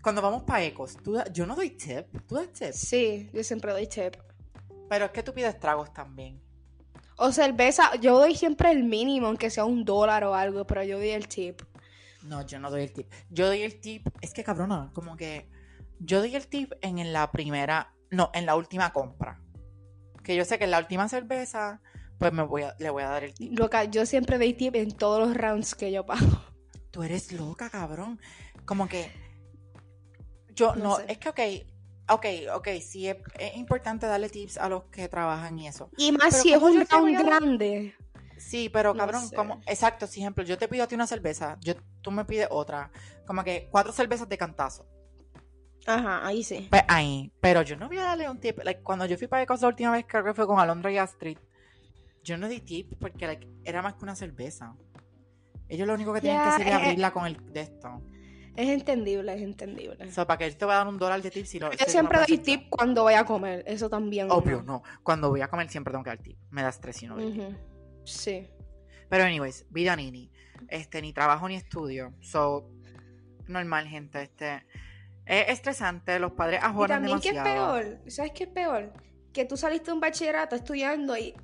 cuando 0.00 0.22
vamos 0.22 0.44
para 0.44 0.62
Ecos, 0.62 0.96
tú 1.02 1.14
da- 1.14 1.30
yo 1.32 1.44
no 1.44 1.56
doy 1.56 1.70
tip. 1.70 2.06
Tú 2.28 2.36
das 2.36 2.52
tips. 2.52 2.78
Sí, 2.78 3.28
yo 3.34 3.42
siempre 3.42 3.72
doy 3.72 3.88
tip. 3.88 4.14
Pero 4.88 5.06
es 5.06 5.10
que 5.10 5.22
tú 5.22 5.32
pides 5.32 5.58
tragos 5.58 5.92
también. 5.92 6.40
O 7.18 7.32
cerveza, 7.32 7.94
yo 7.96 8.18
doy 8.18 8.34
siempre 8.36 8.70
el 8.70 8.84
mínimo, 8.84 9.26
aunque 9.28 9.50
sea 9.50 9.64
un 9.64 9.84
dólar 9.84 10.24
o 10.24 10.34
algo, 10.34 10.66
pero 10.66 10.82
yo 10.82 10.98
doy 10.98 11.10
el 11.10 11.28
tip. 11.28 11.62
No, 12.22 12.44
yo 12.46 12.58
no 12.58 12.70
doy 12.70 12.82
el 12.82 12.92
tip. 12.92 13.10
Yo 13.30 13.46
doy 13.46 13.62
el 13.62 13.80
tip. 13.80 14.06
Es 14.20 14.32
que 14.34 14.44
cabrona, 14.44 14.90
como 14.92 15.16
que. 15.16 15.48
Yo 15.98 16.18
doy 16.18 16.36
el 16.36 16.46
tip 16.48 16.72
en, 16.82 16.98
en 16.98 17.12
la 17.12 17.30
primera. 17.32 17.94
No, 18.10 18.30
en 18.34 18.44
la 18.46 18.54
última 18.56 18.92
compra. 18.92 19.40
Que 20.22 20.36
yo 20.36 20.44
sé 20.44 20.58
que 20.58 20.64
en 20.64 20.72
la 20.72 20.78
última 20.78 21.08
cerveza, 21.08 21.80
pues 22.18 22.32
me 22.32 22.42
voy 22.42 22.62
a, 22.64 22.74
le 22.78 22.90
voy 22.90 23.02
a 23.04 23.08
dar 23.10 23.24
el 23.24 23.32
tip. 23.32 23.58
Loca, 23.58 23.84
yo 23.84 24.04
siempre 24.04 24.38
doy 24.38 24.52
tip 24.54 24.74
en 24.74 24.92
todos 24.92 25.26
los 25.26 25.36
rounds 25.36 25.74
que 25.74 25.90
yo 25.92 26.04
pago. 26.04 26.42
Tú 26.90 27.02
eres 27.02 27.32
loca, 27.32 27.70
cabrón. 27.70 28.20
Como 28.64 28.88
que. 28.88 29.10
Yo 30.54 30.74
No 30.76 30.84
no. 30.84 30.96
sé. 30.96 31.04
Es 31.08 31.18
que, 31.18 31.28
ok. 31.28 31.40
Ok, 32.08 32.26
ok, 32.54 32.68
sí 32.80 33.08
es, 33.08 33.16
es 33.38 33.56
importante 33.56 34.06
darle 34.06 34.28
tips 34.28 34.58
a 34.58 34.68
los 34.68 34.84
que 34.84 35.08
trabajan 35.08 35.58
y 35.58 35.66
eso. 35.66 35.90
Y 35.96 36.12
más 36.12 36.28
Pero 36.30 36.42
si 36.42 36.52
es 36.52 36.58
¿cómo 36.88 37.04
un 37.04 37.12
dar? 37.14 37.24
grande. 37.26 37.94
Sí, 38.38 38.68
pero 38.68 38.92
No 38.92 38.98
cabrón, 38.98 39.28
sé. 39.28 39.34
como, 39.34 39.60
exacto, 39.66 40.06
si 40.06 40.20
ejemplo, 40.20 40.44
yo 40.44 40.56
te 40.58 40.68
pido 40.68 40.84
a 40.84 40.86
ti 40.86 40.94
una 40.94 41.06
cerveza, 41.06 41.56
yo, 41.60 41.74
tú 42.02 42.10
me 42.10 42.24
pides 42.24 42.48
otra, 42.50 42.90
como 43.26 43.42
que 43.42 43.68
cuatro 43.70 43.92
cervezas 43.92 44.28
de 44.28 44.38
cantazo. 44.38 44.86
Ajá, 45.86 46.26
ahí 46.26 46.42
sí. 46.44 46.66
Pues 46.70 46.82
ahí, 46.88 47.32
pero 47.40 47.62
yo 47.62 47.76
no 47.76 47.88
voy 47.88 47.98
a 47.98 48.02
darle 48.02 48.28
un 48.28 48.38
tip. 48.40 48.58
Like, 48.64 48.82
cuando 48.82 49.06
yo 49.06 49.16
fui 49.16 49.26
para 49.28 49.42
Ecos 49.42 49.62
la 49.62 49.68
última 49.68 49.92
vez, 49.92 50.04
creo 50.08 50.24
que 50.24 50.34
fue 50.34 50.46
con 50.46 50.58
Alondra 50.58 50.90
y 50.90 50.98
Astrid, 50.98 51.38
yo 52.22 52.36
no 52.36 52.48
di 52.48 52.60
tip 52.60 52.94
porque 53.00 53.26
like, 53.26 53.48
era 53.64 53.82
más 53.82 53.94
que 53.94 54.02
una 54.04 54.16
cerveza. 54.16 54.74
Ellos 55.68 55.86
lo 55.86 55.94
único 55.94 56.12
que 56.12 56.20
tienen 56.20 56.42
que 56.42 56.48
hacer 56.48 56.66
es 56.66 56.72
eh, 56.72 56.76
eh. 56.76 56.82
abrirla 56.82 57.12
con 57.12 57.26
el 57.26 57.36
de 57.52 57.60
esto. 57.60 58.02
Es 58.56 58.68
entendible, 58.70 59.34
es 59.34 59.42
entendible. 59.42 60.06
O 60.06 60.10
sea, 60.10 60.26
para 60.26 60.38
que 60.38 60.46
él 60.46 60.56
te 60.56 60.64
va 60.64 60.74
a 60.74 60.76
dar 60.78 60.88
un 60.88 60.98
dólar 60.98 61.20
de 61.20 61.30
tip 61.30 61.44
si 61.44 61.58
lo 61.58 61.70
Yo 61.70 61.78
si 61.84 61.90
siempre 61.90 62.18
no 62.18 62.24
doy 62.26 62.38
tip 62.38 62.68
cuando 62.70 63.02
voy 63.02 63.14
a 63.14 63.24
comer, 63.24 63.62
eso 63.66 63.90
también. 63.90 64.30
Obvio, 64.30 64.62
no. 64.62 64.82
Cuando 65.02 65.28
voy 65.28 65.42
a 65.42 65.48
comer 65.48 65.68
siempre 65.68 65.92
tengo 65.92 66.04
que 66.04 66.10
dar 66.10 66.18
tip. 66.18 66.38
Me 66.50 66.62
das 66.62 66.80
tres 66.80 67.02
y 67.02 67.06
no 67.06 67.16
doy 67.16 67.32
tip. 67.32 67.42
Ujú. 67.42 67.56
Sí. 68.04 68.48
Pero 69.08 69.24
anyways, 69.24 69.66
vida 69.70 69.94
nini. 69.94 70.30
Este, 70.68 71.02
ni 71.02 71.12
trabajo 71.12 71.48
ni 71.48 71.56
estudio. 71.56 72.14
So, 72.20 72.70
normal, 73.46 73.86
gente. 73.86 74.22
Este, 74.22 74.66
es 75.26 75.48
estresante. 75.50 76.18
Los 76.18 76.32
padres 76.32 76.60
Y 76.62 76.66
ajoran 76.66 77.02
también, 77.02 77.20
¿qué 77.20 77.28
es 77.30 77.42
peor? 77.42 77.98
¿Sabes 78.08 78.32
qué 78.32 78.44
es 78.44 78.50
peor? 78.50 78.92
Que 79.32 79.44
tú 79.44 79.56
saliste 79.56 79.86
de 79.86 79.92
un 79.92 80.00
bachillerato 80.00 80.56
estudiando 80.56 81.16
y 81.16 81.34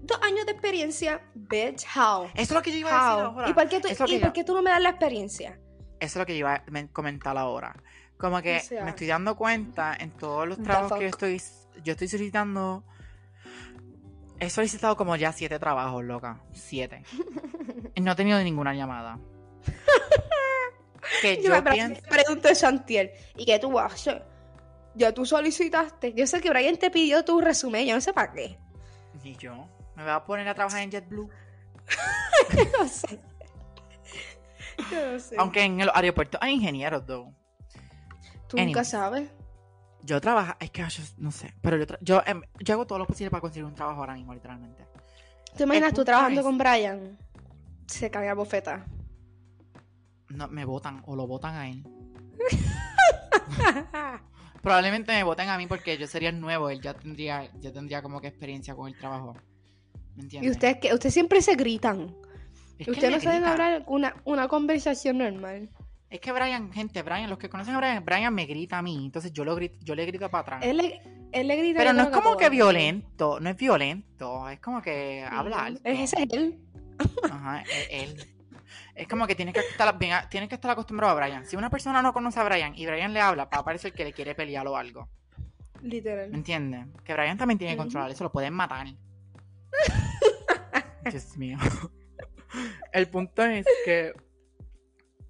dos 0.00 0.18
años 0.22 0.46
de 0.46 0.52
experiencia, 0.52 1.20
bitch, 1.34 1.84
how? 1.94 2.24
Eso 2.34 2.42
es 2.42 2.50
lo 2.50 2.62
que 2.62 2.72
yo 2.72 2.78
iba 2.78 2.90
a 2.90 2.92
decir 2.92 3.24
ahora. 3.26 3.50
¿Y 3.50 3.54
por 3.54 3.68
qué 3.68 3.80
tú, 3.80 3.88
y 3.88 3.94
que 3.94 4.20
por 4.20 4.32
qué 4.32 4.44
tú 4.44 4.54
no 4.54 4.62
me 4.62 4.70
das 4.70 4.80
la 4.80 4.90
experiencia? 4.90 5.58
Eso 6.00 6.06
es 6.06 6.16
lo 6.16 6.26
que 6.26 6.34
yo 6.34 6.40
iba 6.40 6.54
a 6.56 6.62
men- 6.70 6.88
comentar 6.88 7.36
ahora. 7.38 7.74
Como 8.18 8.40
que 8.42 8.56
O 8.58 8.60
sea- 8.60 8.84
me 8.84 8.90
estoy 8.90 9.06
dando 9.06 9.36
cuenta 9.36 9.94
en 9.98 10.10
todos 10.10 10.46
los 10.48 10.62
trabajos 10.62 10.98
que 10.98 11.04
yo 11.04 11.10
estoy, 11.10 11.42
yo 11.84 11.92
estoy 11.92 12.08
solicitando. 12.08 12.84
He 14.38 14.50
solicitado 14.50 14.96
como 14.96 15.16
ya 15.16 15.32
siete 15.32 15.58
trabajos, 15.58 16.04
loca. 16.04 16.40
Siete. 16.52 17.02
No 18.00 18.12
he 18.12 18.14
tenido 18.14 18.38
ninguna 18.42 18.74
llamada. 18.74 19.18
que 21.22 21.36
Yo, 21.36 21.42
yo 21.44 21.62
me 21.62 21.70
pienso. 21.72 22.02
pregunto 22.08 22.54
Santiel, 22.54 23.10
¿y 23.36 23.46
qué 23.46 23.58
tú 23.58 23.78
haces? 23.78 24.16
Ya 24.94 25.12
tú 25.12 25.24
solicitaste. 25.26 26.12
Yo 26.12 26.26
sé 26.26 26.40
que 26.40 26.50
Brian 26.50 26.76
te 26.76 26.90
pidió 26.90 27.24
tu 27.24 27.40
resumen, 27.40 27.86
yo 27.86 27.94
no 27.94 28.00
sé 28.00 28.12
para 28.12 28.32
qué. 28.32 28.58
Ni 29.24 29.34
yo. 29.36 29.66
Me 29.96 30.02
voy 30.02 30.12
a 30.12 30.24
poner 30.24 30.46
a 30.48 30.54
trabajar 30.54 30.82
en 30.82 30.90
JetBlue. 30.90 31.28
no 32.78 32.88
sé. 32.88 33.18
No 34.78 35.18
sé. 35.18 35.36
Aunque 35.38 35.62
en 35.62 35.80
el 35.80 35.90
aeropuerto 35.94 36.38
hay 36.40 36.54
ingenieros, 36.54 37.06
though. 37.06 37.32
tú 38.48 38.56
nunca 38.56 38.84
sabes. 38.84 39.30
Yo 40.02 40.20
trabajo, 40.20 40.54
es 40.60 40.70
que 40.70 40.82
yo 40.88 41.02
no 41.18 41.32
sé, 41.32 41.52
pero 41.60 41.84
yo, 42.00 42.22
em, 42.26 42.42
yo 42.60 42.74
hago 42.74 42.86
todo 42.86 42.98
lo 43.00 43.06
posible 43.06 43.28
para 43.30 43.40
conseguir 43.40 43.64
un 43.64 43.74
trabajo 43.74 44.00
ahora 44.00 44.14
mismo, 44.14 44.32
literalmente. 44.34 44.86
¿Te 45.56 45.64
imaginas 45.64 45.92
tú 45.94 46.04
trabajando 46.04 46.42
con 46.42 46.58
Brian? 46.58 47.18
Se 47.86 48.10
cae 48.10 48.28
a 48.28 48.34
bofeta. 48.34 48.86
No, 50.28 50.48
me 50.48 50.64
votan 50.64 51.02
o 51.06 51.16
lo 51.16 51.26
votan 51.26 51.54
a 51.54 51.68
él. 51.68 51.82
Probablemente 54.62 55.12
me 55.12 55.22
voten 55.22 55.48
a 55.48 55.56
mí 55.56 55.66
porque 55.66 55.96
yo 55.96 56.06
sería 56.06 56.28
el 56.28 56.40
nuevo, 56.40 56.70
él 56.70 56.80
ya 56.80 56.94
tendría, 56.94 57.50
ya 57.60 57.72
tendría 57.72 58.02
como 58.02 58.20
que 58.20 58.28
experiencia 58.28 58.74
con 58.74 58.88
el 58.88 58.98
trabajo. 58.98 59.36
¿Me 60.16 60.24
y 60.30 60.50
ustedes 60.50 60.78
que 60.78 60.92
ustedes 60.94 61.14
siempre 61.14 61.42
se 61.42 61.54
gritan. 61.54 62.16
Es 62.78 62.88
él 62.88 62.94
no 62.94 63.00
me 63.02 63.18
grita. 63.18 63.52
hablar 63.52 63.84
una, 63.86 64.14
una 64.24 64.48
conversación 64.48 65.18
normal. 65.18 65.70
Es 66.10 66.20
que 66.20 66.32
Brian, 66.32 66.72
gente, 66.72 67.02
Brian, 67.02 67.28
los 67.28 67.38
que 67.38 67.48
conocen 67.48 67.74
a 67.74 67.78
Brian, 67.78 68.04
Brian 68.04 68.32
me 68.32 68.46
grita 68.46 68.78
a 68.78 68.82
mí, 68.82 69.06
entonces 69.06 69.32
yo, 69.32 69.44
lo 69.44 69.54
grito, 69.56 69.76
yo 69.82 69.94
le 69.94 70.06
grito 70.06 70.30
para 70.30 70.42
atrás. 70.42 70.64
Él 70.64 70.76
le, 70.76 71.00
él 71.32 71.48
le 71.48 71.56
grita. 71.56 71.78
Pero 71.78 71.92
no 71.92 72.02
es 72.04 72.08
como 72.08 72.36
que 72.36 72.48
violento, 72.48 73.40
no 73.40 73.50
es 73.50 73.56
violento, 73.56 74.48
es 74.48 74.60
como 74.60 74.80
que 74.80 75.26
habla 75.28 75.64
alto. 75.64 75.80
Ese 75.84 76.04
es 76.04 76.32
él. 76.32 76.60
Ajá, 77.30 77.62
es 77.62 77.88
él. 77.90 78.26
Es 78.94 79.08
como 79.08 79.26
que 79.26 79.34
tienes 79.34 79.52
que 79.52 79.60
estar 79.60 79.98
bien, 79.98 80.14
tienes 80.30 80.48
que 80.48 80.54
estar 80.54 80.70
acostumbrado 80.70 81.12
a 81.12 81.16
Brian. 81.16 81.44
Si 81.44 81.56
una 81.56 81.70
persona 81.70 82.00
no 82.02 82.12
conoce 82.12 82.40
a 82.40 82.44
Brian 82.44 82.72
y 82.76 82.86
Brian 82.86 83.12
le 83.12 83.20
habla, 83.20 83.46
va 83.46 83.58
a 83.58 83.64
parecer 83.64 83.92
que 83.92 84.04
le 84.04 84.12
quiere 84.12 84.34
pelear 84.34 84.66
o 84.68 84.76
algo. 84.76 85.08
¿Me 85.82 85.88
Literal. 85.90 86.34
entiendes? 86.34 86.86
Que 87.04 87.12
Brian 87.12 87.36
también 87.36 87.58
tiene 87.58 87.74
que 87.74 87.78
controlar 87.78 88.10
eso, 88.10 88.24
lo 88.24 88.32
pueden 88.32 88.54
matar. 88.54 88.86
Dios 91.10 91.36
mío. 91.36 91.58
El 92.92 93.08
punto 93.08 93.44
es 93.44 93.66
que. 93.84 94.12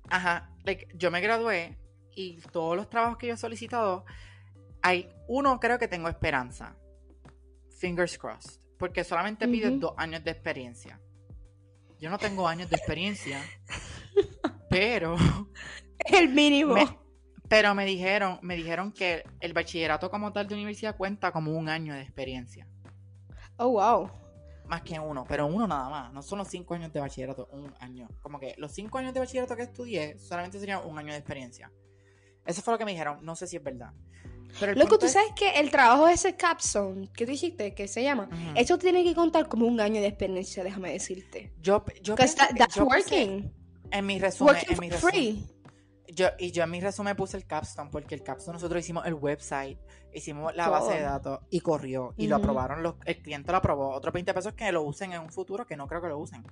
Ajá, 0.08 0.50
like, 0.64 0.88
yo 0.94 1.10
me 1.10 1.20
gradué 1.20 1.76
y 2.14 2.38
todos 2.52 2.76
los 2.76 2.88
trabajos 2.88 3.18
que 3.18 3.26
yo 3.26 3.34
he 3.34 3.36
solicitado, 3.36 4.04
hay 4.82 5.10
uno 5.28 5.58
creo 5.60 5.78
que 5.78 5.88
tengo 5.88 6.08
esperanza. 6.08 6.76
Fingers 7.78 8.16
crossed. 8.18 8.60
Porque 8.78 9.04
solamente 9.04 9.48
pide 9.48 9.70
dos 9.70 9.94
años 9.96 10.22
de 10.22 10.30
experiencia. 10.30 11.00
Yo 11.98 12.10
no 12.10 12.18
tengo 12.18 12.46
años 12.46 12.68
de 12.70 12.76
experiencia. 12.76 13.40
pero. 14.70 15.16
El 16.04 16.28
mínimo. 16.28 16.74
Me- 16.74 16.98
pero 17.48 17.74
me 17.76 17.84
dijeron, 17.84 18.38
me 18.42 18.56
dijeron 18.56 18.90
que 18.92 19.22
el 19.40 19.52
bachillerato 19.52 20.10
como 20.10 20.32
tal 20.32 20.48
de 20.48 20.54
universidad 20.54 20.96
cuenta 20.96 21.30
como 21.30 21.52
un 21.52 21.68
año 21.68 21.94
de 21.94 22.02
experiencia. 22.02 22.66
Oh, 23.56 23.68
wow. 23.70 24.10
Más 24.68 24.82
que 24.82 24.98
uno, 24.98 25.24
pero 25.28 25.46
uno 25.46 25.66
nada 25.66 25.88
más. 25.88 26.12
No 26.12 26.22
son 26.22 26.38
los 26.38 26.48
cinco 26.48 26.74
años 26.74 26.92
de 26.92 27.00
bachillerato, 27.00 27.48
un 27.52 27.72
año. 27.80 28.08
Como 28.20 28.40
que 28.40 28.54
los 28.58 28.72
cinco 28.72 28.98
años 28.98 29.14
de 29.14 29.20
bachillerato 29.20 29.54
que 29.56 29.62
estudié 29.62 30.18
solamente 30.18 30.58
serían 30.58 30.80
un 30.84 30.98
año 30.98 31.12
de 31.12 31.18
experiencia. 31.18 31.70
Eso 32.44 32.62
fue 32.62 32.74
lo 32.74 32.78
que 32.78 32.84
me 32.84 32.92
dijeron. 32.92 33.18
No 33.24 33.36
sé 33.36 33.46
si 33.46 33.56
es 33.56 33.62
verdad. 33.62 33.92
Pero 34.58 34.74
Loco, 34.74 34.98
tú 34.98 35.06
es- 35.06 35.12
sabes 35.12 35.32
que 35.36 35.50
el 35.60 35.70
trabajo 35.70 36.08
ese 36.08 36.34
capstone 36.36 37.08
que 37.12 37.26
tú 37.26 37.32
dijiste 37.32 37.74
que 37.74 37.88
se 37.88 38.02
llama, 38.02 38.24
Ujú. 38.32 38.52
eso 38.54 38.78
tiene 38.78 39.04
que 39.04 39.14
contar 39.14 39.48
como 39.48 39.66
un 39.66 39.80
año 39.80 40.00
de 40.00 40.06
experiencia, 40.06 40.64
déjame 40.64 40.92
decirte. 40.92 41.52
Yo, 41.60 41.84
yo, 42.02 42.14
pensé 42.14 42.36
that- 42.36 42.56
that's 42.56 42.74
yo 42.76 42.84
working. 42.84 43.52
en 43.90 44.06
mi 44.06 44.18
resumen, 44.18 44.54
Working 44.54 44.72
en 44.74 44.80
mi 44.80 44.90
resumen, 44.90 45.12
free. 45.12 45.46
Yo, 46.16 46.28
y 46.38 46.50
yo 46.50 46.64
en 46.64 46.70
mi 46.70 46.80
resumen 46.80 47.14
puse 47.14 47.36
el 47.36 47.46
capstone 47.46 47.90
porque 47.90 48.14
el 48.14 48.22
capstone 48.22 48.54
nosotros 48.54 48.80
hicimos 48.80 49.06
el 49.06 49.14
website, 49.14 49.78
hicimos 50.14 50.56
la 50.56 50.68
base 50.68 50.94
de 50.94 51.02
datos 51.02 51.40
y 51.50 51.60
corrió 51.60 52.14
y 52.16 52.26
lo 52.26 52.36
aprobaron, 52.36 52.82
los, 52.82 52.94
el 53.04 53.18
cliente 53.18 53.52
lo 53.52 53.58
aprobó. 53.58 53.90
Otros 53.90 54.14
20 54.14 54.32
pesos 54.32 54.54
que 54.54 54.72
lo 54.72 54.82
usen 54.82 55.12
en 55.12 55.20
un 55.20 55.30
futuro 55.30 55.66
que 55.66 55.76
no 55.76 55.86
creo 55.86 56.00
que 56.00 56.08
lo 56.08 56.18
usen. 56.18 56.42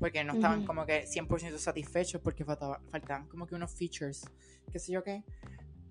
Porque 0.00 0.24
no 0.24 0.34
estaban 0.34 0.66
como 0.66 0.84
que 0.84 1.06
100% 1.06 1.56
satisfechos 1.56 2.20
porque 2.20 2.44
faltaba, 2.44 2.80
faltaban 2.90 3.28
como 3.28 3.46
que 3.46 3.54
unos 3.54 3.72
features, 3.72 4.28
qué 4.70 4.78
sé 4.80 4.92
yo 4.92 5.04
qué. 5.04 5.22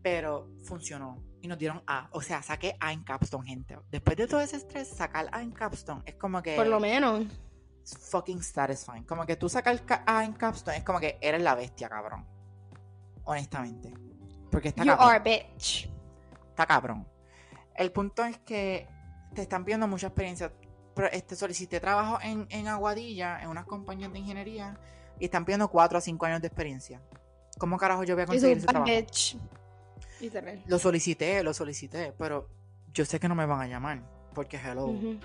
Pero 0.03 0.49
funcionó 0.61 1.23
y 1.41 1.47
nos 1.47 1.57
dieron 1.57 1.81
A. 1.87 2.09
O 2.11 2.21
sea, 2.21 2.43
saqué 2.43 2.75
A 2.81 2.91
en 2.91 3.03
Capstone, 3.03 3.47
gente. 3.47 3.79
Después 3.89 4.17
de 4.17 4.27
todo 4.27 4.41
ese 4.41 4.57
estrés, 4.57 4.89
sacar 4.89 5.29
A 5.31 5.41
en 5.41 5.51
Capstone 5.51 6.01
es 6.05 6.15
como 6.15 6.43
que 6.43 6.57
Por 6.57 6.67
lo 6.67 6.81
menos. 6.81 7.23
fucking 8.11 8.43
satisfying. 8.43 9.05
Como 9.05 9.25
que 9.25 9.37
tú 9.37 9.47
sacas 9.47 9.79
el 9.79 9.85
A 10.05 10.25
en 10.25 10.33
Capstone 10.33 10.77
es 10.77 10.83
como 10.83 10.99
que 10.99 11.17
eres 11.21 11.41
la 11.41 11.55
bestia, 11.55 11.87
cabrón. 11.87 12.32
Honestamente. 13.25 13.93
Porque 14.51 14.69
está 14.69 14.83
You 14.83 14.91
cabrón. 14.91 15.09
are 15.09 15.19
bitch. 15.19 15.89
Está 16.49 16.65
cabrón. 16.65 17.07
El 17.75 17.91
punto 17.91 18.23
es 18.23 18.37
que 18.39 18.87
te 19.33 19.41
están 19.41 19.65
pidiendo 19.65 19.87
mucha 19.87 20.07
experiencia. 20.07 20.51
Pero 20.95 21.09
este, 21.11 21.35
solicité 21.35 21.79
trabajo 21.79 22.19
en, 22.21 22.45
en 22.49 22.67
Aguadilla, 22.67 23.41
en 23.41 23.49
unas 23.49 23.65
compañías 23.65 24.13
de 24.13 24.19
ingeniería, 24.19 24.77
y 25.19 25.25
están 25.25 25.43
pidiendo 25.43 25.67
4 25.67 25.97
a 25.97 26.01
5 26.01 26.25
años 26.27 26.41
de 26.41 26.47
experiencia. 26.47 27.01
¿Cómo 27.57 27.77
carajo 27.77 28.03
yo 28.03 28.15
voy 28.15 28.23
a 28.23 28.27
conseguir 28.27 28.57
ese 28.57 28.67
trabajo? 28.67 28.91
bitch. 28.91 29.37
Lo 30.67 30.79
solicité, 30.79 31.43
lo 31.43 31.53
solicité, 31.53 32.13
pero 32.17 32.47
yo 32.93 33.05
sé 33.05 33.19
que 33.19 33.27
no 33.27 33.35
me 33.35 33.45
van 33.45 33.61
a 33.61 33.67
llamar. 33.67 34.01
Porque 34.33 34.57
hello. 34.57 34.85
Ujú. 34.85 35.19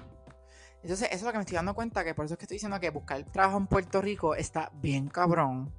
Entonces, 0.82 1.08
eso 1.08 1.16
es 1.16 1.22
lo 1.22 1.32
que 1.32 1.38
me 1.38 1.42
estoy 1.42 1.56
dando 1.56 1.74
cuenta, 1.74 2.04
que 2.04 2.14
por 2.14 2.24
eso 2.24 2.34
es 2.34 2.38
que 2.38 2.44
estoy 2.44 2.56
diciendo 2.56 2.78
que 2.80 2.90
buscar 2.90 3.22
trabajo 3.24 3.58
en 3.58 3.66
Puerto 3.66 4.00
Rico 4.00 4.34
está 4.34 4.70
bien 4.74 5.08
cabrón. 5.08 5.72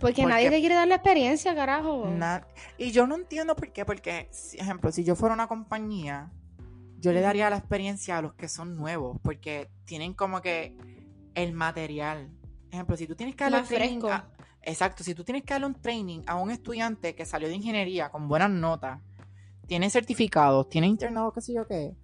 Porque, 0.00 0.22
Porque- 0.22 0.26
nadie 0.34 0.50
te 0.50 0.60
quiere 0.60 0.74
dar 0.74 0.88
la 0.88 0.94
experiencia, 0.96 1.54
carajo. 1.54 2.06
Na- 2.06 2.46
y 2.78 2.90
yo 2.90 3.06
no 3.06 3.14
entiendo 3.16 3.54
por 3.54 3.70
qué, 3.72 3.84
porque, 3.84 4.30
ejemplo, 4.54 4.90
si 4.92 5.04
yo 5.04 5.14
fuera 5.14 5.34
una 5.34 5.46
compañía, 5.46 6.30
yo 6.98 7.12
le 7.12 7.20
daría 7.20 7.50
la 7.50 7.56
experiencia 7.58 8.18
a 8.18 8.22
los 8.22 8.34
que 8.34 8.48
son 8.48 8.76
nuevos, 8.76 9.18
porque 9.22 9.70
tienen 9.84 10.14
como 10.14 10.40
que 10.40 10.76
el 11.34 11.52
material. 11.52 12.30
Ejemplo, 12.70 12.96
si 12.96 13.06
tú 13.06 13.14
tienes 13.14 13.36
que 13.36 13.44
darle 13.44 13.60
Más 13.60 13.68
training 13.68 14.00
a- 14.10 14.28
exacto, 14.62 15.02
si 15.04 15.14
tú 15.14 15.24
tienes 15.24 15.42
que 15.44 15.54
darle 15.54 15.66
un 15.66 15.74
training 15.80 16.22
a 16.26 16.36
un 16.36 16.50
estudiante 16.50 17.14
que 17.14 17.24
salió 17.24 17.48
de 17.48 17.54
ingeniería 17.54 18.10
con 18.10 18.28
buenas 18.28 18.50
notas, 18.50 19.00
tiene 19.66 19.88
certificados, 19.90 20.68
tiene 20.68 20.86
internado, 20.88 21.32
qué 21.32 21.40
sé 21.40 21.52
yo 21.54 21.66
qué, 21.66 21.94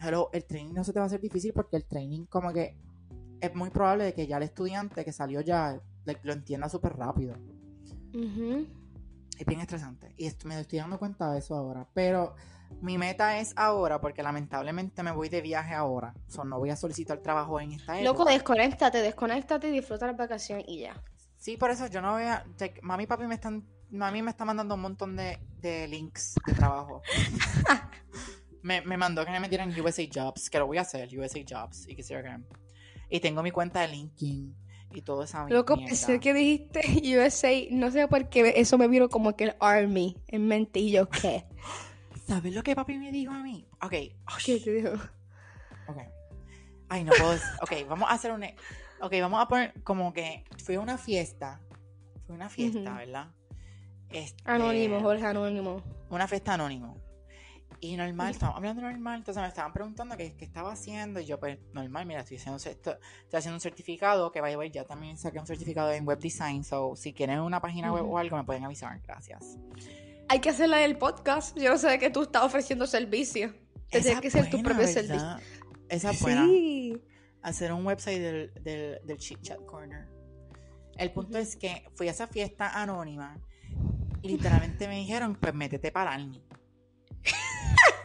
hello, 0.00 0.30
el 0.32 0.44
training 0.44 0.74
no 0.74 0.84
se 0.84 0.92
te 0.92 0.98
va 0.98 1.04
a 1.04 1.06
hacer 1.06 1.20
difícil 1.20 1.52
porque 1.52 1.76
el 1.76 1.84
training 1.84 2.24
como 2.26 2.52
que 2.52 2.76
es 3.40 3.54
muy 3.54 3.70
probable 3.70 4.04
de 4.04 4.14
que 4.14 4.26
ya 4.26 4.36
el 4.36 4.44
estudiante 4.44 5.04
que 5.04 5.12
salió 5.12 5.40
ya 5.40 5.80
like, 6.04 6.20
lo 6.24 6.32
entienda 6.32 6.68
súper 6.68 6.96
rápido. 6.96 7.36
Ujú. 8.14 8.66
Es 9.38 9.46
bien 9.46 9.60
estresante. 9.60 10.14
Y 10.16 10.26
esto- 10.26 10.46
me 10.46 10.58
estoy 10.60 10.78
dando 10.78 10.98
cuenta 10.98 11.32
de 11.32 11.38
eso 11.38 11.54
ahora. 11.54 11.88
Pero 11.94 12.34
mi 12.80 12.98
meta 12.98 13.38
es 13.38 13.52
ahora, 13.56 14.00
porque 14.00 14.22
lamentablemente 14.22 15.02
me 15.02 15.10
voy 15.12 15.28
de 15.28 15.40
viaje 15.40 15.74
ahora. 15.74 16.14
O 16.26 16.30
sea, 16.30 16.44
no 16.44 16.58
voy 16.58 16.70
a 16.70 16.76
solicitar 16.76 17.18
trabajo 17.18 17.60
en 17.60 17.72
esta 17.72 17.94
época. 17.98 18.04
Loco, 18.04 18.24
desconéctate, 18.24 18.98
desconéctate 18.98 19.68
y 19.68 19.72
disfruta 19.72 20.06
la 20.06 20.12
vacación 20.12 20.62
y 20.66 20.80
ya. 20.80 21.02
Sí, 21.38 21.56
por 21.56 21.70
eso 21.70 21.86
yo 21.88 22.00
no 22.00 22.12
voy 22.12 22.22
a. 22.22 22.44
like, 22.58 22.80
mami 22.82 23.04
y 23.04 23.06
papi 23.06 23.26
me 23.26 23.34
están. 23.34 23.66
Mami 23.90 24.22
me 24.22 24.30
está 24.30 24.44
mandando 24.46 24.74
un 24.74 24.80
montón 24.80 25.16
de, 25.16 25.38
de 25.60 25.86
links 25.86 26.34
de 26.46 26.54
trabajo. 26.54 27.02
me, 28.62 28.80
me 28.82 28.96
mandó 28.96 29.24
que 29.24 29.30
me 29.30 29.40
metieran 29.40 29.68
USA 29.78 30.02
Jobs, 30.12 30.48
que 30.48 30.58
lo 30.58 30.66
voy 30.66 30.78
a 30.78 30.82
hacer, 30.82 31.08
USA 31.18 31.40
Jobs, 31.46 31.86
y 31.88 31.96
que 31.96 32.02
qué. 32.02 32.38
Y 33.10 33.20
tengo 33.20 33.42
mi 33.42 33.50
cuenta 33.50 33.80
de 33.80 33.88
LinkedIn 33.88 34.56
y 34.94 35.02
todo 35.02 35.22
esa 35.24 35.48
Loco, 35.48 35.76
mierda. 35.76 35.90
pensé 35.90 36.20
que 36.20 36.34
dijiste 36.34 36.80
USA, 37.18 37.50
no 37.70 37.90
sé 37.90 38.06
por 38.08 38.28
qué 38.28 38.54
eso 38.56 38.78
me 38.78 38.88
vino 38.88 39.08
como 39.08 39.36
que 39.36 39.44
el 39.44 39.54
Army 39.60 40.16
en 40.28 40.46
mente 40.46 40.80
y 40.80 40.90
yo, 40.92 41.08
¿qué? 41.08 41.44
¿Sabes 42.26 42.54
lo 42.54 42.62
que 42.62 42.74
papi 42.74 42.98
me 42.98 43.10
dijo 43.10 43.32
a 43.32 43.42
mí? 43.42 43.66
Ok. 43.80 43.90
¿Qué 44.44 44.60
te 44.60 44.72
dijo? 44.72 44.90
Ok. 45.88 45.98
Ay, 46.88 47.04
no 47.04 47.12
puedo. 47.12 47.32
Ok, 47.62 47.72
vamos 47.88 48.08
a 48.10 48.14
hacer 48.14 48.32
un. 48.32 48.44
e- 48.44 48.56
Ok, 49.00 49.12
vamos 49.20 49.40
a 49.42 49.48
poner 49.48 49.72
como 49.82 50.12
que 50.12 50.44
fue 50.64 50.78
una 50.78 50.96
fiesta. 50.96 51.60
Fue 52.26 52.34
una 52.36 52.48
fiesta. 52.48 52.94
¿verdad? 52.94 53.32
Este, 54.10 54.42
Anónimo, 54.46 55.00
Jorge 55.00 55.24
Anónimo. 55.26 55.82
Una 56.10 56.28
fiesta 56.28 56.54
anónimo. 56.54 56.96
Y 57.84 57.96
normal, 57.96 58.30
estábamos 58.30 58.58
hablando 58.58 58.82
normal, 58.82 59.18
entonces 59.18 59.42
me 59.42 59.48
estaban 59.48 59.72
preguntando 59.72 60.16
qué, 60.16 60.34
qué 60.36 60.44
estaba 60.44 60.70
haciendo. 60.70 61.18
Y 61.18 61.24
yo, 61.26 61.40
pues, 61.40 61.58
normal, 61.72 62.06
mira, 62.06 62.20
estoy 62.20 62.36
haciendo, 62.36 62.56
esto- 62.58 62.96
estoy 63.24 63.38
haciendo 63.38 63.56
un 63.56 63.60
certificado 63.60 64.30
que 64.30 64.40
vaya 64.40 64.54
a 64.54 64.58
ver, 64.58 64.70
ya 64.70 64.84
también 64.84 65.18
saqué 65.18 65.40
un 65.40 65.48
certificado 65.48 65.90
en 65.90 66.06
web 66.06 66.20
design. 66.20 66.62
So, 66.62 66.94
si 66.94 67.12
quieren 67.12 67.40
una 67.40 67.60
página 67.60 67.92
web 67.92 68.08
o 68.08 68.18
algo, 68.18 68.36
me 68.36 68.44
pueden 68.44 68.64
avisar. 68.64 69.00
Gracias. 69.04 69.58
Hay 70.28 70.38
que 70.38 70.50
hacerla 70.50 70.76
del 70.76 70.96
podcast. 70.96 71.58
Yo 71.58 71.70
no 71.70 71.76
sé 71.76 71.98
que 71.98 72.08
tú 72.10 72.22
estás 72.22 72.44
ofreciendo 72.44 72.86
servicio. 72.86 73.52
Te 73.90 73.98
Esa 73.98 74.06
tiene 74.10 74.20
que 74.20 74.30
ser 74.30 74.48
tu 74.48 74.62
propio 74.62 74.86
servicio. 74.86 75.36
Esa 75.88 76.12
es 76.12 76.22
buena. 76.22 76.46
Sí. 76.46 77.02
hacer 77.42 77.72
un 77.72 77.84
website 77.84 78.20
del, 78.20 78.54
del, 78.62 79.00
del 79.04 79.18
Chit 79.18 79.40
Chat 79.42 79.64
Corner. 79.66 80.06
El 80.96 81.10
punto 81.10 81.36
es 81.36 81.56
que 81.56 81.84
fui 81.96 82.06
a 82.06 82.12
esa 82.12 82.28
fiesta 82.28 82.80
anónima 82.80 83.36
y 84.22 84.28
literalmente 84.28 84.86
me 84.86 84.98
dijeron, 85.00 85.34
pues 85.34 85.52
métete 85.52 85.90
para 85.90 86.12
Army. 86.12 86.40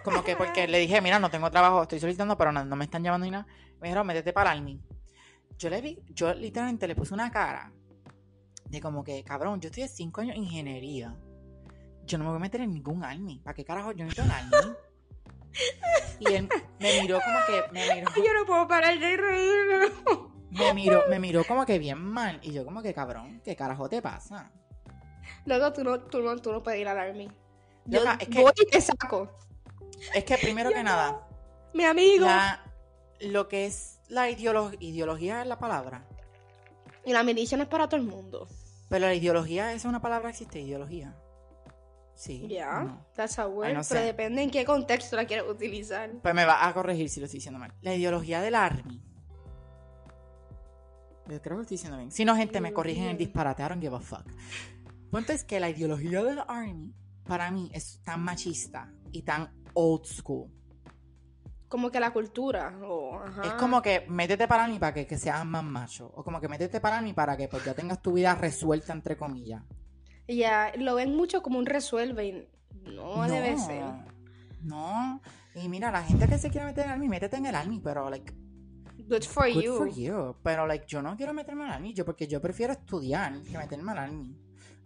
Como 0.03 0.23
que 0.23 0.35
porque 0.35 0.67
le 0.67 0.79
dije, 0.79 1.01
mira, 1.01 1.19
no 1.19 1.29
tengo 1.29 1.51
trabajo, 1.51 1.81
estoy 1.83 1.99
solicitando, 1.99 2.37
pero 2.37 2.51
no, 2.51 2.63
no 2.63 2.75
me 2.75 2.85
están 2.85 3.03
llamando 3.03 3.25
ni 3.25 3.31
nada. 3.31 3.45
Me 3.81 3.89
dijeron, 3.89 4.07
métete 4.07 4.31
para 4.31 4.53
el 4.53 4.59
Army. 4.59 4.81
Yo 5.57 5.69
le 5.69 5.81
vi, 5.81 5.99
yo 6.09 6.33
literalmente 6.33 6.87
le 6.87 6.95
puse 6.95 7.13
una 7.13 7.31
cara 7.31 7.73
de 8.69 8.81
como 8.81 9.03
que, 9.03 9.23
cabrón, 9.23 9.59
yo 9.59 9.67
estoy 9.67 9.83
de 9.83 9.89
5 9.89 10.21
años 10.21 10.35
en 10.35 10.43
ingeniería. 10.43 11.15
yo 12.05 12.17
no 12.17 12.23
me 12.23 12.29
voy 12.29 12.37
a 12.37 12.41
meter 12.41 12.61
en 12.61 12.71
ningún 12.71 13.03
army. 13.03 13.39
¿Para 13.43 13.53
qué 13.53 13.65
carajo 13.65 13.91
yo 13.91 14.05
necesito 14.05 14.23
un 14.23 14.31
army? 14.31 14.75
Y 16.19 16.33
él 16.33 16.49
me 16.79 17.01
miró 17.01 17.19
como 17.23 17.39
que, 17.47 17.73
me 17.73 17.95
miró, 17.95 18.11
Yo 18.15 18.33
no 18.33 18.45
puedo 18.45 18.67
parar 18.67 18.97
de 18.97 19.17
reírme. 19.17 19.87
me 20.51 20.73
miró, 20.73 21.03
me 21.09 21.19
miró 21.19 21.43
como 21.43 21.65
que 21.65 21.79
bien 21.79 21.99
mal. 21.99 22.39
Y 22.43 22.53
yo 22.53 22.65
como 22.65 22.81
que, 22.81 22.93
cabrón, 22.93 23.41
¿qué 23.43 23.55
carajo 23.55 23.89
te 23.89 24.01
pasa? 24.01 24.51
Luego 25.45 25.73
tú 25.73 25.83
no, 25.83 25.99
tú 26.01 26.21
no, 26.21 26.35
tú 26.37 26.51
no 26.51 26.63
puedes 26.63 26.79
ir 26.79 26.87
al 26.87 26.97
army. 26.97 27.29
Yo 27.87 27.99
es 28.19 28.27
que- 28.27 28.41
voy 28.41 28.51
y 28.55 28.65
te 28.69 28.81
saco. 28.81 29.29
Es 30.13 30.23
que 30.25 30.37
primero 30.37 30.69
que 30.71 30.83
nada, 30.83 31.27
Mi 31.73 31.83
amigo. 31.85 32.25
la- 32.25 32.63
lo 33.21 33.47
que 33.47 33.65
es 33.65 33.99
la 34.09 34.29
ideolo- 34.29 34.75
ideología 34.79 35.41
es 35.41 35.47
la 35.47 35.57
palabra. 35.57 36.05
Y 37.05 37.13
la 37.13 37.23
milicia 37.23 37.57
no 37.57 37.63
es 37.63 37.69
para 37.69 37.87
todo 37.87 37.99
el 37.99 38.05
mundo. 38.05 38.47
Pero 38.89 39.05
la 39.07 39.13
ideología, 39.15 39.73
¿es 39.73 39.85
una 39.85 40.01
palabra 40.01 40.27
que 40.29 40.31
existe? 40.33 40.59
Ideología. 40.59 41.15
Sí. 42.15 42.47
Ya, 42.49 42.79
o 42.79 42.83
no? 42.83 43.05
that's 43.15 43.37
a 43.39 43.47
word. 43.47 43.67
Ay, 43.67 43.73
no 43.73 43.81
pero 43.87 44.01
sé. 44.01 44.05
depende 44.07 44.41
en 44.41 44.49
qué 44.51 44.65
contexto 44.65 45.15
la 45.15 45.25
quieres 45.25 45.45
utilizar. 45.49 46.09
Pues 46.21 46.33
me 46.33 46.45
va 46.45 46.65
a 46.67 46.73
corregir 46.73 47.09
si 47.09 47.19
lo 47.19 47.25
estoy 47.25 47.37
diciendo 47.37 47.59
mal. 47.59 47.73
La 47.81 47.93
ideología 47.93 48.41
del 48.41 48.55
army. 48.55 49.01
Yo 51.27 51.41
creo 51.41 51.41
que 51.41 51.49
lo 51.49 51.61
estoy 51.61 51.75
diciendo 51.77 51.97
bien. 51.97 52.11
Si 52.11 52.23
no, 52.25 52.35
gente, 52.35 52.61
me 52.61 52.71
corrigen 52.73 53.03
el 53.03 53.09
Ideología. 53.11 53.27
disparate. 53.27 53.63
I 53.63 53.67
don't 53.69 53.81
give 53.81 53.95
a 53.95 53.99
fuck. 53.99 54.25
Punto 55.11 55.33
es 55.33 55.43
que 55.43 55.59
la 55.59 55.69
ideología 55.69 56.23
del 56.23 56.39
army, 56.47 56.93
para 57.27 57.51
mí, 57.51 57.69
es 57.73 58.01
tan 58.03 58.23
machista 58.23 58.91
y 59.11 59.21
tan 59.21 59.51
old 59.73 60.05
school. 60.05 60.49
Como 61.67 61.91
que 61.91 61.99
la 61.99 62.11
cultura. 62.11 62.67
ajá. 62.67 63.41
Es 63.43 63.53
como 63.53 63.81
que 63.81 64.05
métete 64.07 64.47
para 64.47 64.67
mí 64.67 64.79
para 64.79 64.93
que, 64.93 65.05
que 65.05 65.17
seas 65.17 65.45
más 65.45 65.63
macho. 65.63 66.11
O 66.15 66.23
como 66.23 66.39
que 66.39 66.47
métete 66.47 66.79
para 66.79 67.01
mí 67.01 67.13
para 67.13 67.35
que 67.35 67.47
pues, 67.47 67.65
ya 67.65 67.73
tengas 67.73 68.01
tu 68.01 68.13
vida 68.13 68.33
resuelta, 68.35 68.93
entre 68.93 69.17
comillas. 69.17 69.63
Ya, 70.27 70.71
lo 70.77 70.95
ven 70.95 71.15
mucho 71.15 71.41
como 71.41 71.59
un 71.59 71.65
resuelve 71.65 72.25
y 72.25 72.47
no, 72.93 73.27
debe 73.27 73.57
ser. 73.57 73.83
No. 74.61 75.21
Y 75.55 75.67
mira, 75.69 75.91
la 75.91 76.03
gente 76.03 76.27
que 76.27 76.37
se 76.37 76.49
quiere 76.49 76.67
meter 76.67 76.85
en 76.85 76.89
el 76.89 76.93
army, 76.93 77.09
métete 77.09 77.37
en 77.37 77.45
el 77.45 77.55
army, 77.55 77.79
pero 77.79 78.09
like, 78.09 78.33
Good 79.09 79.23
for 79.23 79.47
good 79.49 79.61
you. 79.63 79.77
for 79.77 79.89
you. 79.89 80.35
Pero 80.43 80.67
like, 80.67 80.85
yo 80.85 81.01
no 81.01 81.15
quiero 81.15 81.33
meterme 81.33 81.63
en 81.63 81.69
el 81.69 81.73
army, 81.75 81.93
yo 81.93 82.03
porque 82.05 82.27
yo 82.27 82.41
prefiero 82.41 82.73
estudiar 82.73 83.41
que 83.41 83.57
meterme 83.57 83.93
al 83.93 83.97
army. 83.99 84.37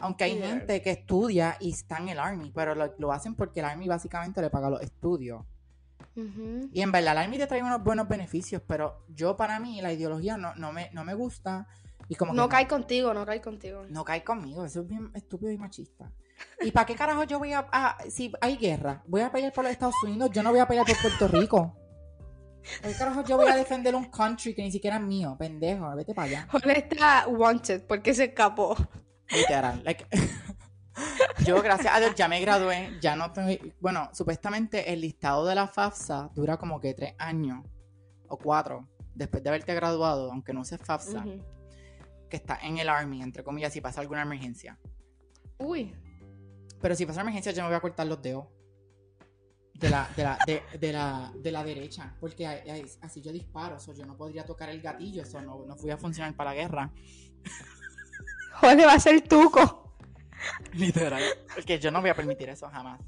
Aunque 0.01 0.23
hay 0.25 0.39
gente 0.41 0.81
que 0.81 0.91
estudia 0.91 1.57
y 1.59 1.71
está 1.71 1.97
en 1.97 2.09
el 2.09 2.19
army, 2.19 2.51
pero 2.53 2.75
lo, 2.75 2.93
lo 2.97 3.11
hacen 3.11 3.35
porque 3.35 3.59
el 3.59 3.65
army 3.65 3.87
básicamente 3.87 4.41
le 4.41 4.49
paga 4.49 4.69
los 4.69 4.81
estudios. 4.81 5.43
Y 6.15 6.81
en 6.81 6.91
verdad, 6.91 7.13
el 7.13 7.17
army 7.19 7.37
te 7.37 7.47
trae 7.47 7.63
unos 7.63 7.83
buenos 7.83 8.07
beneficios, 8.07 8.61
pero 8.67 9.05
yo 9.09 9.37
para 9.37 9.59
mí 9.59 9.81
la 9.81 9.93
ideología 9.93 10.35
no, 10.37 10.53
no, 10.55 10.73
me, 10.73 10.89
no 10.91 11.03
me 11.05 11.13
gusta. 11.13 11.67
Y 12.09 12.15
como 12.15 12.33
No 12.33 12.49
cae 12.49 12.67
contigo, 12.67 13.13
no 13.13 13.25
cae 13.25 13.39
contigo. 13.41 13.85
no 13.89 14.03
cae 14.03 14.23
conmigo, 14.23 14.65
eso 14.65 14.81
es 14.81 14.87
bien 14.87 15.09
estúpido 15.13 15.51
y 15.51 15.57
machista. 15.57 16.11
¿Y 16.59 16.71
para 16.71 16.85
qué 16.85 16.95
carajo 16.95 17.23
yo 17.23 17.39
voy 17.39 17.53
a, 17.53 17.67
a- 17.71 17.97
si 18.09 18.33
hay 18.41 18.57
guerra, 18.57 19.03
voy 19.07 19.21
a 19.21 19.31
pelear 19.31 19.53
por 19.53 19.63
los 19.63 19.71
Estados 19.71 19.95
Unidos, 20.03 20.31
yo 20.31 20.43
no 20.43 20.49
voy 20.49 20.59
a 20.59 20.67
pelear 20.67 20.85
por 20.85 20.97
Puerto 21.01 21.27
Rico? 21.29 21.77
¿Para 22.81 22.91
qué 22.93 22.99
carajo 22.99 23.23
yo 23.23 23.37
voy 23.37 23.49
a 23.49 23.55
defender 23.55 23.95
un 23.95 24.05
country 24.11 24.53
que 24.53 24.61
ni 24.63 24.71
siquiera 24.71 24.97
es 24.97 25.01
mío? 25.03 25.35
Pendejo, 25.39 25.95
vete 25.95 26.13
para 26.13 26.27
allá. 26.27 26.47
Jorge 26.51 26.77
está 26.79 27.27
wanted 27.27 27.83
porque 27.87 28.13
se 28.13 28.25
escapó. 28.25 28.75
Literal. 29.31 29.81
like, 29.83 30.05
yo, 31.45 31.61
gracias 31.61 31.93
a 31.93 31.99
Dios, 31.99 32.15
ya 32.15 32.27
me 32.27 32.39
gradué, 32.41 32.97
ya 33.01 33.15
no 33.15 33.27
estoy, 33.27 33.73
bueno, 33.79 34.09
supuestamente 34.13 34.91
el 34.93 35.01
listado 35.01 35.45
de 35.45 35.55
la 35.55 35.67
FAFSA 35.67 36.31
dura 36.35 36.57
como 36.57 36.79
que 36.79 36.93
tres 36.93 37.15
años 37.17 37.65
o 38.27 38.37
cuatro 38.37 38.87
después 39.13 39.43
de 39.43 39.49
haberte 39.49 39.73
graduado, 39.73 40.31
aunque 40.31 40.53
no 40.53 40.63
seas 40.63 40.81
FAFSA, 40.81 41.25
que 42.29 42.37
está 42.37 42.59
en 42.61 42.77
el 42.77 42.89
Army, 42.89 43.21
entre 43.21 43.43
comillas, 43.43 43.73
si 43.73 43.81
pasa 43.81 44.01
alguna 44.01 44.21
emergencia. 44.21 44.79
Uy. 45.57 45.93
Pero 46.81 46.95
si 46.95 47.05
pasa 47.05 47.21
emergencia, 47.21 47.51
yo 47.51 47.61
me 47.61 47.69
voy 47.69 47.77
a 47.77 47.81
cortar 47.81 48.07
los 48.07 48.21
dedos. 48.21 48.45
De 49.73 49.89
la, 49.89 50.07
de 50.15 50.23
la, 50.23 50.37
de, 50.45 50.61
de 50.79 50.93
la, 50.93 51.33
de 51.35 51.51
la 51.51 51.63
derecha. 51.63 52.15
Porque 52.19 52.45
así 53.01 53.21
yo 53.21 53.31
disparo. 53.31 53.79
So 53.79 53.93
yo 53.93 54.05
no 54.05 54.15
podría 54.15 54.45
tocar 54.45 54.69
el 54.69 54.79
gatillo. 54.79 55.23
Eso 55.23 55.41
no, 55.41 55.65
no 55.65 55.75
voy 55.75 55.89
a 55.89 55.97
funcionar 55.97 56.35
para 56.35 56.51
la 56.51 56.55
guerra. 56.55 56.93
Jorge 58.61 58.85
va 58.85 58.93
a 58.93 58.99
ser 58.99 59.21
tuco. 59.21 59.97
Literal. 60.73 61.21
Porque 61.53 61.79
yo 61.79 61.91
no 61.91 62.01
voy 62.01 62.11
a 62.11 62.15
permitir 62.15 62.49
eso 62.49 62.69
jamás. 62.69 62.99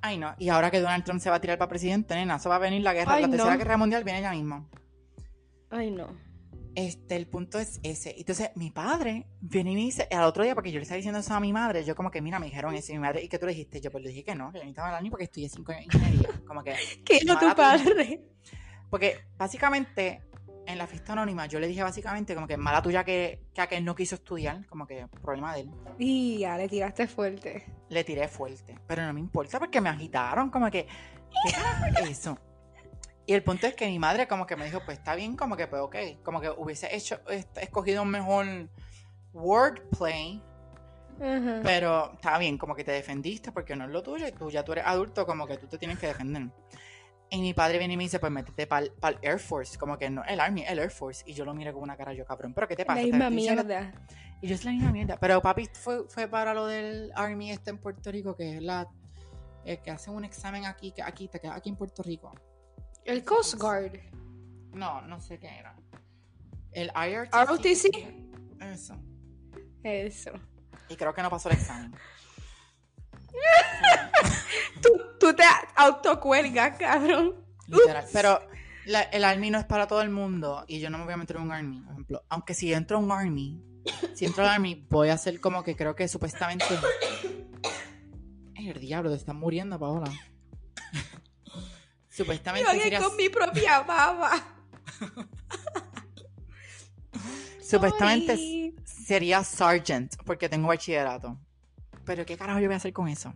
Ay, 0.00 0.18
no. 0.18 0.34
Y 0.38 0.48
ahora 0.48 0.70
que 0.70 0.80
Donald 0.80 1.04
Trump 1.04 1.20
se 1.20 1.30
va 1.30 1.36
a 1.36 1.40
tirar 1.40 1.58
para 1.58 1.68
presidente, 1.68 2.14
nena, 2.14 2.36
eso 2.36 2.48
va 2.48 2.56
a 2.56 2.58
venir 2.58 2.82
la 2.82 2.92
guerra. 2.92 3.14
Ay, 3.14 3.22
la 3.22 3.28
tercera 3.28 3.52
no. 3.52 3.58
guerra 3.58 3.76
mundial 3.76 4.04
viene 4.04 4.20
ya 4.20 4.32
mismo. 4.32 4.68
Ay, 5.70 5.90
no. 5.90 6.08
Este, 6.74 7.14
el 7.16 7.26
punto 7.26 7.58
es 7.58 7.80
ese. 7.82 8.14
Entonces, 8.18 8.50
mi 8.56 8.70
padre 8.70 9.26
viene 9.40 9.72
y 9.72 9.74
me 9.74 9.80
dice, 9.80 10.08
al 10.10 10.24
otro 10.24 10.42
día, 10.42 10.54
porque 10.54 10.72
yo 10.72 10.78
le 10.78 10.82
estaba 10.82 10.96
diciendo 10.96 11.20
eso 11.20 11.32
a 11.34 11.40
mi 11.40 11.52
madre, 11.52 11.84
yo 11.84 11.94
como 11.94 12.10
que, 12.10 12.20
mira, 12.20 12.38
me 12.38 12.46
dijeron 12.46 12.74
eso, 12.74 12.92
y 12.92 12.96
mi 12.96 13.00
madre, 13.00 13.22
¿y 13.22 13.28
qué 13.28 13.38
tú 13.38 13.46
le 13.46 13.52
dijiste? 13.52 13.80
Yo 13.80 13.90
pues 13.90 14.02
le 14.02 14.10
dije 14.10 14.24
que 14.24 14.34
no, 14.34 14.50
que 14.50 14.58
yo 14.58 14.64
necesitaba 14.64 14.90
el 14.90 14.96
año 14.96 15.10
porque 15.10 15.24
estudié 15.24 15.48
cinco 15.48 15.72
años 15.72 15.86
de 15.86 15.98
ingeniería. 15.98 16.40
Como 16.46 16.64
que, 16.64 16.74
¿Qué 17.04 17.18
hizo 17.22 17.38
tu 17.38 17.54
padre? 17.54 18.24
porque 18.90 19.18
básicamente, 19.36 20.22
en 20.66 20.78
la 20.78 20.86
fiesta 20.86 21.12
anónima, 21.12 21.46
yo 21.46 21.60
le 21.60 21.66
dije 21.66 21.82
básicamente 21.82 22.34
como 22.34 22.46
que 22.46 22.56
mala 22.56 22.82
tuya 22.82 23.04
que, 23.04 23.46
que 23.54 23.60
aquel 23.60 23.84
no 23.84 23.94
quiso 23.94 24.14
estudiar, 24.14 24.66
como 24.66 24.86
que 24.86 25.06
problema 25.22 25.54
de 25.54 25.62
él. 25.62 25.70
Y 25.98 26.38
ya 26.38 26.56
le 26.56 26.68
tiraste 26.68 27.06
fuerte. 27.06 27.66
Le 27.88 28.04
tiré 28.04 28.28
fuerte, 28.28 28.78
pero 28.86 29.02
no 29.02 29.12
me 29.12 29.20
importa 29.20 29.58
porque 29.58 29.80
me 29.80 29.88
agitaron, 29.88 30.50
como 30.50 30.70
que, 30.70 30.86
¿qué 30.86 31.52
carajo 31.52 31.84
es 32.00 32.10
eso? 32.10 32.38
Y 33.26 33.32
el 33.32 33.42
punto 33.42 33.66
es 33.66 33.74
que 33.74 33.86
mi 33.86 33.98
madre 33.98 34.28
como 34.28 34.46
que 34.46 34.56
me 34.56 34.66
dijo, 34.66 34.80
pues 34.84 34.98
está 34.98 35.14
bien, 35.14 35.36
como 35.36 35.56
que 35.56 35.66
pues 35.66 35.80
ok, 35.82 35.96
como 36.22 36.40
que 36.40 36.50
hubiese 36.50 36.94
hecho, 36.94 37.20
escogido 37.56 38.02
un 38.02 38.10
mejor 38.10 38.46
wordplay, 39.32 40.42
Ajá. 41.20 41.60
pero 41.62 42.12
está 42.14 42.36
bien, 42.38 42.58
como 42.58 42.74
que 42.74 42.84
te 42.84 42.92
defendiste 42.92 43.50
porque 43.52 43.76
no 43.76 43.84
es 43.84 43.90
lo 43.90 44.02
tuyo 44.02 44.26
y 44.26 44.32
tú 44.32 44.50
ya 44.50 44.62
tú 44.62 44.72
eres 44.72 44.84
adulto, 44.86 45.26
como 45.26 45.46
que 45.46 45.56
tú 45.56 45.66
te 45.66 45.78
tienes 45.78 45.98
que 45.98 46.08
defender. 46.08 46.48
Y 47.30 47.40
mi 47.40 47.52
padre 47.54 47.78
viene 47.78 47.94
y 47.94 47.96
me 47.96 48.04
dice, 48.04 48.18
pues 48.20 48.30
métete 48.30 48.66
para 48.66 48.86
el 48.86 49.18
Air 49.22 49.38
Force, 49.40 49.76
como 49.76 49.98
que 49.98 50.08
no, 50.08 50.22
el 50.24 50.38
Army, 50.38 50.62
el 50.66 50.78
Air 50.78 50.90
Force. 50.90 51.24
Y 51.26 51.34
yo 51.34 51.44
lo 51.44 51.52
miré 51.54 51.72
con 51.72 51.82
una 51.82 51.96
cara 51.96 52.12
yo, 52.12 52.24
cabrón, 52.24 52.54
pero 52.54 52.68
¿qué 52.68 52.76
te 52.76 52.84
pasa? 52.84 53.00
La 53.00 53.06
misma 53.06 53.30
mierda. 53.30 53.92
y 54.40 54.46
yo 54.46 54.54
es 54.54 54.64
la 54.64 54.70
misma 54.70 54.92
mierda. 54.92 55.16
Pero 55.18 55.42
papi 55.42 55.68
fue, 55.72 56.04
fue 56.08 56.28
para 56.28 56.54
lo 56.54 56.66
del 56.66 57.10
Army 57.16 57.50
este 57.50 57.70
en 57.70 57.78
Puerto 57.78 58.12
Rico, 58.12 58.36
que 58.36 58.56
es 58.56 58.62
la. 58.62 58.88
eh, 59.64 59.78
que 59.78 59.90
hacen 59.90 60.14
un 60.14 60.24
examen 60.24 60.64
aquí, 60.66 60.92
que 60.92 61.02
aquí, 61.02 61.26
te 61.26 61.40
quedas 61.40 61.56
aquí 61.56 61.70
en 61.70 61.76
Puerto 61.76 62.02
Rico. 62.02 62.32
El 63.04 63.24
Coast 63.24 63.54
Guard. 63.54 63.98
No, 64.72 65.00
no 65.02 65.20
sé 65.20 65.38
qué 65.38 65.48
era. 65.58 65.74
El 66.72 66.88
IRTC. 66.94 67.32
ROTC. 67.48 68.62
Eso. 68.62 68.96
Eso. 69.82 70.30
Y 70.88 70.96
creo 70.96 71.14
que 71.14 71.22
no 71.22 71.30
pasó 71.30 71.48
el 71.48 71.56
examen. 71.56 71.94
Tú, 74.82 74.88
tú 75.18 75.34
te 75.34 75.42
autocuelgas, 75.76 76.76
cabrón. 76.78 77.34
Literal. 77.66 78.04
Pero 78.12 78.40
la- 78.86 79.02
el 79.02 79.24
Army 79.24 79.50
no 79.50 79.58
es 79.58 79.64
para 79.64 79.86
todo 79.86 80.02
el 80.02 80.10
mundo. 80.10 80.64
Y 80.68 80.80
yo 80.80 80.90
no 80.90 80.98
me 80.98 81.04
voy 81.04 81.14
a 81.14 81.16
meter 81.16 81.36
en 81.36 81.42
un 81.42 81.52
Army, 81.52 81.80
por 81.80 81.92
ejemplo. 81.92 82.24
Aunque 82.28 82.54
si 82.54 82.72
entro 82.72 82.98
a 82.98 83.00
un 83.00 83.10
Army, 83.10 83.62
si 84.14 84.26
entro 84.26 84.44
al 84.44 84.50
Army, 84.50 84.86
voy 84.90 85.08
a 85.08 85.14
hacer 85.14 85.40
como 85.40 85.62
que 85.64 85.74
creo 85.76 85.94
que 85.94 86.06
supuestamente. 86.08 86.64
Ay, 88.56 88.68
el 88.70 88.80
diablo, 88.80 89.10
te 89.10 89.16
están 89.16 89.36
muriendo, 89.36 89.78
Paola. 89.78 90.10
supuestamente 92.10 92.70
Yo 92.76 92.80
sería- 92.82 93.00
con 93.00 93.16
mi 93.16 93.28
propia 93.28 93.80
baba. 93.80 94.30
Supuestamente 97.62 98.74
sería 98.84 99.42
sergeant, 99.42 100.14
porque 100.24 100.48
tengo 100.48 100.68
bachillerato. 100.68 101.38
Pero 102.04 102.26
¿qué 102.26 102.36
carajo 102.36 102.60
yo 102.60 102.66
voy 102.66 102.74
a 102.74 102.76
hacer 102.76 102.92
con 102.92 103.08
eso? 103.08 103.34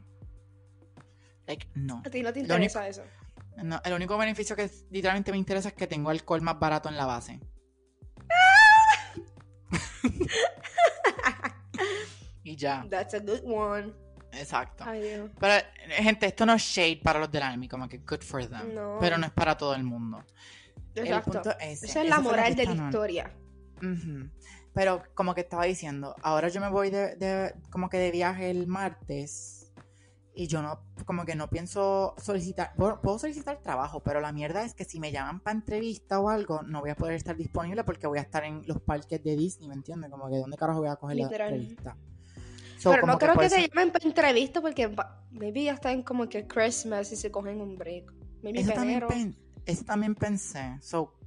Like, 1.47 1.69
no. 1.75 2.03
A 2.05 2.11
ti 2.11 2.23
no 2.23 2.33
te 2.33 2.41
interesa 2.41 2.87
eso. 2.87 3.03
No, 3.63 3.81
El 3.85 3.95
único 3.95 4.17
beneficio 4.19 4.55
que 4.55 4.71
literalmente 4.91 5.33
me 5.33 5.39
interesa 5.39 5.69
es 5.71 5.75
que 5.75 5.87
tengo 5.87 6.11
alcohol 6.11 6.43
más 6.43 6.59
barato 6.59 6.89
en 6.89 6.97
la 6.97 7.07
base. 7.07 7.41
y 12.45 12.57
ya, 12.57 12.87
That's 12.89 13.15
a 13.15 13.19
good 13.19 13.41
one. 13.45 13.93
exacto. 14.33 14.85
Ay. 14.87 15.29
Pero, 15.41 15.65
gente, 15.97 16.27
esto 16.27 16.47
no 16.47 16.55
es 16.55 16.63
shade 16.63 17.01
para 17.03 17.19
los 17.19 17.31
del 17.33 17.43
Army, 17.43 17.69
como 17.69 17.89
que 17.89 17.99
good 17.99 18.23
for 18.23 18.47
them. 18.47 18.75
No. 18.75 18.99
Pero 19.01 19.19
no 19.19 19.27
es 19.27 19.33
para 19.33 19.57
todo 19.57 19.75
el 19.75 19.83
mundo. 19.83 20.25
Exacto. 20.95 21.33
punto 21.33 21.51
es 21.59 21.83
ese. 21.83 21.87
Esa 21.87 22.03
es 22.03 22.09
la 22.09 22.21
moral 22.21 22.55
de 22.55 22.67
la 22.67 22.75
historia. 22.75 23.33
Ujú. 23.79 24.29
Pero 24.79 25.03
como 25.15 25.35
que 25.35 25.41
estaba 25.41 25.65
diciendo, 25.65 26.15
ahora 26.23 26.47
yo 26.51 26.61
me 26.61 26.71
voy 26.71 26.89
de, 26.91 27.17
de- 27.17 27.53
como 27.71 27.89
que 27.89 27.97
de 27.99 28.13
viaje 28.13 28.49
el 28.49 28.69
martes 28.69 29.73
y 30.37 30.47
yo 30.47 30.63
no, 30.63 30.79
como 31.05 31.25
que 31.25 31.35
no 31.35 31.51
pienso 31.51 32.15
solicitar, 32.17 32.75
puedo, 32.77 33.01
puedo 33.01 33.19
solicitar 33.19 33.59
trabajo, 33.61 34.05
pero 34.05 34.21
la 34.21 34.31
mierda 34.31 34.63
es 34.65 34.75
que 34.75 34.85
si 34.85 35.01
me 35.01 35.11
llaman 35.11 35.41
para 35.41 35.57
entrevista 35.59 36.21
o 36.21 36.29
algo, 36.29 36.63
no 36.63 36.81
voy 36.81 36.91
a 36.91 36.95
poder 36.95 37.15
estar 37.17 37.37
disponible 37.37 37.83
porque 37.83 38.07
voy 38.07 38.21
a 38.21 38.23
estar 38.23 38.45
en 38.45 38.63
los 38.69 38.81
parques 38.81 39.21
de 39.25 39.35
Disney, 39.35 39.67
¿me 39.69 39.75
entiendes? 39.75 40.13
Como 40.13 40.29
que 40.31 40.37
¿dónde 40.37 40.57
carajo 40.57 40.79
voy 40.79 40.91
a 40.91 40.95
coger 40.95 41.17
Literal. 41.17 41.51
la 41.51 41.57
entrevista? 41.57 41.97
So, 42.79 42.93
Pero 42.93 43.05
no 43.09 43.19
creo 43.19 43.35
por 43.35 43.41
que 43.41 43.47
eso- 43.47 43.57
te 43.57 43.69
llamen 43.69 43.91
para 43.91 44.05
entrevista 44.07 44.61
porque 44.61 44.95
maybe 45.33 45.65
ya 45.65 45.73
están 45.73 46.05
como 46.05 46.29
que 46.29 46.47
Christmas 46.47 47.11
y 47.11 47.17
se 47.17 47.33
cogen 47.33 47.61
un 47.61 47.77
break. 47.77 48.13
Maybe 48.45 48.61
Eso 48.61 48.75
también, 48.75 49.37
eso 49.67 49.85
también 49.85 50.15
pensé. 50.15 50.79
So, 50.81 51.19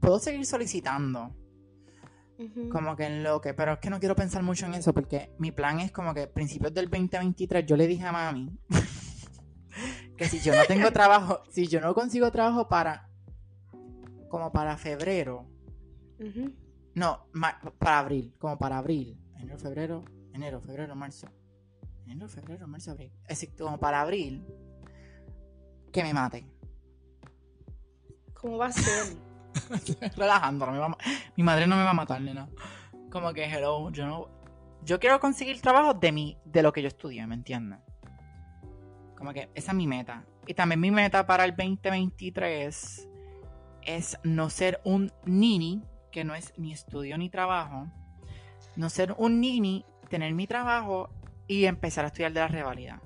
puedo 0.00 0.18
seguir 0.18 0.46
solicitando. 0.46 1.34
Como 2.70 2.96
que 2.96 3.06
en 3.06 3.22
lo 3.22 3.40
que, 3.40 3.54
pero 3.54 3.74
es 3.74 3.78
que 3.78 3.90
no 3.90 4.00
quiero 4.00 4.16
pensar 4.16 4.42
mucho 4.42 4.66
en 4.66 4.74
eso 4.74 4.92
porque 4.92 5.32
mi 5.38 5.52
plan 5.52 5.78
es 5.78 5.92
como 5.92 6.12
que 6.14 6.26
principios 6.26 6.74
del 6.74 6.90
2023 6.90 7.64
yo 7.64 7.76
le 7.76 7.86
dije 7.86 8.04
a 8.04 8.12
mami 8.12 8.58
que 10.16 10.28
si 10.28 10.40
yo 10.40 10.54
no 10.54 10.64
tengo 10.66 10.90
trabajo, 10.92 11.42
si 11.50 11.68
yo 11.68 11.80
no 11.80 11.94
consigo 11.94 12.30
trabajo 12.32 12.68
para 12.68 13.08
como 14.28 14.50
para 14.50 14.76
febrero, 14.76 15.46
no, 16.94 17.28
para 17.78 18.00
abril, 18.00 18.34
como 18.38 18.58
para 18.58 18.78
abril, 18.78 19.16
enero, 19.36 19.58
febrero, 19.58 20.04
enero, 20.32 20.60
febrero, 20.60 20.96
marzo, 20.96 21.28
enero, 22.04 22.28
febrero, 22.28 22.66
marzo, 22.66 22.90
abril, 22.90 23.12
es 23.22 23.28
decir, 23.28 23.54
como 23.56 23.78
para 23.78 24.00
abril, 24.00 24.44
que 25.92 26.02
me 26.02 26.12
maten. 26.12 26.52
¿Cómo 28.32 28.58
va 28.58 28.66
a 28.66 28.72
ser? 28.72 29.33
relajando, 30.16 30.66
no 30.66 30.72
me 30.72 30.78
va 30.78 30.86
a 30.86 30.88
ma- 30.90 30.98
mi 31.36 31.42
madre 31.42 31.66
no 31.66 31.76
me 31.76 31.84
va 31.84 31.90
a 31.90 31.94
matar, 31.94 32.20
nena. 32.20 32.48
Como 33.10 33.32
que, 33.32 33.44
hello, 33.44 33.90
yo 33.90 34.06
no... 34.06 34.28
Yo 34.82 35.00
quiero 35.00 35.18
conseguir 35.18 35.60
trabajo 35.60 35.94
de 35.94 36.12
mí, 36.12 36.38
de 36.44 36.62
lo 36.62 36.72
que 36.72 36.82
yo 36.82 36.88
estudié, 36.88 37.26
¿me 37.26 37.34
entiendes? 37.34 37.78
Como 39.16 39.32
que 39.32 39.48
esa 39.54 39.70
es 39.72 39.76
mi 39.76 39.86
meta. 39.86 40.24
Y 40.46 40.54
también 40.54 40.80
mi 40.80 40.90
meta 40.90 41.24
para 41.26 41.44
el 41.44 41.52
2023 41.56 43.08
es 43.82 44.18
no 44.24 44.50
ser 44.50 44.80
un 44.84 45.10
nini, 45.24 45.82
que 46.10 46.24
no 46.24 46.34
es 46.34 46.52
ni 46.58 46.72
estudio 46.72 47.16
ni 47.16 47.30
trabajo. 47.30 47.86
No 48.76 48.90
ser 48.90 49.14
un 49.16 49.40
nini, 49.40 49.86
tener 50.10 50.34
mi 50.34 50.46
trabajo 50.46 51.08
y 51.46 51.64
empezar 51.64 52.04
a 52.04 52.08
estudiar 52.08 52.32
de 52.32 52.40
la 52.40 52.48
revalida. 52.48 53.00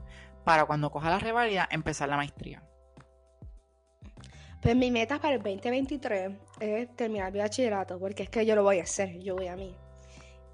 Para 0.45 0.65
cuando 0.65 0.91
coja 0.91 1.11
la 1.11 1.19
revalida, 1.19 1.69
empezar 1.71 2.09
la 2.09 2.17
maestría. 2.17 2.63
Pues 4.63 4.75
mi 4.77 4.91
meta 4.91 5.21
para 5.21 5.35
el 5.37 5.43
2023 5.43 6.33
es 6.61 6.97
terminar 6.97 7.33
mi 7.33 7.39
bachillerato, 7.39 7.99
porque 7.99 8.25
es 8.25 8.29
que 8.31 8.45
yo 8.45 8.55
lo 8.57 8.63
voy 8.65 8.81
a 8.81 8.83
hacer, 8.83 9.19
yo 9.21 9.37
voy 9.37 9.47
a 9.47 9.57
mí. 9.57 9.75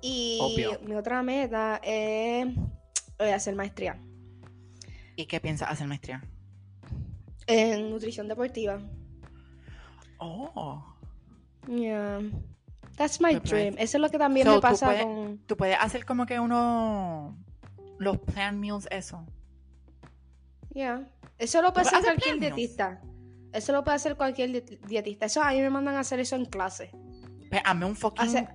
Y 0.02 0.38
Obvio. 0.40 0.78
mi 0.86 0.94
otra 0.94 1.22
meta 1.22 1.80
es 1.82 2.46
eh, 3.18 3.32
hacer 3.32 3.54
maestría 3.54 3.98
¿Y 5.16 5.24
qué 5.26 5.40
piensas 5.40 5.70
hacer 5.70 5.86
maestría? 5.86 6.22
en 7.46 7.90
nutrición 7.90 8.26
deportiva. 8.28 8.80
Oh. 10.18 10.82
Yeah. 11.68 12.20
That's 12.96 13.20
my 13.20 13.34
dream. 13.36 13.74
Eso 13.78 13.98
es 13.98 14.00
lo 14.00 14.08
que 14.08 14.18
también 14.18 14.46
So, 14.46 14.52
me 14.52 14.56
tú 14.56 14.62
pasa 14.62 14.86
puedes- 14.86 15.04
con... 15.04 15.38
Tú 15.46 15.56
puedes 15.56 15.76
hacer 15.80 16.04
como 16.06 16.24
que 16.26 16.38
uno. 16.40 17.36
Los 17.98 18.18
plan 18.18 18.58
meals, 18.60 18.88
eso. 18.90 19.26
Yeah. 20.72 21.06
Eso 21.38 21.60
lo 21.62 21.72
puede 21.72 21.88
¿Tú 21.90 21.96
hacer 21.96 22.04
cualquier 22.14 22.40
dietista. 22.40 23.00
Eso 23.54 23.72
lo 23.72 23.84
puede 23.84 23.96
hacer 23.96 24.16
cualquier 24.16 24.50
di- 24.52 24.78
dietista. 24.86 25.26
Eso 25.26 25.42
a 25.42 25.50
mí 25.52 25.60
me 25.60 25.70
mandan 25.70 25.94
a 25.96 26.00
hacer 26.00 26.20
eso 26.20 26.36
en 26.36 26.44
clase. 26.46 26.90
Pues, 27.50 27.62
hazme 27.64 27.86
un 27.86 27.96
fucking. 27.96 28.26
Hace- 28.26 28.48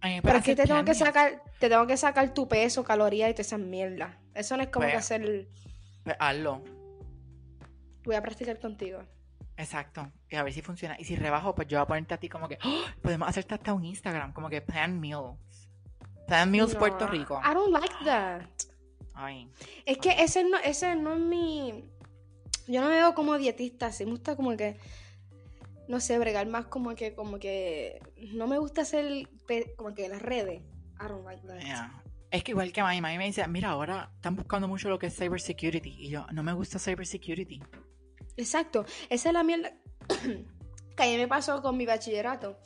A 0.00 0.08
mí 0.08 0.14
me 0.16 0.22
Pero 0.22 0.38
es 0.38 0.44
que 0.44 0.56
te 0.56 0.64
tengo 0.66 0.84
que 0.84 0.94
sacar, 0.94 1.42
te 1.60 1.68
tengo 1.68 1.86
que 1.86 1.96
sacar 1.96 2.34
tu 2.34 2.48
peso, 2.48 2.82
calorías 2.82 3.30
y 3.30 3.34
todas 3.34 3.46
esas 3.46 3.60
mierdas. 3.60 4.16
Eso 4.34 4.56
no 4.56 4.62
es 4.64 4.68
como 4.70 4.84
Pues- 4.84 4.92
que 4.92 4.98
hacer. 4.98 5.48
Pues, 6.04 6.16
hazlo. 6.18 6.62
Voy 8.04 8.16
a 8.16 8.22
practicar 8.22 8.58
contigo. 8.58 9.00
Exacto. 9.56 10.10
Y 10.28 10.34
a 10.36 10.42
ver 10.42 10.52
si 10.52 10.62
funciona. 10.62 10.96
Y 10.98 11.04
si 11.04 11.14
rebajo, 11.14 11.54
pues 11.54 11.68
yo 11.68 11.78
voy 11.78 11.82
a 11.84 11.86
ponerte 11.86 12.14
a 12.14 12.16
ti 12.18 12.28
como 12.28 12.48
que. 12.48 12.58
¡Oh! 12.64 12.82
Podemos 13.00 13.28
hacerte 13.28 13.54
hasta 13.54 13.72
un 13.74 13.84
Instagram. 13.84 14.32
Como 14.32 14.48
que 14.48 14.60
plan 14.60 14.98
meals. 14.98 15.36
Plan 16.26 16.50
meals 16.50 16.72
No, 16.72 16.78
Puerto 16.80 17.06
Rico. 17.06 17.40
I 17.44 17.54
don't 17.54 17.70
like 17.72 17.94
that. 18.04 18.42
Ay. 19.14 19.48
Es 19.84 19.98
que 19.98 20.10
ese 20.22 20.42
no, 20.42 20.56
ese 20.58 20.96
no 20.96 21.12
es 21.14 21.20
mi. 21.20 21.84
Yo 22.72 22.80
no 22.80 22.88
me 22.88 22.96
veo 22.96 23.14
como 23.14 23.36
dietista, 23.36 23.86
así 23.86 24.04
me 24.04 24.12
gusta 24.12 24.34
como 24.34 24.56
que. 24.56 24.78
No 25.88 26.00
sé, 26.00 26.18
bregar 26.18 26.46
más 26.46 26.66
como 26.66 26.94
que, 26.94 27.14
como 27.14 27.38
que. 27.38 28.00
No 28.32 28.46
me 28.46 28.58
gusta 28.58 28.82
hacer 28.82 29.28
como 29.76 29.94
que 29.94 30.08
las 30.08 30.22
redes. 30.22 30.62
I 30.98 31.08
don't 31.08 31.24
like 31.24 31.46
that. 31.46 31.60
Yeah. 31.60 32.02
Es 32.30 32.42
que 32.42 32.52
igual 32.52 32.72
que 32.72 32.82
Mami, 32.82 33.02
Mami 33.02 33.18
me 33.18 33.26
dice, 33.26 33.46
mira, 33.46 33.68
ahora 33.68 34.10
están 34.14 34.36
buscando 34.36 34.66
mucho 34.66 34.88
lo 34.88 34.98
que 34.98 35.08
es 35.08 35.16
cybersecurity. 35.16 35.96
Y 35.98 36.08
yo, 36.08 36.26
no 36.32 36.42
me 36.42 36.54
gusta 36.54 36.78
cybersecurity. 36.78 37.60
Exacto. 38.38 38.86
Esa 39.10 39.28
es 39.28 39.32
la 39.34 39.42
mierda 39.42 39.76
que 40.96 41.02
a 41.02 41.06
mí 41.06 41.16
me 41.18 41.28
pasó 41.28 41.60
con 41.60 41.76
mi 41.76 41.84
bachillerato. 41.84 42.58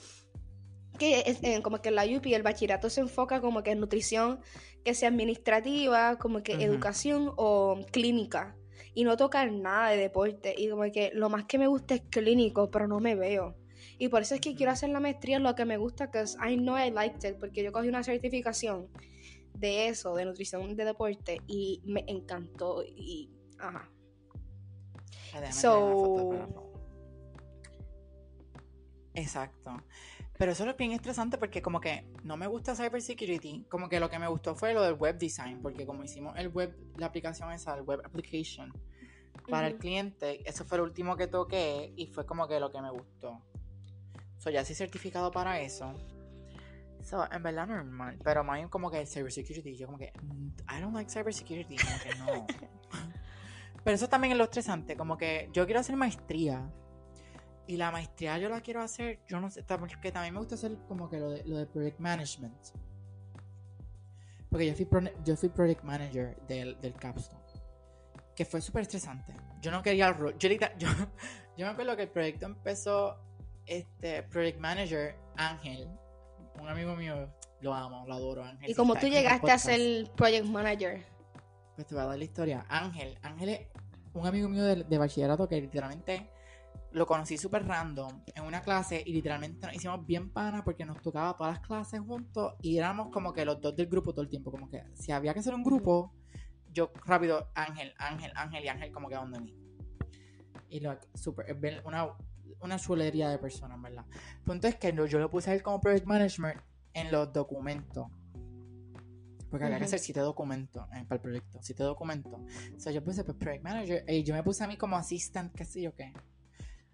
Que 1.00 1.24
es, 1.26 1.42
eh, 1.42 1.60
como 1.62 1.82
que 1.82 1.88
en 1.88 1.96
la 1.96 2.04
UPI 2.04 2.34
el 2.34 2.44
bachillerato 2.44 2.90
se 2.90 3.00
enfoca 3.00 3.40
como 3.40 3.64
que 3.64 3.72
en 3.72 3.80
nutrición, 3.80 4.40
que 4.84 4.94
sea 4.94 5.08
administrativa, 5.08 6.16
como 6.16 6.44
que 6.44 6.52
educación 6.52 7.32
o 7.36 7.80
clínica. 7.90 8.56
Y 8.96 9.04
no 9.04 9.16
tocar 9.16 9.52
nada 9.52 9.90
de 9.90 9.98
deporte. 9.98 10.54
Y 10.56 10.70
como 10.70 10.82
que 10.90 11.12
lo 11.14 11.28
más 11.28 11.44
que 11.44 11.58
me 11.58 11.66
gusta 11.68 11.94
es 11.94 12.00
clínico, 12.10 12.70
pero 12.70 12.88
no 12.88 12.98
me 12.98 13.14
veo. 13.14 13.54
Y 13.98 14.08
por 14.08 14.22
eso 14.22 14.34
es 14.34 14.40
que 14.40 14.54
quiero 14.54 14.72
hacer 14.72 14.88
la 14.88 15.00
maestría 15.00 15.36
en 15.36 15.42
lo 15.42 15.54
que 15.54 15.66
me 15.66 15.76
gusta, 15.76 16.10
que 16.10 16.24
I 16.44 16.56
know 16.56 16.78
I 16.78 16.90
liked 16.90 17.28
it, 17.28 17.36
porque 17.38 17.62
yo 17.62 17.72
cogí 17.72 17.88
una 17.88 18.02
certificación 18.02 18.88
de 19.54 19.88
eso, 19.88 20.14
de 20.14 20.24
nutrición 20.24 20.74
de 20.76 20.84
deporte, 20.84 21.40
y 21.46 21.82
me 21.84 22.04
encantó. 22.08 22.82
Y, 22.84 23.30
ajá. 23.58 23.90
So- 25.52 26.65
Exacto. 29.16 29.82
Pero 30.38 30.52
eso 30.52 30.68
es 30.68 30.76
bien 30.76 30.92
estresante 30.92 31.38
porque 31.38 31.62
como 31.62 31.80
que 31.80 32.04
no 32.22 32.36
me 32.36 32.46
gusta 32.46 32.76
cybersecurity, 32.76 33.64
como 33.70 33.88
que 33.88 33.98
lo 33.98 34.10
que 34.10 34.18
me 34.18 34.28
gustó 34.28 34.54
fue 34.54 34.74
lo 34.74 34.82
del 34.82 34.94
web 34.94 35.16
design, 35.18 35.60
porque 35.62 35.86
como 35.86 36.04
hicimos 36.04 36.36
el 36.36 36.48
web, 36.48 36.76
la 36.98 37.06
aplicación 37.06 37.50
esa, 37.52 37.74
el 37.74 37.82
web 37.82 38.02
application, 38.04 38.72
para 39.48 39.68
el 39.68 39.78
cliente, 39.78 40.48
eso 40.48 40.64
fue 40.64 40.78
lo 40.78 40.84
último 40.84 41.16
que 41.16 41.26
toqué 41.28 41.92
y 41.96 42.06
fue 42.08 42.26
como 42.26 42.46
que 42.46 42.60
lo 42.60 42.70
que 42.70 42.80
me 42.82 42.90
gustó. 42.90 43.42
So 44.38 44.50
ya 44.50 44.60
estoy 44.60 44.76
certificado 44.76 45.30
para 45.30 45.60
eso. 45.60 45.94
So, 47.02 47.24
en 47.32 47.42
verdad 47.42 47.66
normal, 47.66 48.18
pero 48.22 48.42
más 48.42 48.68
como 48.68 48.90
que 48.90 49.00
el 49.00 49.06
cybersecurity, 49.06 49.76
yo 49.76 49.86
como 49.86 49.98
que, 49.98 50.12
mm, 50.20 50.48
I 50.76 50.80
don't 50.80 50.92
like 50.92 51.10
cybersecurity, 51.10 51.76
como 51.76 51.98
que 52.00 52.14
no. 52.18 52.46
pero 53.84 53.94
eso 53.94 54.08
también 54.08 54.32
es 54.32 54.38
lo 54.38 54.44
estresante, 54.44 54.96
como 54.96 55.16
que 55.16 55.48
yo 55.52 55.64
quiero 55.64 55.80
hacer 55.80 55.96
maestría. 55.96 56.68
Y 57.68 57.76
la 57.76 57.90
maestría 57.90 58.38
yo 58.38 58.48
la 58.48 58.60
quiero 58.60 58.80
hacer, 58.80 59.20
yo 59.26 59.40
no 59.40 59.50
sé, 59.50 59.62
porque 59.64 60.12
también 60.12 60.34
me 60.34 60.38
gusta 60.40 60.54
hacer 60.54 60.76
como 60.86 61.08
que 61.10 61.18
lo 61.18 61.30
de, 61.30 61.44
lo 61.44 61.56
de 61.58 61.66
project 61.66 61.98
management. 61.98 62.54
Porque 64.48 64.66
yo 64.66 64.74
fui, 64.74 64.84
pro- 64.84 65.24
yo 65.24 65.36
fui 65.36 65.48
project 65.48 65.82
manager 65.82 66.36
del, 66.46 66.80
del 66.80 66.94
capstone. 66.94 67.42
Que 68.34 68.44
fue 68.44 68.60
súper 68.60 68.82
estresante. 68.82 69.34
Yo 69.60 69.70
no 69.70 69.82
quería 69.82 70.06
el 70.08 70.14
rol. 70.14 70.36
Yo, 70.38 70.48
ahorita- 70.48 70.74
yo, 70.78 70.88
yo 71.56 71.66
me 71.66 71.72
acuerdo 71.72 71.96
que 71.96 72.02
el 72.02 72.10
proyecto 72.10 72.46
empezó, 72.46 73.18
este, 73.66 74.22
project 74.24 74.60
manager 74.60 75.16
Ángel, 75.36 75.88
un 76.60 76.68
amigo 76.68 76.94
mío, 76.94 77.28
lo 77.60 77.74
amo, 77.74 78.06
lo 78.06 78.14
adoro, 78.14 78.44
Ángel. 78.44 78.70
Y 78.70 78.74
como 78.74 78.94
tú 78.94 79.08
llegaste 79.08 79.50
a 79.50 79.58
ser 79.58 80.10
project 80.12 80.46
manager. 80.46 81.04
Pues 81.74 81.86
te 81.88 81.94
voy 81.94 82.04
a 82.04 82.06
dar 82.06 82.18
la 82.18 82.24
historia. 82.24 82.64
Ángel, 82.68 83.18
Ángel 83.22 83.48
es 83.50 83.66
un 84.14 84.26
amigo 84.26 84.48
mío 84.48 84.62
de, 84.64 84.84
de 84.84 84.98
bachillerato 84.98 85.46
que 85.48 85.60
literalmente 85.60 86.30
lo 86.96 87.06
conocí 87.06 87.36
súper 87.36 87.66
random 87.66 88.22
en 88.34 88.42
una 88.42 88.62
clase 88.62 89.02
y 89.04 89.12
literalmente 89.12 89.66
nos 89.66 89.76
hicimos 89.76 90.06
bien 90.06 90.30
pana 90.30 90.64
porque 90.64 90.86
nos 90.86 91.02
tocaba 91.02 91.36
todas 91.36 91.52
las 91.52 91.60
clases 91.60 92.00
juntos 92.00 92.54
y 92.62 92.78
éramos 92.78 93.10
como 93.10 93.34
que 93.34 93.44
los 93.44 93.60
dos 93.60 93.76
del 93.76 93.86
grupo 93.86 94.12
todo 94.12 94.22
el 94.22 94.30
tiempo. 94.30 94.50
Como 94.50 94.70
que 94.70 94.82
si 94.94 95.12
había 95.12 95.34
que 95.34 95.40
hacer 95.40 95.54
un 95.54 95.62
grupo, 95.62 96.14
yo 96.72 96.90
rápido, 97.04 97.50
Ángel, 97.54 97.92
Ángel, 97.98 98.32
Ángel 98.34 98.64
y 98.64 98.68
Ángel 98.68 98.92
como 98.92 99.10
que 99.10 99.14
donde 99.14 99.40
mí. 99.40 99.54
Y 100.70 100.80
lo 100.80 100.98
súper, 101.12 101.82
una, 101.84 102.08
una 102.60 102.78
chulería 102.78 103.28
de 103.28 103.36
personas, 103.36 103.78
¿verdad? 103.82 104.06
El 104.38 104.44
punto 104.44 104.66
es 104.66 104.76
que 104.76 104.94
yo 105.06 105.18
lo 105.18 105.30
puse 105.30 105.50
a 105.50 105.54
él 105.54 105.62
como 105.62 105.82
project 105.82 106.06
management 106.06 106.62
en 106.94 107.12
los 107.12 107.30
documentos. 107.30 108.06
Porque 109.50 109.66
había 109.66 109.76
que 109.76 109.84
hacer 109.84 109.98
siete 109.98 110.20
documentos 110.20 110.82
eh, 110.94 111.04
para 111.06 111.16
el 111.16 111.20
proyecto, 111.20 111.58
siete 111.60 111.82
documentos. 111.82 112.40
Sea, 112.78 112.90
yo 112.90 113.04
puse 113.04 113.22
pues, 113.22 113.36
project 113.36 113.62
manager 113.62 114.02
y 114.08 114.22
yo 114.22 114.34
me 114.34 114.42
puse 114.42 114.64
a 114.64 114.66
mí 114.66 114.78
como 114.78 114.96
assistant, 114.96 115.54
qué 115.54 115.66
sé 115.66 115.82
yo 115.82 115.94
qué. 115.94 116.14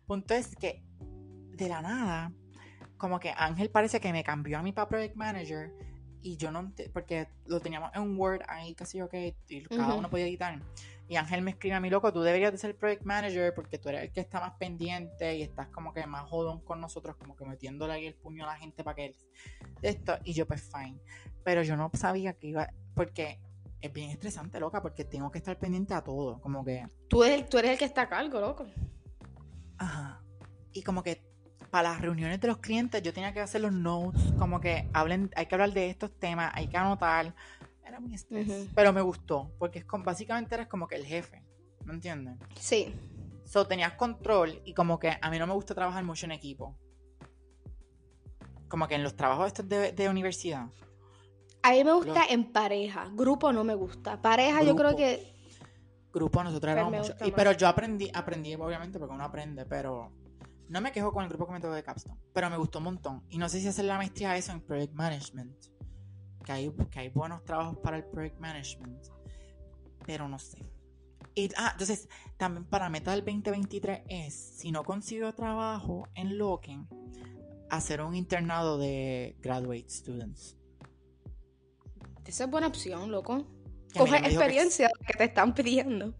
Punto 0.06 0.34
es 0.34 0.54
que 0.56 0.82
de 0.98 1.68
la 1.68 1.82
nada, 1.82 2.32
como 2.96 3.20
que 3.20 3.32
Ángel 3.36 3.70
parece 3.70 4.00
que 4.00 4.12
me 4.12 4.24
cambió 4.24 4.58
a 4.58 4.62
mí 4.62 4.72
para 4.72 4.88
project 4.88 5.16
manager 5.16 5.72
y 6.22 6.36
yo 6.36 6.50
no, 6.52 6.72
porque 6.92 7.28
lo 7.46 7.60
teníamos 7.60 7.90
en 7.94 8.16
Word 8.18 8.42
ahí, 8.48 8.74
qué 8.74 8.86
sé 8.86 8.98
yo 8.98 9.08
qué, 9.08 9.34
y 9.48 9.62
cada 9.64 9.94
uno 9.94 10.08
podía 10.08 10.26
editar. 10.26 10.60
Y 11.08 11.16
Ángel 11.16 11.42
me 11.42 11.50
escribe 11.50 11.74
a 11.74 11.80
mí, 11.80 11.90
loco, 11.90 12.12
tú 12.12 12.22
deberías 12.22 12.52
de 12.52 12.58
ser 12.58 12.76
project 12.76 13.02
manager 13.04 13.52
porque 13.54 13.76
tú 13.76 13.88
eres 13.88 14.02
el 14.02 14.12
que 14.12 14.20
está 14.20 14.40
más 14.40 14.52
pendiente 14.54 15.36
y 15.36 15.42
estás 15.42 15.66
como 15.68 15.92
que 15.92 16.06
más 16.06 16.28
jodón 16.30 16.60
con 16.60 16.80
nosotros, 16.80 17.16
como 17.16 17.36
que 17.36 17.44
metiéndole 17.44 17.92
ahí 17.92 18.06
el 18.06 18.14
puño 18.14 18.44
a 18.44 18.46
la 18.46 18.56
gente 18.56 18.84
para 18.84 18.94
que 18.94 19.06
él... 19.06 19.16
Esto, 19.82 20.16
y 20.24 20.32
yo 20.32 20.46
pues 20.46 20.62
fine. 20.62 20.98
Pero 21.44 21.62
yo 21.62 21.76
no 21.76 21.90
sabía 21.92 22.34
que 22.34 22.46
iba, 22.46 22.70
porque 22.94 23.40
es 23.80 23.92
bien 23.92 24.10
estresante, 24.10 24.60
loca, 24.60 24.80
porque 24.80 25.04
tengo 25.04 25.30
que 25.30 25.38
estar 25.38 25.58
pendiente 25.58 25.92
a 25.92 26.02
todo, 26.02 26.40
como 26.40 26.64
que... 26.64 26.86
Tú 27.08 27.24
eres, 27.24 27.48
tú 27.48 27.58
eres 27.58 27.72
el 27.72 27.78
que 27.78 27.84
está 27.84 28.02
a 28.02 28.08
cargo, 28.08 28.40
loco. 28.40 28.66
Ajá. 29.82 30.22
Y 30.72 30.82
como 30.82 31.02
que 31.02 31.22
para 31.70 31.90
las 31.90 32.00
reuniones 32.00 32.40
de 32.40 32.48
los 32.48 32.58
clientes 32.58 33.02
yo 33.02 33.12
tenía 33.12 33.32
que 33.32 33.40
hacer 33.40 33.60
los 33.60 33.72
notes, 33.72 34.22
como 34.38 34.60
que 34.60 34.88
hablen, 34.92 35.30
hay 35.36 35.46
que 35.46 35.54
hablar 35.54 35.72
de 35.72 35.90
estos 35.90 36.10
temas, 36.18 36.52
hay 36.54 36.68
que 36.68 36.76
anotar. 36.76 37.34
Era 37.84 37.98
muy 38.00 38.14
estrés. 38.14 38.68
Pero 38.74 38.92
me 38.92 39.00
gustó, 39.02 39.52
porque 39.58 39.80
es 39.80 39.84
como- 39.84 40.04
básicamente 40.04 40.54
eres 40.54 40.68
como 40.68 40.86
que 40.86 40.96
el 40.96 41.04
jefe, 41.04 41.42
¿me 41.84 41.92
entiendes? 41.94 42.36
Sí. 42.58 42.94
So 43.44 43.66
tenías 43.66 43.94
control 43.94 44.60
y 44.64 44.72
como 44.74 44.98
que 44.98 45.18
a 45.20 45.30
mí 45.30 45.38
no 45.38 45.46
me 45.46 45.52
gusta 45.54 45.74
trabajar 45.74 46.04
mucho 46.04 46.26
en 46.26 46.32
equipo. 46.32 46.76
como 48.68 48.88
que 48.88 48.94
en 48.94 49.02
los 49.02 49.14
trabajos 49.16 49.48
estos 49.48 49.68
de, 49.68 49.92
de 49.92 50.08
universidad. 50.08 50.66
A 51.62 51.72
mí 51.72 51.84
me 51.84 51.92
gusta 51.92 52.24
en 52.30 52.50
pareja. 52.52 53.10
Grupo 53.12 53.52
no 53.52 53.64
me 53.64 53.74
gusta. 53.74 54.20
Pareja 54.22 54.62
yo 54.62 54.74
creo 54.74 54.96
que... 54.96 55.31
Grupo 56.12 56.44
nosotros 56.44 56.72
éramos 56.72 56.92
mucho. 57.08 57.14
y- 57.24 57.32
pero 57.32 57.52
yo 57.52 57.68
aprendí, 57.68 58.10
aprendí 58.12 58.54
obviamente 58.54 58.98
porque 58.98 59.14
uno 59.14 59.24
aprende, 59.24 59.64
pero 59.64 60.12
no 60.68 60.80
me 60.80 60.92
quejo 60.92 61.12
con 61.12 61.22
el 61.24 61.28
grupo 61.28 61.46
que 61.46 61.52
me 61.52 61.60
tocó 61.60 61.74
de 61.74 61.82
Capstone, 61.82 62.18
pero 62.32 62.50
me 62.50 62.56
gustó 62.56 62.78
un 62.78 62.84
montón. 62.84 63.24
Y 63.30 63.38
no 63.38 63.48
sé 63.48 63.60
si 63.60 63.68
hacer 63.68 63.84
la 63.86 63.96
maestría 63.96 64.36
eso 64.36 64.52
en 64.52 64.60
Project 64.60 64.92
Management, 64.94 65.56
que 66.44 66.52
hay, 66.52 66.70
que 66.90 66.98
hay 67.00 67.08
buenos 67.08 67.44
trabajos 67.44 67.78
para 67.78 67.96
el 67.96 68.04
Project 68.04 68.38
Management, 68.40 69.06
pero 70.04 70.28
no 70.28 70.38
sé. 70.38 70.58
Y, 71.34 71.48
ah, 71.56 71.70
entonces, 71.72 72.08
también 72.36 72.64
para 72.66 72.90
meta 72.90 73.12
del 73.12 73.24
2023 73.24 74.02
es, 74.08 74.34
si 74.34 74.70
no 74.70 74.84
consigo 74.84 75.32
trabajo 75.34 76.06
en 76.14 76.36
Loken, 76.36 76.86
hacer 77.70 78.02
un 78.02 78.14
internado 78.14 78.76
de 78.76 79.36
graduate 79.40 79.88
students. 79.88 80.58
Esa 82.26 82.44
es 82.44 82.50
buena 82.50 82.66
opción, 82.66 83.10
loco. 83.10 83.46
A 83.94 83.98
Coge 83.98 84.20
que- 84.22 84.28
experiencia 84.28 84.90
que 85.06 85.12
te 85.14 85.24
están 85.24 85.54
pidiendo. 85.54 86.14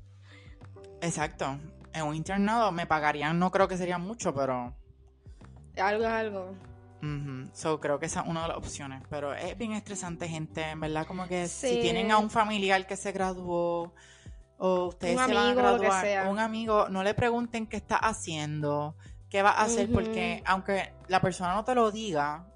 Exacto. 1.01 1.59
En 1.95 2.05
un 2.05 2.15
internado 2.15 2.73
me 2.73 2.87
pagarían, 2.87 3.39
no 3.39 3.51
creo 3.51 3.69
que 3.69 3.77
sería 3.77 3.99
mucho, 3.99 4.35
pero... 4.35 4.75
Algo, 5.77 6.07
algo. 6.07 6.55
Ujú, 7.03 7.51
So, 7.53 7.81
creo 7.81 7.99
que 7.99 8.07
esa 8.07 8.21
es 8.21 8.29
una 8.29 8.43
de 8.43 8.49
las 8.49 8.57
opciones. 8.57 9.03
Pero 9.11 9.35
es 9.35 9.57
bien 9.59 9.73
estresante, 9.73 10.29
gente. 10.29 10.63
En 10.63 10.81
verdad, 10.81 11.07
como 11.07 11.27
que 11.27 11.49
si 11.49 11.81
tienen 11.81 12.11
a 12.13 12.19
un 12.19 12.31
familiar 12.31 12.87
que 12.87 12.97
se 12.97 13.11
graduó 13.13 13.93
o 14.59 14.85
ustedes 14.87 15.17
Un 15.19 15.27
se 15.27 15.35
van 15.35 15.37
a 15.45 15.47
amigo, 15.51 15.63
lo 15.63 15.73
que 15.73 15.79
graduar, 15.81 16.05
sea. 16.05 16.31
un 16.31 16.39
amigo, 16.39 16.89
no 16.89 17.03
le 17.03 17.15
pregunten 17.15 17.67
qué 17.67 17.77
está 17.77 17.97
haciendo, 17.97 18.97
qué 19.29 19.43
va 19.43 19.51
a 19.51 19.63
hacer, 19.65 19.91
porque 19.91 20.43
aunque 20.47 20.93
la 21.09 21.21
persona 21.21 21.55
no 21.55 21.65
te 21.65 21.75
lo 21.75 21.91
diga, 21.91 22.47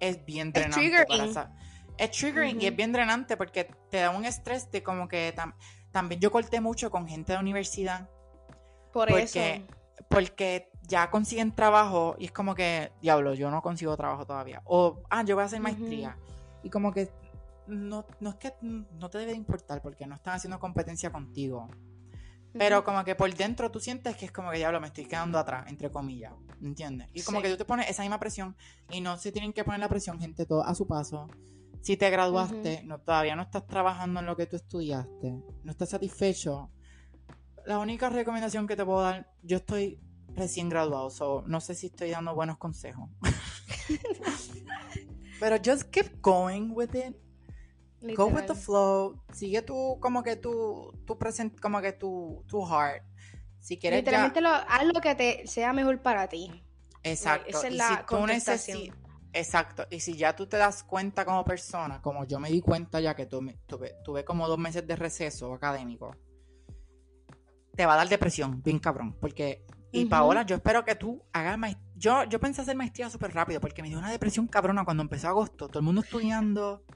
es 0.00 0.24
bien 0.24 0.50
drenante. 0.52 1.04
para 1.06 1.52
Es 2.00 2.10
triggering 2.12 2.60
y 2.60 2.66
es 2.66 2.74
bien 2.76 2.92
drenante 2.92 3.36
porque 3.36 3.64
te 3.90 3.98
da 3.98 4.10
un 4.10 4.24
estrés 4.24 4.70
de 4.70 4.82
como 4.82 5.06
que 5.06 5.34
tam- 5.36 5.54
también 5.92 6.20
yo 6.20 6.30
corté 6.30 6.60
mucho 6.60 6.90
con 6.90 7.06
gente 7.06 7.32
de 7.32 7.38
universidad 7.38 8.08
Por 8.92 9.08
Porque- 9.08 9.22
eso. 9.56 9.64
porque 10.08 10.70
ya 10.82 11.10
consiguen 11.10 11.54
trabajo 11.54 12.16
y 12.18 12.24
es 12.24 12.32
como 12.32 12.54
que, 12.56 12.90
diablo, 13.00 13.34
yo 13.34 13.50
no 13.50 13.62
consigo 13.62 13.96
trabajo 13.96 14.26
todavía. 14.26 14.62
O, 14.64 15.02
ah, 15.10 15.22
yo 15.22 15.36
voy 15.36 15.42
a 15.42 15.46
hacer 15.46 15.60
maestría. 15.60 16.16
Y 16.64 16.70
como 16.70 16.92
que 16.92 17.08
no, 17.68 18.04
no 18.18 18.30
es 18.30 18.36
que 18.36 18.52
no 18.60 19.08
te 19.10 19.18
debe 19.18 19.30
de 19.32 19.36
importar 19.36 19.80
porque 19.80 20.06
no 20.06 20.16
están 20.16 20.34
haciendo 20.34 20.58
competencia 20.58 21.12
contigo. 21.12 21.68
Pero 22.52 22.78
Ujú. 22.78 22.86
como 22.86 23.04
que 23.04 23.14
por 23.14 23.32
dentro 23.32 23.70
tú 23.70 23.78
sientes 23.78 24.16
que 24.16 24.24
es 24.26 24.32
como 24.32 24.50
que, 24.50 24.56
diablo, 24.58 24.80
me 24.80 24.88
estoy 24.88 25.04
quedando 25.04 25.38
atrás, 25.38 25.66
entre 25.68 25.88
comillas. 25.90 26.32
¿Entiendes? 26.60 27.08
Y 27.14 27.22
como 27.22 27.38
Sí. 27.38 27.44
que 27.44 27.50
tú 27.50 27.56
te 27.58 27.64
pones 27.64 27.88
esa 27.88 28.02
misma 28.02 28.18
presión 28.18 28.56
y 28.90 29.00
no 29.00 29.16
se 29.18 29.30
tienen 29.30 29.52
que 29.52 29.62
poner 29.62 29.78
la 29.78 29.88
presión, 29.88 30.18
gente, 30.18 30.46
todo 30.46 30.64
a 30.64 30.74
su 30.74 30.86
paso. 30.88 31.28
Si 31.82 31.96
te 31.96 32.10
graduaste, 32.10 32.82
no, 32.84 33.00
todavía 33.00 33.36
no 33.36 33.42
estás 33.42 33.66
trabajando 33.66 34.20
en 34.20 34.26
lo 34.26 34.36
que 34.36 34.46
tú 34.46 34.56
estudiaste, 34.56 35.32
no 35.64 35.70
estás 35.70 35.90
satisfecho, 35.90 36.70
la 37.66 37.78
única 37.78 38.08
recomendación 38.10 38.66
que 38.66 38.76
te 38.76 38.84
puedo 38.84 39.02
dar, 39.02 39.30
yo 39.42 39.58
estoy 39.58 40.00
recién 40.34 40.68
graduado, 40.68 41.10
so 41.10 41.42
no 41.46 41.60
sé 41.60 41.74
si 41.74 41.86
estoy 41.86 42.10
dando 42.10 42.34
buenos 42.34 42.58
consejos. 42.58 43.08
Pero 45.40 45.56
just 45.64 45.84
keep 45.90 46.20
going 46.20 46.70
with 46.72 46.94
it. 46.94 47.16
Go 48.16 48.26
with 48.26 48.46
the 48.46 48.54
flow. 48.54 49.22
Sigue 49.32 49.62
tu, 49.62 49.98
como 50.00 50.22
que 50.22 50.36
tu, 50.36 50.92
tu 51.06 51.18
present, 51.18 51.58
como 51.60 51.80
que 51.80 51.92
tu, 51.92 52.44
tu 52.46 52.64
heart. 52.66 53.02
Si 53.60 53.78
quieres 53.78 53.98
ya, 53.98 54.02
Literalmente 54.02 54.40
lo, 54.40 54.50
haz 54.50 54.84
lo 54.84 55.00
que 55.00 55.14
te 55.14 55.46
sea 55.46 55.72
mejor 55.72 56.00
para 56.00 56.28
ti. 56.28 56.64
exacto. 57.02 57.48
esa 57.48 57.68
es 57.68 57.74
y 57.74 57.76
la 57.76 57.88
si 57.88 57.94
tú 58.06 58.16
necesi- 58.26 58.92
exacto. 59.32 59.86
Y 59.90 60.00
si 60.00 60.16
ya 60.16 60.34
tú 60.34 60.46
te 60.46 60.56
das 60.56 60.82
cuenta 60.82 61.24
como 61.24 61.44
persona, 61.44 62.00
como 62.00 62.24
yo 62.24 62.38
me 62.38 62.50
di 62.50 62.60
cuenta 62.60 63.00
ya 63.00 63.14
que 63.14 63.26
tuve, 63.26 63.58
tuve, 63.66 63.94
tuve 64.04 64.24
como 64.24 64.48
dos 64.48 64.58
meses 64.58 64.86
de 64.86 64.96
receso 64.96 65.52
académico, 65.54 66.16
te 67.74 67.86
va 67.86 67.94
a 67.94 67.96
dar 67.96 68.08
depresión, 68.08 68.62
bien 68.62 68.78
cabrón. 68.78 69.16
Porque, 69.20 69.64
y 69.92 70.02
Ujú. 70.02 70.10
Paola, 70.10 70.44
yo 70.44 70.56
espero 70.56 70.84
que 70.84 70.94
tú 70.94 71.22
hagas 71.32 71.58
maestría. 71.58 71.90
Yo, 71.96 72.24
yo 72.24 72.40
pensé 72.40 72.62
hacer 72.62 72.76
maestría 72.76 73.10
súper 73.10 73.34
rápido 73.34 73.60
porque 73.60 73.82
me 73.82 73.88
dio 73.88 73.98
una 73.98 74.10
depresión 74.10 74.46
cabrona 74.46 74.84
cuando 74.84 75.02
empezó 75.02 75.28
agosto. 75.28 75.68
Todo 75.68 75.80
el 75.80 75.84
mundo 75.84 76.02
estudiando. 76.02 76.84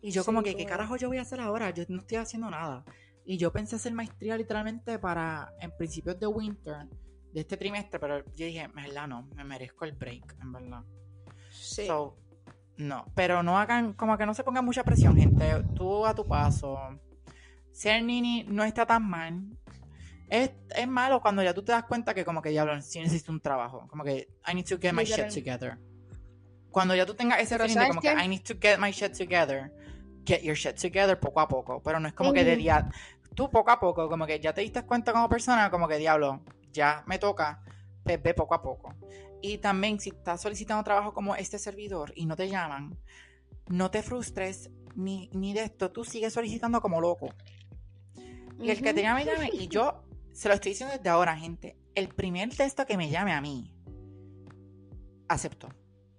Y 0.00 0.12
yo 0.12 0.24
como 0.24 0.44
que, 0.44 0.54
¿qué 0.54 0.64
carajo 0.64 0.96
yo 0.96 1.08
voy 1.08 1.18
a 1.18 1.22
hacer 1.22 1.40
ahora? 1.40 1.70
Yo 1.70 1.82
no 1.88 1.98
estoy 1.98 2.18
haciendo 2.18 2.48
nada. 2.48 2.84
Y 3.24 3.36
yo 3.36 3.52
pensé 3.52 3.76
hacer 3.76 3.92
maestría 3.92 4.36
literalmente 4.36 4.98
para, 4.98 5.52
en 5.60 5.76
principios 5.76 6.18
de 6.20 6.28
winter, 6.28 6.86
de 7.32 7.40
este 7.40 7.56
trimestre, 7.56 7.98
pero 7.98 8.24
yo 8.34 8.46
dije, 8.46 8.60
en 8.60 8.72
verdad 8.72 9.08
no, 9.08 9.28
me 9.34 9.44
merezco 9.44 9.84
el 9.84 9.92
break, 9.92 10.36
en 10.40 10.52
verdad. 10.52 10.84
Sí. 11.68 11.86
So, 11.86 12.16
no, 12.76 13.04
pero 13.14 13.42
no 13.42 13.58
hagan, 13.58 13.92
como 13.94 14.16
que 14.16 14.24
no 14.24 14.34
se 14.34 14.44
pongan 14.44 14.64
mucha 14.64 14.84
presión, 14.84 15.16
gente. 15.16 15.64
Tú 15.74 16.06
a 16.06 16.14
tu 16.14 16.26
paso. 16.26 16.78
Ser 17.72 18.02
nini 18.02 18.44
no 18.48 18.64
está 18.64 18.86
tan 18.86 19.08
mal. 19.08 19.42
Es, 20.28 20.50
es 20.76 20.86
malo 20.86 21.20
cuando 21.20 21.42
ya 21.42 21.54
tú 21.54 21.62
te 21.62 21.72
das 21.72 21.84
cuenta 21.84 22.14
que 22.14 22.24
como 22.24 22.42
que 22.42 22.50
diablo, 22.50 22.80
sí 22.82 23.00
necesito 23.00 23.32
un 23.32 23.40
trabajo. 23.40 23.86
Como 23.88 24.04
que 24.04 24.28
I 24.46 24.54
need 24.54 24.66
to 24.66 24.78
get 24.78 24.92
my 24.92 25.04
shit 25.04 25.28
together. 25.28 25.78
Cuando 26.70 26.94
ya 26.94 27.06
tú 27.06 27.14
tengas 27.14 27.40
ese 27.40 27.56
feeling 27.56 27.68
de 27.68 27.74
¿sabes 27.74 27.88
como 27.88 28.00
que? 28.00 28.12
I 28.12 28.28
need 28.28 28.42
to 28.42 28.54
get 28.60 28.78
my 28.78 28.90
shit 28.90 29.16
together, 29.16 29.72
get 30.24 30.42
your 30.42 30.54
shit 30.54 30.76
together 30.76 31.18
poco 31.18 31.40
a 31.40 31.48
poco. 31.48 31.82
Pero 31.82 31.98
no 31.98 32.08
es 32.08 32.14
como 32.14 32.32
que 32.32 32.44
de 32.44 32.56
día, 32.56 32.88
tú 33.34 33.50
poco 33.50 33.70
a 33.70 33.80
poco, 33.80 34.08
como 34.08 34.26
que 34.26 34.38
ya 34.38 34.52
te 34.52 34.60
diste 34.60 34.82
cuenta 34.84 35.12
como 35.12 35.28
persona, 35.28 35.70
como 35.70 35.88
que 35.88 35.96
diablo, 35.96 36.42
ya 36.72 37.02
me 37.06 37.18
toca, 37.18 37.62
pues 38.04 38.22
ve 38.22 38.34
poco 38.34 38.54
a 38.54 38.62
poco. 38.62 38.94
Y 39.40 39.58
también 39.58 40.00
si 40.00 40.10
estás 40.10 40.42
solicitando 40.42 40.82
trabajo 40.82 41.12
como 41.12 41.36
este 41.36 41.58
servidor 41.58 42.12
y 42.16 42.26
no 42.26 42.36
te 42.36 42.48
llaman, 42.48 42.98
no 43.68 43.90
te 43.90 44.02
frustres 44.02 44.70
ni, 44.94 45.30
ni 45.32 45.54
de 45.54 45.64
esto, 45.64 45.92
tú 45.92 46.04
sigues 46.04 46.32
solicitando 46.32 46.80
como 46.80 47.00
loco. 47.00 47.28
Y 48.60 48.70
el 48.70 48.82
que 48.82 48.92
te 48.92 49.02
llame, 49.02 49.24
llame. 49.24 49.50
Y 49.52 49.68
yo 49.68 50.02
se 50.32 50.48
lo 50.48 50.54
estoy 50.54 50.72
diciendo 50.72 50.96
desde 50.96 51.08
ahora, 51.08 51.36
gente. 51.36 51.76
El 51.94 52.08
primer 52.08 52.54
texto 52.54 52.86
que 52.86 52.96
me 52.96 53.10
llame 53.10 53.32
a 53.32 53.40
mí, 53.40 53.72
acepto. 55.28 55.68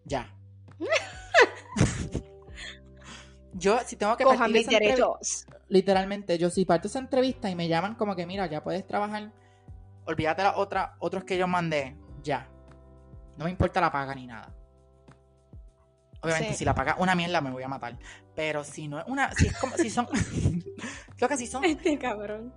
Ya. 0.06 0.34
yo, 3.54 3.80
si 3.86 3.96
tengo 3.96 4.16
que 4.16 4.24
Cojan 4.24 4.52
mis 4.52 4.68
derechos. 4.68 5.46
literalmente, 5.68 6.38
yo 6.38 6.50
si 6.50 6.66
parto 6.66 6.88
esa 6.88 7.00
entrevista 7.00 7.50
y 7.50 7.56
me 7.56 7.68
llaman 7.68 7.96
como 7.96 8.16
que, 8.16 8.26
mira, 8.26 8.48
ya 8.48 8.64
puedes 8.64 8.86
trabajar, 8.88 9.32
olvídate 10.06 10.44
las 10.44 10.58
otras, 10.58 10.92
otros 11.00 11.24
que 11.24 11.38
yo 11.38 11.48
mandé, 11.48 11.98
ya. 12.24 12.50
No 13.40 13.46
me 13.46 13.52
importa 13.52 13.82
la 13.82 13.92
paga 13.92 14.14
ni 14.14 14.28
nada. 14.28 14.54
Obviamente, 16.22 16.52
Sí. 16.52 16.58
si 16.60 16.66
la 16.66 16.76
paga 16.76 16.96
una 17.00 17.16
mierda 17.16 17.40
me 17.40 17.50
voy 17.50 17.64
a 17.64 17.68
matar. 17.70 17.98
Pero 18.36 18.64
si 18.64 18.88
no 18.90 19.00
es 19.00 19.06
una, 19.08 19.32
si 19.34 19.48
es 19.48 19.58
como, 19.58 19.76
si 19.78 19.90
son, 19.90 20.06
creo 21.18 21.30
que 21.30 21.38
si 21.38 21.48
son, 21.48 21.64
Este 21.64 21.98
cabrón. 21.98 22.54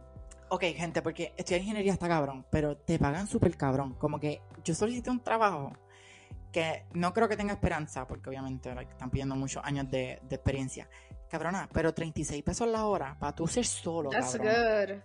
ok, 0.49 0.63
gente, 0.77 1.01
porque 1.01 1.33
estudiar 1.37 1.61
ingeniería 1.63 1.93
está 1.93 2.09
cabrón, 2.09 2.45
pero 2.51 2.77
te 2.77 2.99
pagan 2.99 3.27
súper 3.29 3.57
cabrón. 3.57 3.95
Como 3.95 4.19
que 4.19 4.43
yo 4.65 4.75
solicité 4.75 5.11
un 5.11 5.21
trabajo 5.21 5.73
que 6.51 6.85
no 6.93 7.15
creo 7.15 7.29
que 7.29 7.37
tenga 7.37 7.53
esperanza, 7.53 8.07
porque 8.07 8.29
obviamente 8.29 8.75
like, 8.75 8.91
están 8.91 9.11
pidiendo 9.11 9.37
muchos 9.37 9.65
años 9.65 9.89
de, 9.91 10.21
de 10.23 10.35
experiencia. 10.35 10.89
Cabrona, 11.31 11.69
pero 11.73 11.95
36 11.95 12.43
pesos 12.43 12.69
la 12.69 12.85
hora 12.85 13.17
para 13.19 13.33
tú 13.35 13.47
ser 13.47 13.65
solo, 13.65 14.11
That's 14.11 14.37
cabrón. 14.37 14.55
good. 14.91 14.97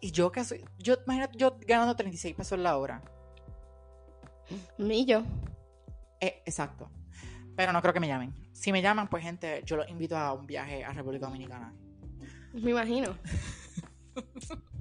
Y 0.00 0.10
yo 0.12 0.30
que 0.30 0.44
soy, 0.44 0.64
yo, 0.78 0.94
imagínate, 1.04 1.36
yo 1.36 1.58
ganando 1.66 1.94
36 1.96 2.34
pesos 2.36 2.58
la 2.58 2.78
hora. 2.78 3.02
Millo. 4.78 5.24
Eh, 6.20 6.42
exacto. 6.44 6.90
Pero 7.56 7.72
no 7.72 7.80
creo 7.80 7.94
que 7.94 8.00
me 8.00 8.08
llamen. 8.08 8.34
Si 8.52 8.72
me 8.72 8.82
llaman, 8.82 9.08
pues 9.08 9.22
gente, 9.22 9.62
yo 9.64 9.76
los 9.76 9.88
invito 9.88 10.16
a 10.16 10.32
un 10.32 10.46
viaje 10.46 10.84
a 10.84 10.92
República 10.92 11.26
Dominicana. 11.26 11.72
Me 12.52 12.70
imagino. 12.70 13.16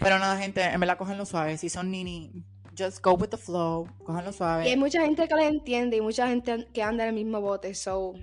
Pero 0.00 0.18
nada, 0.18 0.36
gente, 0.38 0.62
en 0.62 0.80
verdad 0.80 0.98
cogenlo 0.98 1.24
suave. 1.24 1.56
Si 1.58 1.68
son 1.68 1.90
nini, 1.90 2.32
just 2.76 3.02
go 3.02 3.14
with 3.14 3.28
the 3.28 3.36
flow. 3.36 3.88
Cogenlo 4.04 4.32
suave. 4.32 4.66
Y 4.66 4.70
hay 4.70 4.76
mucha 4.76 5.00
gente 5.02 5.26
que 5.28 5.34
lo 5.34 5.42
entiende 5.42 5.96
y 5.96 6.00
mucha 6.00 6.28
gente 6.28 6.68
que 6.72 6.82
anda 6.82 7.04
en 7.04 7.10
el 7.10 7.14
mismo 7.14 7.40
bote. 7.40 7.74
So, 7.74 8.14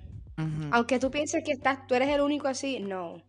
aunque 0.71 0.99
tú 0.99 1.11
pienses 1.11 1.43
que 1.43 1.51
estás, 1.51 1.85
tú 1.87 1.95
eres 1.95 2.09
el 2.09 2.21
único 2.21 2.47
así, 2.47 2.79
no. 2.79 3.21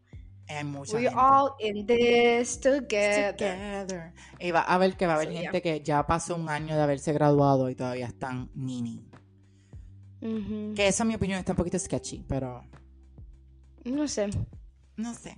Hay 0.48 0.64
mucha 0.64 0.96
We're 0.96 1.08
gente. 1.08 1.20
all 1.20 1.52
in 1.58 1.86
this 1.86 2.60
together. 2.60 3.34
Together. 3.36 4.12
Y 4.38 4.50
va 4.50 4.60
a 4.60 4.76
ver 4.78 4.96
que 4.96 5.06
va 5.06 5.14
a 5.14 5.16
haber 5.16 5.28
So, 5.28 5.32
yeah. 5.32 5.42
gente 5.42 5.62
que 5.62 5.80
ya 5.80 6.06
pasó 6.06 6.36
un 6.36 6.48
año 6.48 6.76
de 6.76 6.82
haberse 6.82 7.12
graduado 7.12 7.70
y 7.70 7.74
todavía 7.74 8.06
están 8.06 8.50
nini. 8.54 9.08
Ujú. 10.20 10.74
Que 10.74 10.88
esa, 10.88 11.02
en 11.04 11.08
mi 11.08 11.14
opinión, 11.14 11.38
está 11.38 11.52
un 11.52 11.56
poquito 11.56 11.78
sketchy, 11.78 12.24
pero 12.28 12.62
No 13.84 14.06
sé. 14.08 14.28
no 14.96 15.14
sé. 15.14 15.36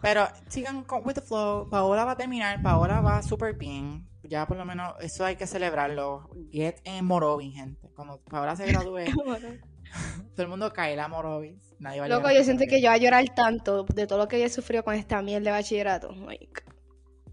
Pero 0.00 0.28
sigan 0.48 0.84
con 0.84 1.04
with 1.04 1.14
the 1.14 1.20
flow. 1.20 1.68
Paola 1.68 2.04
va 2.04 2.12
a 2.12 2.16
terminar. 2.16 2.62
Paola 2.62 3.00
va 3.00 3.20
súper 3.22 3.54
bien. 3.54 4.06
Ya 4.22 4.46
por 4.46 4.56
lo 4.56 4.64
menos 4.64 4.94
eso 5.00 5.24
hay 5.24 5.36
que 5.36 5.46
celebrarlo. 5.46 6.30
Get 6.52 6.76
en 6.84 7.04
Morovis, 7.04 7.54
gente. 7.54 7.88
Cuando 7.96 8.20
Paola 8.20 8.54
se 8.54 8.66
gradúe, 8.66 8.98
todo 10.34 10.42
el 10.42 10.48
mundo 10.48 10.72
cae 10.72 10.98
a 10.98 11.08
Morovis. 11.08 11.74
Nadie 11.78 12.00
va 12.00 12.06
a 12.06 12.08
Loco, 12.08 12.30
yo 12.30 12.42
siento 12.44 12.64
que 12.68 12.80
yo 12.80 12.88
voy 12.88 12.98
a 12.98 13.02
llorar 13.02 13.24
tanto 13.34 13.84
de 13.84 14.06
todo 14.06 14.18
lo 14.18 14.28
que 14.28 14.38
yo 14.38 14.46
he 14.46 14.50
sufrido 14.50 14.82
con 14.82 14.94
esta 14.94 15.22
mierda 15.22 15.46
de 15.46 15.50
bachillerato. 15.52 16.12
Like, 16.12 16.62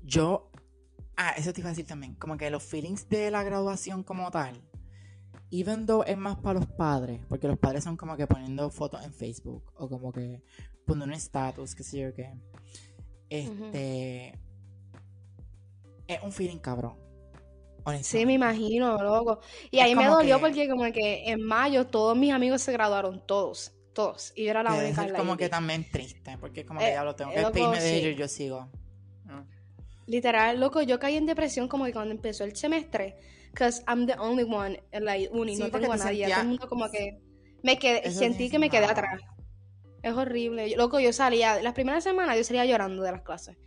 Yo 0.04 0.52
Ah, 1.18 1.34
eso 1.38 1.54
te 1.54 1.62
iba 1.62 1.70
a 1.70 1.72
decir 1.72 1.86
también. 1.86 2.16
Como 2.16 2.38
que 2.38 2.50
los 2.50 2.64
feelings 2.64 3.08
de 3.08 3.32
la 3.32 3.44
graduación 3.44 4.04
como 4.04 4.30
tal. 4.32 4.62
Even 5.52 5.86
though 5.86 6.04
es 6.06 6.18
más 6.18 6.38
para 6.38 6.60
los 6.60 6.68
padres. 6.68 7.22
Porque 7.30 7.48
los 7.48 7.58
padres 7.58 7.84
son 7.84 7.96
como 7.96 8.18
que 8.18 8.28
poniendo 8.28 8.70
fotos 8.70 9.04
en 9.04 9.14
Facebook. 9.14 9.72
O 9.76 9.88
como 9.88 10.12
que 10.12 10.44
poniendo 10.86 11.06
un 11.06 11.14
status, 11.14 11.74
qué 11.76 11.84
sé 11.84 12.00
yo 12.00 12.14
qué. 12.14 12.34
Este. 13.30 14.40
Es 16.08 16.22
un 16.22 16.32
feeling 16.32 16.60
cabrón. 16.60 16.98
Sí, 18.02 18.26
me 18.26 18.34
imagino, 18.34 19.02
loco. 19.02 19.40
Y 19.70 19.80
ahí 19.80 19.96
me 19.96 20.06
dolió 20.06 20.40
porque 20.40 20.68
como 20.68 20.84
que 20.92 21.30
en 21.30 21.42
mayo 21.42 21.86
todos 21.86 22.18
mis 22.18 22.32
amigos 22.32 22.62
se 22.62 22.72
graduaron, 22.72 23.26
todos, 23.26 23.74
todos. 23.94 24.34
Y 24.36 24.46
yo 24.46 24.52
era 24.52 24.64
la 24.64 24.74
única. 24.74 25.06
Es 25.06 25.14
como 25.14 25.38
que 25.38 25.50
también 25.50 25.90
triste, 25.92 26.38
porque 26.40 26.66
como 26.66 26.80
que 26.80 26.90
eh, 26.90 26.94
ya 26.94 27.04
lo 27.04 27.16
tengo 27.16 27.32
que 27.32 27.40
despedirme 27.40 27.82
de 27.82 27.96
ellos, 27.98 28.20
yo 28.20 28.28
sigo. 28.28 28.70
Literal, 30.08 30.60
loco, 30.60 30.82
yo 30.84 31.00
caí 31.00 31.16
en 31.16 31.26
depresión 31.26 31.68
como 31.68 31.86
que 31.86 31.94
cuando 31.94 32.14
empezó 32.14 32.44
el 32.44 32.56
semestre, 32.56 33.18
because 33.52 33.82
I'm 33.88 34.06
the 34.06 34.14
only 34.20 34.44
one 34.44 34.84
en 34.92 35.06
la 35.06 35.16
uni, 35.32 35.56
no 35.56 35.72
tengo 35.72 35.92
a 35.92 35.98
nadie, 35.98 36.28
todo 36.28 36.42
el 36.42 36.48
mundo 36.48 36.70
como 36.70 36.92
que 36.92 37.20
me 37.64 37.80
quedé, 37.80 38.12
sentí 38.12 38.52
que 38.52 38.60
me 38.60 38.70
quedé 38.70 38.86
atrás. 38.86 39.20
Es 40.04 40.14
horrible. 40.14 40.76
loco, 40.78 41.00
yo 41.00 41.12
salía, 41.12 41.60
las 41.64 41.74
primeras 41.74 42.04
semanas 42.04 42.38
yo 42.38 42.44
salía 42.44 42.66
llorando 42.66 43.02
de 43.02 43.12
las 43.12 43.24
clases. 43.24 43.58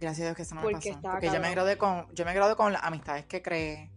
Gracias 0.00 0.20
a 0.20 0.24
Dios 0.28 0.36
que 0.36 0.42
eso 0.42 0.54
no 0.54 0.62
me 0.62 0.72
pasó. 0.72 0.98
Porque 1.02 1.26
yo 1.26 1.40
me 1.40 1.50
gradué 1.50 1.76
con, 1.76 2.06
yo 2.14 2.24
me 2.24 2.32
gradué 2.32 2.56
con 2.56 2.72
las 2.72 2.82
amistades 2.82 3.26
que 3.26 3.42
creé 3.42 3.90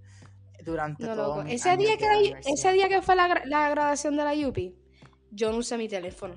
durante 0.63 1.05
todo 1.05 1.41
ese 1.43 1.77
día 1.77 1.97
que 1.97 2.35
ese 2.45 2.71
día 2.73 2.89
que 2.89 3.01
fue 3.01 3.15
la, 3.15 3.41
la 3.45 3.69
graduación 3.69 4.15
de 4.17 4.23
la 4.23 4.47
UPI, 4.47 4.75
yo 5.31 5.51
no 5.51 5.57
usé 5.57 5.77
mi 5.77 5.87
teléfono. 5.87 6.35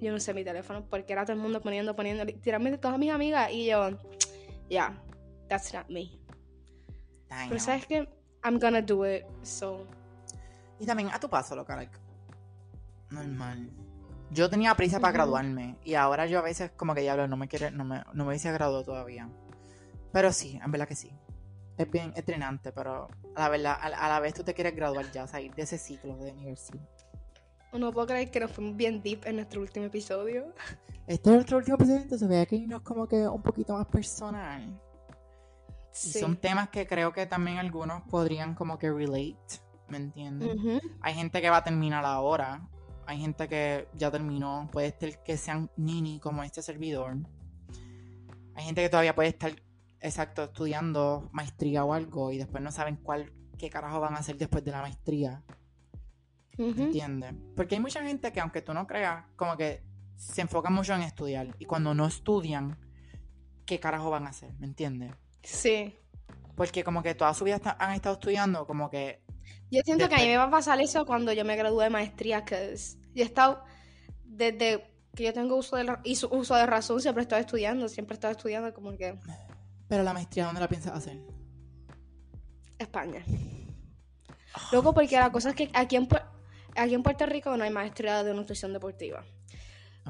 Yo 0.00 0.10
no 0.10 0.16
usé 0.16 0.32
mi 0.32 0.44
teléfono 0.44 0.86
porque 0.88 1.12
era 1.12 1.24
todo 1.24 1.34
el 1.34 1.42
mundo 1.42 1.60
poniendo, 1.60 1.94
poniendo, 1.94 2.24
literalmente 2.24 2.78
todas 2.78 2.98
mis 2.98 3.10
amigas 3.10 3.50
y 3.52 3.66
yo, 3.66 3.90
yeah, 4.68 4.98
that's 5.48 5.72
not 5.74 5.88
me. 5.88 6.18
Pero 7.28 7.60
sabes 7.60 7.86
que 7.86 8.08
I'm 8.42 8.58
gonna 8.58 8.82
do 8.82 9.06
it, 9.06 9.24
so. 9.42 9.86
Y 10.78 10.86
también 10.86 11.10
a 11.12 11.20
tu 11.20 11.28
paso, 11.28 11.54
loca, 11.54 11.76
like, 11.76 11.92
normal. 13.10 13.70
Yo 14.32 14.48
tenía 14.48 14.74
prisa 14.74 15.00
para 15.00 15.12
graduarme 15.12 15.76
y 15.84 15.94
ahora 15.94 16.26
yo 16.26 16.38
a 16.38 16.42
veces 16.42 16.70
como 16.76 16.94
que 16.94 17.00
diablo 17.00 17.26
no 17.26 17.36
me 17.36 17.48
quiere, 17.48 17.70
no 17.72 17.84
me, 17.84 18.02
no 18.12 18.24
me 18.24 18.28
hubiese 18.28 18.52
graduado 18.52 18.84
todavía. 18.84 19.28
Pero 20.12 20.32
sí, 20.32 20.58
en 20.62 20.70
verdad 20.70 20.86
que 20.86 20.94
sí. 20.94 21.10
Es 21.76 21.90
bien 21.90 22.12
estrenante, 22.14 22.72
pero 22.72 23.08
a 23.34 23.40
la 23.40 23.48
verdad, 23.48 23.76
a, 23.80 24.08
la 24.08 24.20
vez 24.20 24.34
tú 24.34 24.44
te 24.44 24.54
quieres 24.54 24.76
graduar 24.76 25.10
ya, 25.12 25.26
salir 25.26 25.54
de 25.54 25.62
ese 25.62 25.78
ciclo 25.78 26.16
de 26.16 26.32
universidad. 26.32 26.86
No 27.72 27.92
puedo 27.92 28.08
creer 28.08 28.30
que 28.30 28.40
nos 28.40 28.52
fuimos 28.52 28.76
bien 28.76 29.02
deep 29.02 29.24
en 29.24 29.36
nuestro 29.36 29.60
último 29.60 29.86
episodio. 29.86 30.52
Este 31.06 31.30
es 31.30 31.34
nuestro 31.34 31.56
último 31.56 31.76
episodio, 31.76 32.02
entonces 32.02 32.28
vea 32.28 32.46
que 32.46 32.56
es 32.56 32.80
como 32.82 33.08
que 33.08 33.26
un 33.26 33.42
poquito 33.42 33.72
más 33.72 33.86
personal. 33.86 34.80
Sí. 35.92 36.20
son 36.20 36.36
temas 36.36 36.68
que 36.68 36.86
creo 36.86 37.12
que 37.12 37.26
también 37.26 37.58
algunos 37.58 38.02
podrían 38.02 38.54
como 38.54 38.78
que 38.78 38.92
relate, 38.92 39.36
¿me 39.88 39.96
entiendes? 39.96 40.56
Hay 41.00 41.14
gente 41.14 41.40
que 41.40 41.50
va 41.50 41.56
a 41.56 41.64
terminar 41.64 42.04
ahora 42.04 42.68
hay 43.10 43.18
gente 43.18 43.48
que 43.48 43.88
ya 43.94 44.08
terminó, 44.10 44.68
puede 44.70 44.96
ser 44.96 45.20
que 45.24 45.36
sean 45.36 45.68
nini 45.76 46.20
como 46.20 46.44
este 46.44 46.62
servidor. 46.62 47.16
Hay 48.54 48.64
gente 48.64 48.82
que 48.82 48.88
todavía 48.88 49.16
puede 49.16 49.30
estar, 49.30 49.52
exacto, 50.00 50.44
estudiando 50.44 51.28
maestría 51.32 51.84
o 51.84 51.92
algo 51.92 52.30
y 52.30 52.38
después 52.38 52.62
no 52.62 52.70
saben 52.70 52.96
cuál, 52.96 53.32
qué 53.58 53.68
carajo 53.68 53.98
van 53.98 54.14
a 54.14 54.18
hacer 54.18 54.36
después 54.36 54.64
de 54.64 54.70
la 54.70 54.82
maestría. 54.82 55.42
¿Me 56.56 56.68
¿Entiendes? 56.68 57.34
Porque 57.56 57.74
hay 57.74 57.80
mucha 57.80 58.00
gente 58.02 58.32
que 58.32 58.38
aunque 58.38 58.62
tú 58.62 58.74
no 58.74 58.86
creas, 58.86 59.24
como 59.34 59.56
que 59.56 59.82
se 60.14 60.42
enfoca 60.42 60.70
mucho 60.70 60.94
en 60.94 61.02
estudiar 61.02 61.56
y 61.58 61.64
cuando 61.64 61.94
no 61.94 62.06
estudian, 62.06 62.78
¿qué 63.66 63.80
carajo 63.80 64.08
van 64.10 64.26
a 64.26 64.30
hacer? 64.30 64.52
¿Me 64.60 64.66
entiendes? 64.66 65.12
Sí. 65.42 65.96
Porque 66.54 66.84
como 66.84 67.02
que 67.02 67.16
toda 67.16 67.34
su 67.34 67.44
vida 67.44 67.60
han 67.80 67.94
estado 67.94 68.14
estudiando, 68.14 68.68
como 68.68 68.88
que... 68.88 69.24
Yo 69.68 69.80
siento 69.84 70.08
que 70.08 70.14
a 70.14 70.18
mí 70.18 70.26
me 70.26 70.36
va 70.36 70.44
a 70.44 70.50
pasar 70.50 70.80
eso 70.80 71.04
cuando 71.06 71.32
yo 71.32 71.44
me 71.44 71.56
gradúe 71.56 71.80
de 71.80 71.90
maestría, 71.90 72.44
que 72.44 72.74
es 72.74 72.99
yo 73.14 73.22
he 73.22 73.26
estado, 73.26 73.62
desde 74.24 74.90
que 75.14 75.24
yo 75.24 75.32
tengo 75.32 75.56
uso 75.56 75.76
de, 75.76 75.96
uso 76.30 76.54
de 76.54 76.66
razón, 76.66 77.00
siempre 77.00 77.22
he 77.22 77.24
estado 77.24 77.40
estudiando, 77.40 77.88
siempre 77.88 78.14
he 78.14 78.16
estado 78.16 78.32
estudiando 78.32 78.72
como 78.72 78.96
que... 78.96 79.18
Pero 79.88 80.02
la 80.02 80.12
maestría, 80.12 80.46
¿dónde 80.46 80.60
la 80.60 80.68
piensas 80.68 80.96
hacer? 80.96 81.18
España. 82.78 83.24
Luego, 84.72 84.94
porque 84.94 85.16
la 85.16 85.30
cosa 85.30 85.50
es 85.50 85.56
que 85.56 85.70
aquí 85.74 85.96
en, 85.96 86.08
aquí 86.76 86.94
en 86.94 87.02
Puerto 87.02 87.26
Rico 87.26 87.56
no 87.56 87.64
hay 87.64 87.70
maestría 87.70 88.22
de 88.22 88.34
nutrición 88.34 88.72
deportiva. 88.72 89.24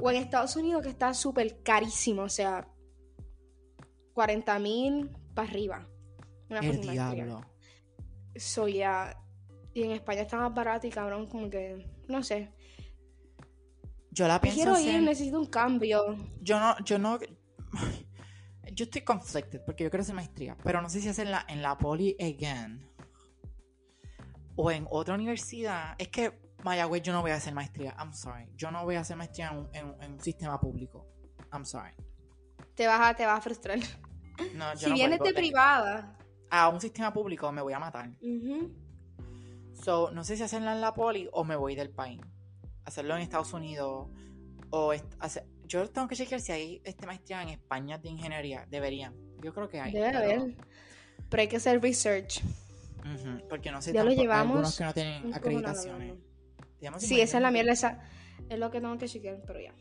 O 0.01 0.11
en 0.11 0.17
Estados 0.17 0.57
Unidos 0.57 0.83
que 0.83 0.91
está 0.91 1.15
súper 1.15 1.63
carísimo, 1.63 2.23
o 2.23 2.29
sea, 2.29 2.69
40 4.13 4.59
mil 4.59 5.11
para 5.35 5.49
arriba. 5.49 5.89
Una 6.49 6.61
El 6.61 6.81
diablo. 6.81 7.41
Soy 8.37 8.75
ya... 8.75 9.17
Y 9.73 9.85
en 9.85 9.93
España 9.93 10.23
está 10.23 10.37
más 10.37 10.53
barato 10.53 10.87
y 10.87 10.91
cabrón, 10.91 11.27
como 11.27 11.49
que, 11.49 11.87
no 12.09 12.23
sé. 12.25 12.53
Yo 14.11 14.27
la 14.27 14.41
pienso 14.41 14.75
Quiero 14.75 14.79
ir, 14.79 15.03
necesito 15.03 15.39
un 15.39 15.47
cambio. 15.47 16.17
Yo 16.41 16.59
no, 16.59 16.77
yo 16.85 16.99
no... 16.99 17.19
Yo 18.73 18.85
estoy 18.85 19.03
conflicted 19.03 19.63
porque 19.67 19.83
yo 19.83 19.91
quiero 19.91 20.03
hacer 20.03 20.15
maestría, 20.15 20.57
pero 20.63 20.81
no 20.81 20.89
sé 20.89 21.01
si 21.01 21.09
hacerla 21.09 21.45
en 21.49 21.61
la 21.61 21.77
Poli 21.77 22.17
again 22.21 22.89
o 24.55 24.71
en 24.71 24.87
otra 24.89 25.15
universidad. 25.17 25.97
Es 25.99 26.07
que 26.07 26.41
Mayagüez 26.63 27.03
yo 27.03 27.13
no 27.13 27.21
voy 27.21 27.33
a 27.33 27.35
hacer 27.35 27.53
maestría. 27.53 27.97
I'm 27.99 28.13
sorry. 28.13 28.49
Yo 28.55 28.71
no 28.71 28.85
voy 28.85 28.95
a 28.95 29.01
hacer 29.01 29.17
maestría 29.17 29.51
en, 29.73 30.13
un 30.13 30.21
sistema 30.21 30.61
público. 30.61 31.05
I'm 31.53 31.65
sorry. 31.65 31.95
Te 32.77 32.87
vas 32.87 33.01
a, 33.01 33.15
te 33.15 33.27
vas 33.27 33.39
a 33.39 33.41
frustrar. 33.41 33.81
No, 34.55 34.73
yo 34.75 34.87
si 34.89 34.93
vienes 34.93 35.19
de 35.19 35.35
privada. 35.35 36.17
A 36.49 36.69
un 36.69 36.81
sistema 36.81 37.13
público 37.13 37.51
me 37.51 37.63
voy 37.63 37.73
a 37.73 37.81
matar. 37.81 38.09
So, 39.83 40.13
no 40.13 40.23
sé 40.23 40.37
si 40.37 40.45
hacerla 40.45 40.75
en 40.75 40.81
la 40.81 40.95
poli 40.95 41.29
o 41.33 41.43
me 41.43 41.57
voy 41.57 41.75
del 41.75 41.91
país 41.91 42.21
hacerlo 42.91 43.17
en 43.17 43.23
Estados 43.23 43.53
Unidos 43.53 44.09
o 44.71 44.93
yo 45.67 45.89
tengo 45.89 46.09
que 46.09 46.17
chequear 46.17 46.41
si 46.41 46.53
hay 46.53 46.83
este 46.85 47.07
maestría 47.07 47.43
en 47.43 47.51
España 47.51 47.99
de 47.99 48.09
ingeniería. 48.09 48.67
Deberían. 48.69 49.15
Yo 49.43 49.55
creo 49.55 49.69
que 49.69 49.81
hay. 49.81 49.93
Debe 49.93 50.09
haber. 50.09 50.57
Pero 51.29 51.41
hay 51.41 51.49
que 51.49 51.57
hacer 51.57 51.81
research. 51.81 52.43
porque 53.49 53.71
no 53.71 53.81
sé. 53.81 53.93
Ya 53.93 54.05
lo 54.05 54.11
llevamos. 54.11 54.57
Algunos 54.57 54.77
que 54.77 54.85
no 54.85 54.95
tienen 54.95 55.35
acreditaciones. 55.35 56.15
Sí, 56.99 57.21
esa 57.21 57.39
es 57.39 57.43
la 57.43 57.51
mierda. 57.51 57.73
Esa 57.73 58.01
es 58.49 58.59
lo 58.59 58.71
que 58.71 58.81
tengo 58.81 58.97
que 58.99 59.09
chequear, 59.09 59.41
pero 59.47 59.61
ya. 59.61 59.75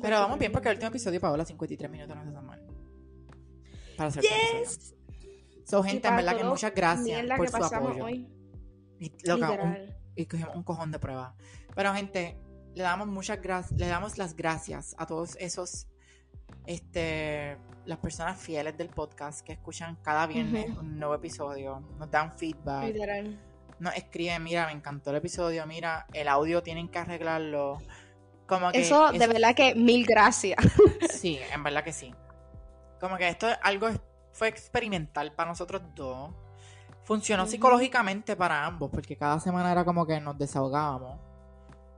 Pero 0.00 0.20
vamos 0.20 0.38
bien 0.38 0.52
porque 0.52 0.68
el 0.68 0.74
último 0.74 0.88
episodio 0.88 1.20
pagó 1.20 1.36
las 1.36 1.48
53 1.48 1.90
minutos, 1.90 2.14
no 2.16 2.22
está 2.22 2.42
mal. 2.42 2.66
Para 3.96 4.08
hacer 4.08 4.22
yes. 4.22 4.94
So, 5.64 5.82
gente, 5.82 6.08
en 6.08 6.16
verdad 6.16 6.36
que 6.36 6.44
muchas 6.44 6.74
gracias 6.74 7.26
por 7.36 7.48
su 7.48 7.56
apoyo. 7.56 8.04
Hoy. 8.04 8.28
Y, 8.98 9.12
y 10.20 10.26
cogimos 10.26 10.54
un 10.54 10.62
cojón 10.62 10.90
de 10.90 10.98
pruebas. 10.98 11.34
Pero 11.74 11.94
gente, 11.94 12.36
le 12.74 12.82
damos 12.82 13.08
muchas 13.08 13.40
gracias, 13.40 13.78
le 13.78 13.86
damos 13.86 14.18
las 14.18 14.34
gracias 14.34 14.94
a 14.98 15.06
todos 15.06 15.36
esos 15.40 15.86
este 16.66 17.56
las 17.86 17.98
personas 17.98 18.38
fieles 18.38 18.76
del 18.76 18.88
podcast 18.88 19.44
que 19.44 19.52
escuchan 19.52 19.96
cada 20.02 20.26
viernes 20.26 20.76
un 20.78 20.98
nuevo 20.98 21.14
episodio, 21.14 21.80
nos 21.98 22.10
dan 22.10 22.36
feedback. 22.36 22.94
Nos 23.78 23.96
escriben, 23.96 24.42
mira, 24.42 24.66
me 24.66 24.72
encantó 24.72 25.10
el 25.10 25.16
episodio, 25.16 25.66
mira, 25.66 26.06
el 26.12 26.28
audio 26.28 26.62
tienen 26.62 26.88
que 26.88 26.98
arreglarlo. 26.98 27.78
Como 28.46 28.70
que 28.70 28.80
eso, 28.80 29.10
de 29.10 29.26
verdad 29.26 29.54
que 29.54 29.74
mil 29.74 30.04
gracias. 30.04 30.58
Sí, 31.10 31.38
en 31.52 31.62
verdad 31.62 31.82
que 31.82 31.92
sí. 31.92 32.14
Como 33.00 33.16
que 33.16 33.28
esto 33.28 33.48
es 33.48 33.58
algo 33.62 33.88
fue 34.32 34.48
experimental 34.48 35.32
para 35.32 35.50
nosotros 35.50 35.82
dos. 35.94 36.30
Funcionó 37.10 37.44
psicológicamente 37.44 38.36
para 38.36 38.64
ambos, 38.64 38.88
porque 38.88 39.16
cada 39.16 39.40
semana 39.40 39.72
era 39.72 39.84
como 39.84 40.06
que 40.06 40.20
nos 40.20 40.38
desahogábamos 40.38 41.18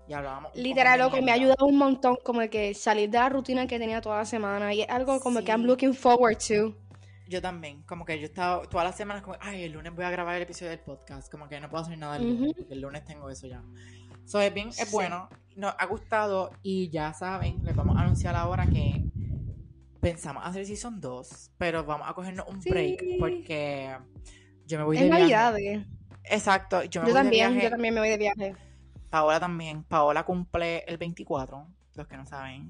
y 0.09 0.15
hablábamos. 0.15 0.57
Literal, 0.57 1.01
lo 1.01 1.11
que 1.11 1.21
me 1.21 1.31
ha 1.31 1.35
ayudado 1.35 1.67
un 1.67 1.77
montón, 1.77 2.17
como 2.25 2.41
que 2.49 2.73
salir 2.73 3.11
de 3.11 3.19
la 3.19 3.29
rutina 3.29 3.67
que 3.67 3.79
tenía 3.79 4.01
toda 4.01 4.17
la 4.17 4.25
semana. 4.25 4.73
Y 4.73 4.81
es 4.81 4.89
algo 4.89 5.21
como 5.21 5.45
que 5.45 5.51
I'm 5.51 5.65
looking 5.65 5.93
forward 5.93 6.39
to. 6.49 6.75
Yo 7.29 7.43
también, 7.43 7.83
como 7.83 8.07
que 8.07 8.17
yo 8.17 8.23
he 8.23 8.25
estado 8.25 8.63
todas 8.71 8.87
las 8.87 8.97
semanas 8.97 9.23
como, 9.23 9.37
ay, 9.39 9.65
el 9.65 9.73
lunes 9.73 9.95
voy 9.95 10.07
a 10.07 10.11
grabar 10.11 10.37
el 10.37 10.45
episodio 10.45 10.71
del 10.71 10.81
podcast, 10.81 11.31
como 11.31 11.47
que 11.47 11.61
no 11.61 11.69
puedo 11.69 11.85
hacer 11.85 11.99
nada 11.99 12.17
el 12.17 12.31
lunes, 12.31 12.55
porque 12.57 12.73
el 12.73 12.81
lunes 12.81 13.05
tengo 13.05 13.29
eso 13.29 13.47
ya. 13.47 13.63
So, 14.25 14.41
es 14.41 14.55
bien, 14.55 14.69
es 14.69 14.91
bueno, 14.91 15.29
nos 15.57 15.75
ha 15.79 15.85
gustado 15.85 16.53
y 16.63 16.89
ya 16.89 17.13
saben, 17.13 17.63
les 17.63 17.77
vamos 17.77 17.99
a 17.99 18.01
anunciar 18.01 18.35
ahora 18.35 18.67
que 18.67 19.05
pensamos 20.01 20.43
hacer 20.47 20.65
season 20.65 21.03
2, 21.03 21.51
pero 21.59 21.85
vamos 21.85 22.09
a 22.09 22.15
cogernos 22.15 22.49
un 22.49 22.61
break 22.61 23.19
porque 23.21 23.95
yo 24.67 24.79
me 24.79 24.85
voy 24.85 24.99
de 24.99 25.25
viaje. 25.25 25.87
Exacto. 26.25 26.85
Yo, 26.85 27.03
también, 27.13 27.61
yo 27.61 27.71
también 27.71 27.95
me 27.95 28.01
voy 28.01 28.11
de 28.11 28.19
viaje. 28.19 28.55
Paola 29.11 29.41
también. 29.41 29.85
Paola 29.85 30.25
cumple 30.25 30.85
el 30.87 30.97
24, 30.99 31.67
los 31.95 32.07
que 32.07 32.17
no 32.17 32.27
saben. 32.27 32.69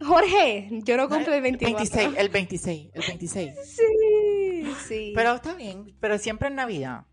Jorge, 0.00 0.68
yo 0.84 0.96
no 0.96 1.08
cumple 1.08 1.36
el 1.36 1.42
24. 1.42 1.76
26, 1.78 2.18
el 2.18 2.28
26, 2.28 2.90
el 2.94 3.02
26. 3.06 3.54
Sí, 3.64 4.72
sí. 4.86 5.12
Pero 5.14 5.34
está 5.34 5.54
bien, 5.54 5.94
pero 6.00 6.18
siempre 6.18 6.48
en 6.48 6.54
Navidad. 6.54 7.04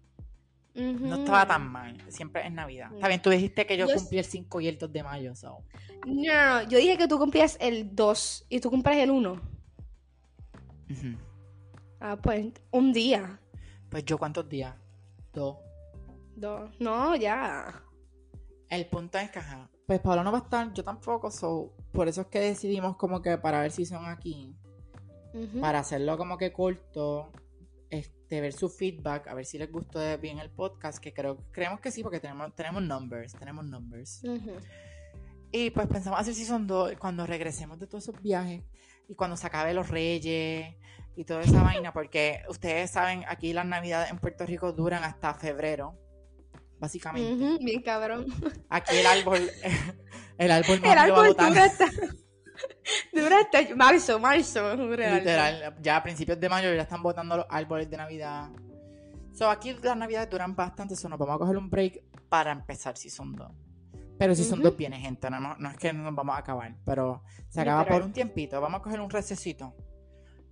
No 0.76 1.16
estaba 1.16 1.48
tan 1.48 1.72
mal, 1.72 2.04
siempre 2.10 2.46
en 2.46 2.56
Navidad. 2.56 2.92
Está 2.94 3.08
bien, 3.08 3.22
tú 3.22 3.30
dijiste 3.30 3.66
que 3.66 3.78
yo, 3.78 3.88
cumplí 3.88 4.20
el 4.20 4.26
5 4.26 4.62
y 4.62 4.68
el 4.68 4.78
2 4.78 4.92
de 4.92 5.04
mayo, 5.04 5.36
so. 5.36 5.64
No, 6.06 6.14
no, 6.14 6.64
no, 6.64 6.70
yo 6.70 6.78
dije 6.78 6.98
que 6.98 7.08
tú 7.08 7.18
cumplías 7.18 7.58
el 7.62 7.96
2 7.96 8.48
y 8.50 8.60
tú 8.60 8.70
cumples 8.70 8.98
el 8.98 9.10
1. 9.10 9.42
Ah, 12.02 12.18
pues 12.22 12.48
un 12.72 12.92
día. 12.92 13.40
Pues 13.96 14.04
yo, 14.04 14.18
¿cuántos 14.18 14.50
días? 14.50 14.76
Dos. 15.32 15.56
Dos. 16.36 16.70
No, 16.82 17.16
ya. 17.16 17.82
El 18.70 18.88
punto 18.88 19.18
es 19.18 19.32
que, 19.32 19.40
ajá, 19.40 19.70
pues 19.88 20.02
Pablo 20.02 20.22
no 20.22 20.34
va 20.34 20.40
a 20.40 20.42
estar, 20.42 20.74
yo 20.74 20.84
tampoco, 20.84 21.32
so, 21.32 21.74
por 21.94 22.10
eso 22.10 22.20
es 22.20 22.28
que 22.28 22.42
decidimos 22.42 22.98
como 22.98 23.22
que 23.22 23.38
para 23.38 23.62
ver 23.62 23.72
si 23.72 23.86
son 23.86 24.06
aquí, 24.06 24.54
para 25.62 25.80
hacerlo 25.80 26.18
como 26.18 26.38
que 26.38 26.52
corto, 26.52 27.32
este, 27.90 28.42
ver 28.42 28.52
su 28.52 28.68
feedback, 28.68 29.30
a 29.30 29.34
ver 29.34 29.46
si 29.46 29.58
les 29.58 29.72
gustó 29.72 30.02
bien 30.18 30.40
el 30.40 30.50
podcast, 30.50 30.98
que 30.98 31.14
creo, 31.14 31.38
creemos 31.52 31.80
que 31.80 31.90
sí, 31.90 32.04
porque 32.04 32.20
tenemos, 32.20 32.54
tenemos 32.54 32.84
numbers, 32.84 33.32
tenemos 33.32 33.64
numbers. 33.64 34.22
Y 35.54 35.70
pues 35.70 35.88
pensamos 35.88 36.20
hacer 36.20 36.34
season 36.34 36.68
2 36.68 36.98
cuando 37.00 37.26
regresemos 37.26 37.80
de 37.80 37.88
todos 37.88 38.10
esos 38.10 38.22
viajes 38.22 38.62
y 39.08 39.16
cuando 39.16 39.38
se 39.38 39.48
acabe 39.48 39.74
los 39.74 39.88
reyes 39.88 40.76
y 41.16 41.24
toda 41.26 41.42
esa 41.42 41.64
vaina, 41.64 41.94
porque 41.94 42.42
ustedes 42.50 42.92
saben, 42.92 43.24
aquí 43.28 43.54
las 43.54 43.66
navidades 43.66 44.12
en 44.12 44.20
Puerto 44.20 44.46
Rico 44.46 44.72
duran 44.74 45.04
hasta 45.04 45.34
febrero, 45.34 45.98
básicamente. 46.80 47.58
Bien 47.64 47.82
cabrón. 47.82 48.26
Aquí 48.70 48.98
el 48.98 49.06
árbol, 49.06 49.50
el 50.38 50.52
árbol 50.52 50.82
no 50.82 50.92
El 50.92 50.96
lo 50.96 50.96
va 50.96 51.02
a 51.02 51.04
árbol 51.04 51.36
dura 51.38 51.64
hasta. 51.64 51.86
dura 53.14 53.40
hasta 53.40 53.76
marzo, 53.76 54.20
marzo. 54.20 54.76
Literal, 54.76 55.76
ya 55.82 55.98
a 55.98 56.04
principios 56.04 56.40
de 56.40 56.50
mayo 56.50 56.74
ya 56.74 56.82
están 56.84 57.02
botando 57.02 57.38
los 57.38 57.46
árboles 57.50 57.90
de 57.90 57.98
Navidad. 57.98 58.50
So, 59.34 59.50
aquí 59.50 59.76
las 59.84 59.98
Navidades 59.98 60.30
duran 60.30 60.56
bastante, 60.56 60.96
so 60.96 61.10
nos 61.10 61.20
vamos 61.20 61.36
a 61.36 61.40
coger 61.40 61.58
un 61.58 61.70
break 61.70 62.02
para 62.30 62.52
empezar 62.52 62.98
Season 62.98 63.34
2. 63.36 63.52
Pero 64.18 64.34
Season 64.34 64.60
Ujú. 64.60 64.70
2 64.70 64.78
viene, 64.78 64.98
gente, 65.00 65.30
no, 65.30 65.42
no- 65.42 65.58
no 65.58 65.70
es 65.70 65.78
que 65.78 65.92
nos 65.92 66.16
vamos 66.16 66.36
a 66.36 66.40
acabar, 66.40 66.74
pero 66.86 67.22
se 67.50 67.60
acaba 67.60 67.82
Literal. 67.82 68.00
por 68.00 68.06
un 68.08 68.14
tiempito, 68.14 68.62
vamos 68.62 68.80
a 68.80 68.84
coger 68.84 69.02
un 69.02 69.10
recesito. 69.10 69.76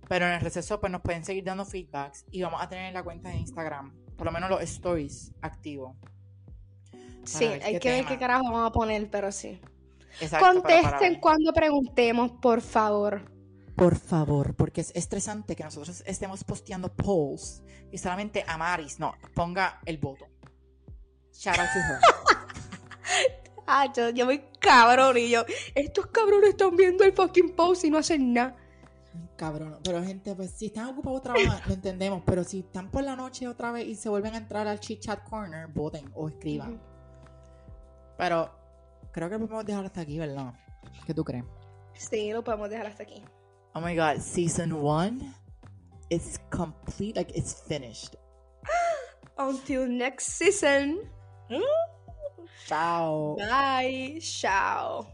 Pero 0.08 0.26
en 0.26 0.32
el 0.32 0.40
receso 0.40 0.80
pues 0.80 0.92
nos 0.92 1.00
pueden 1.02 1.24
seguir 1.24 1.44
dando 1.44 1.64
feedbacks 1.64 2.24
y 2.30 2.42
vamos 2.42 2.62
a 2.62 2.68
tener 2.68 2.92
la 2.92 3.02
cuenta 3.02 3.30
de 3.30 3.36
Instagram, 3.36 3.94
por 4.16 4.26
lo 4.26 4.32
menos 4.32 4.50
los 4.50 4.62
stories 4.62 5.32
activos. 5.40 5.96
Sí, 7.24 7.44
hay 7.44 7.78
que 7.78 7.90
ver 7.90 8.04
qué 8.04 8.18
carajo 8.18 8.44
vamos 8.44 8.68
a 8.68 8.72
poner, 8.72 9.08
pero 9.10 9.32
sí. 9.32 9.60
Exacto, 10.20 10.46
Contesten 10.46 11.20
cuando 11.20 11.52
preguntemos, 11.52 12.32
por 12.32 12.60
favor. 12.60 13.32
Por 13.74 13.96
favor, 13.96 14.54
porque 14.54 14.82
es 14.82 14.92
estresante 14.94 15.56
que 15.56 15.64
nosotros 15.64 16.04
estemos 16.06 16.44
posteando 16.44 16.94
polls 16.94 17.62
y 17.90 17.98
solamente 17.98 18.44
Amaris, 18.46 19.00
no, 19.00 19.14
ponga 19.34 19.80
el 19.84 19.98
voto. 19.98 20.26
Shout 21.32 21.58
out 21.58 21.68
to 21.72 21.78
her. 21.78 22.00
Ah, 23.66 23.90
yo, 23.94 24.10
yo 24.10 24.26
voy 24.26 24.44
cabrón 24.60 25.16
y 25.16 25.30
yo. 25.30 25.44
Estos 25.74 26.06
cabrones 26.08 26.50
están 26.50 26.76
viendo 26.76 27.02
el 27.04 27.14
fucking 27.14 27.56
post 27.56 27.84
y 27.84 27.90
no 27.90 27.98
hacen 27.98 28.34
nada. 28.34 28.56
Cabrón, 29.36 29.80
pero 29.82 30.02
gente, 30.02 30.34
pues 30.36 30.52
si 30.52 30.66
están 30.66 30.86
ocupados 30.90 31.22
trabajando, 31.22 31.62
lo 31.66 31.74
entendemos, 31.74 32.22
pero 32.24 32.44
si 32.44 32.60
están 32.60 32.88
por 32.90 33.02
la 33.02 33.16
noche 33.16 33.48
otra 33.48 33.72
vez 33.72 33.86
y 33.86 33.96
se 33.96 34.08
vuelven 34.08 34.34
a 34.34 34.38
entrar 34.38 34.68
al 34.68 34.78
chit 34.78 35.00
chat 35.00 35.28
corner, 35.28 35.66
voten 35.66 36.08
o 36.14 36.28
escriban. 36.28 36.80
Pero 38.16 38.50
creo 39.10 39.28
que 39.28 39.38
podemos 39.38 39.66
dejar 39.66 39.84
hasta 39.84 40.02
aquí, 40.02 40.18
¿verdad? 40.18 40.54
¿Qué 41.04 41.12
tú 41.12 41.24
crees? 41.24 41.44
Sí, 41.94 42.32
lo 42.32 42.44
podemos 42.44 42.70
dejar 42.70 42.86
hasta 42.86 43.02
aquí. 43.02 43.24
Oh 43.74 43.80
my 43.80 43.96
god, 43.96 44.20
season 44.20 44.72
one 44.72 45.34
is 46.10 46.38
complete, 46.50 47.16
like 47.16 47.36
it's 47.36 47.60
finished. 47.66 48.14
Until 49.36 49.88
next 49.88 50.28
season. 50.28 51.00
Chao. 52.66 53.36
Bye. 53.36 54.20
Ciao. 54.20 55.13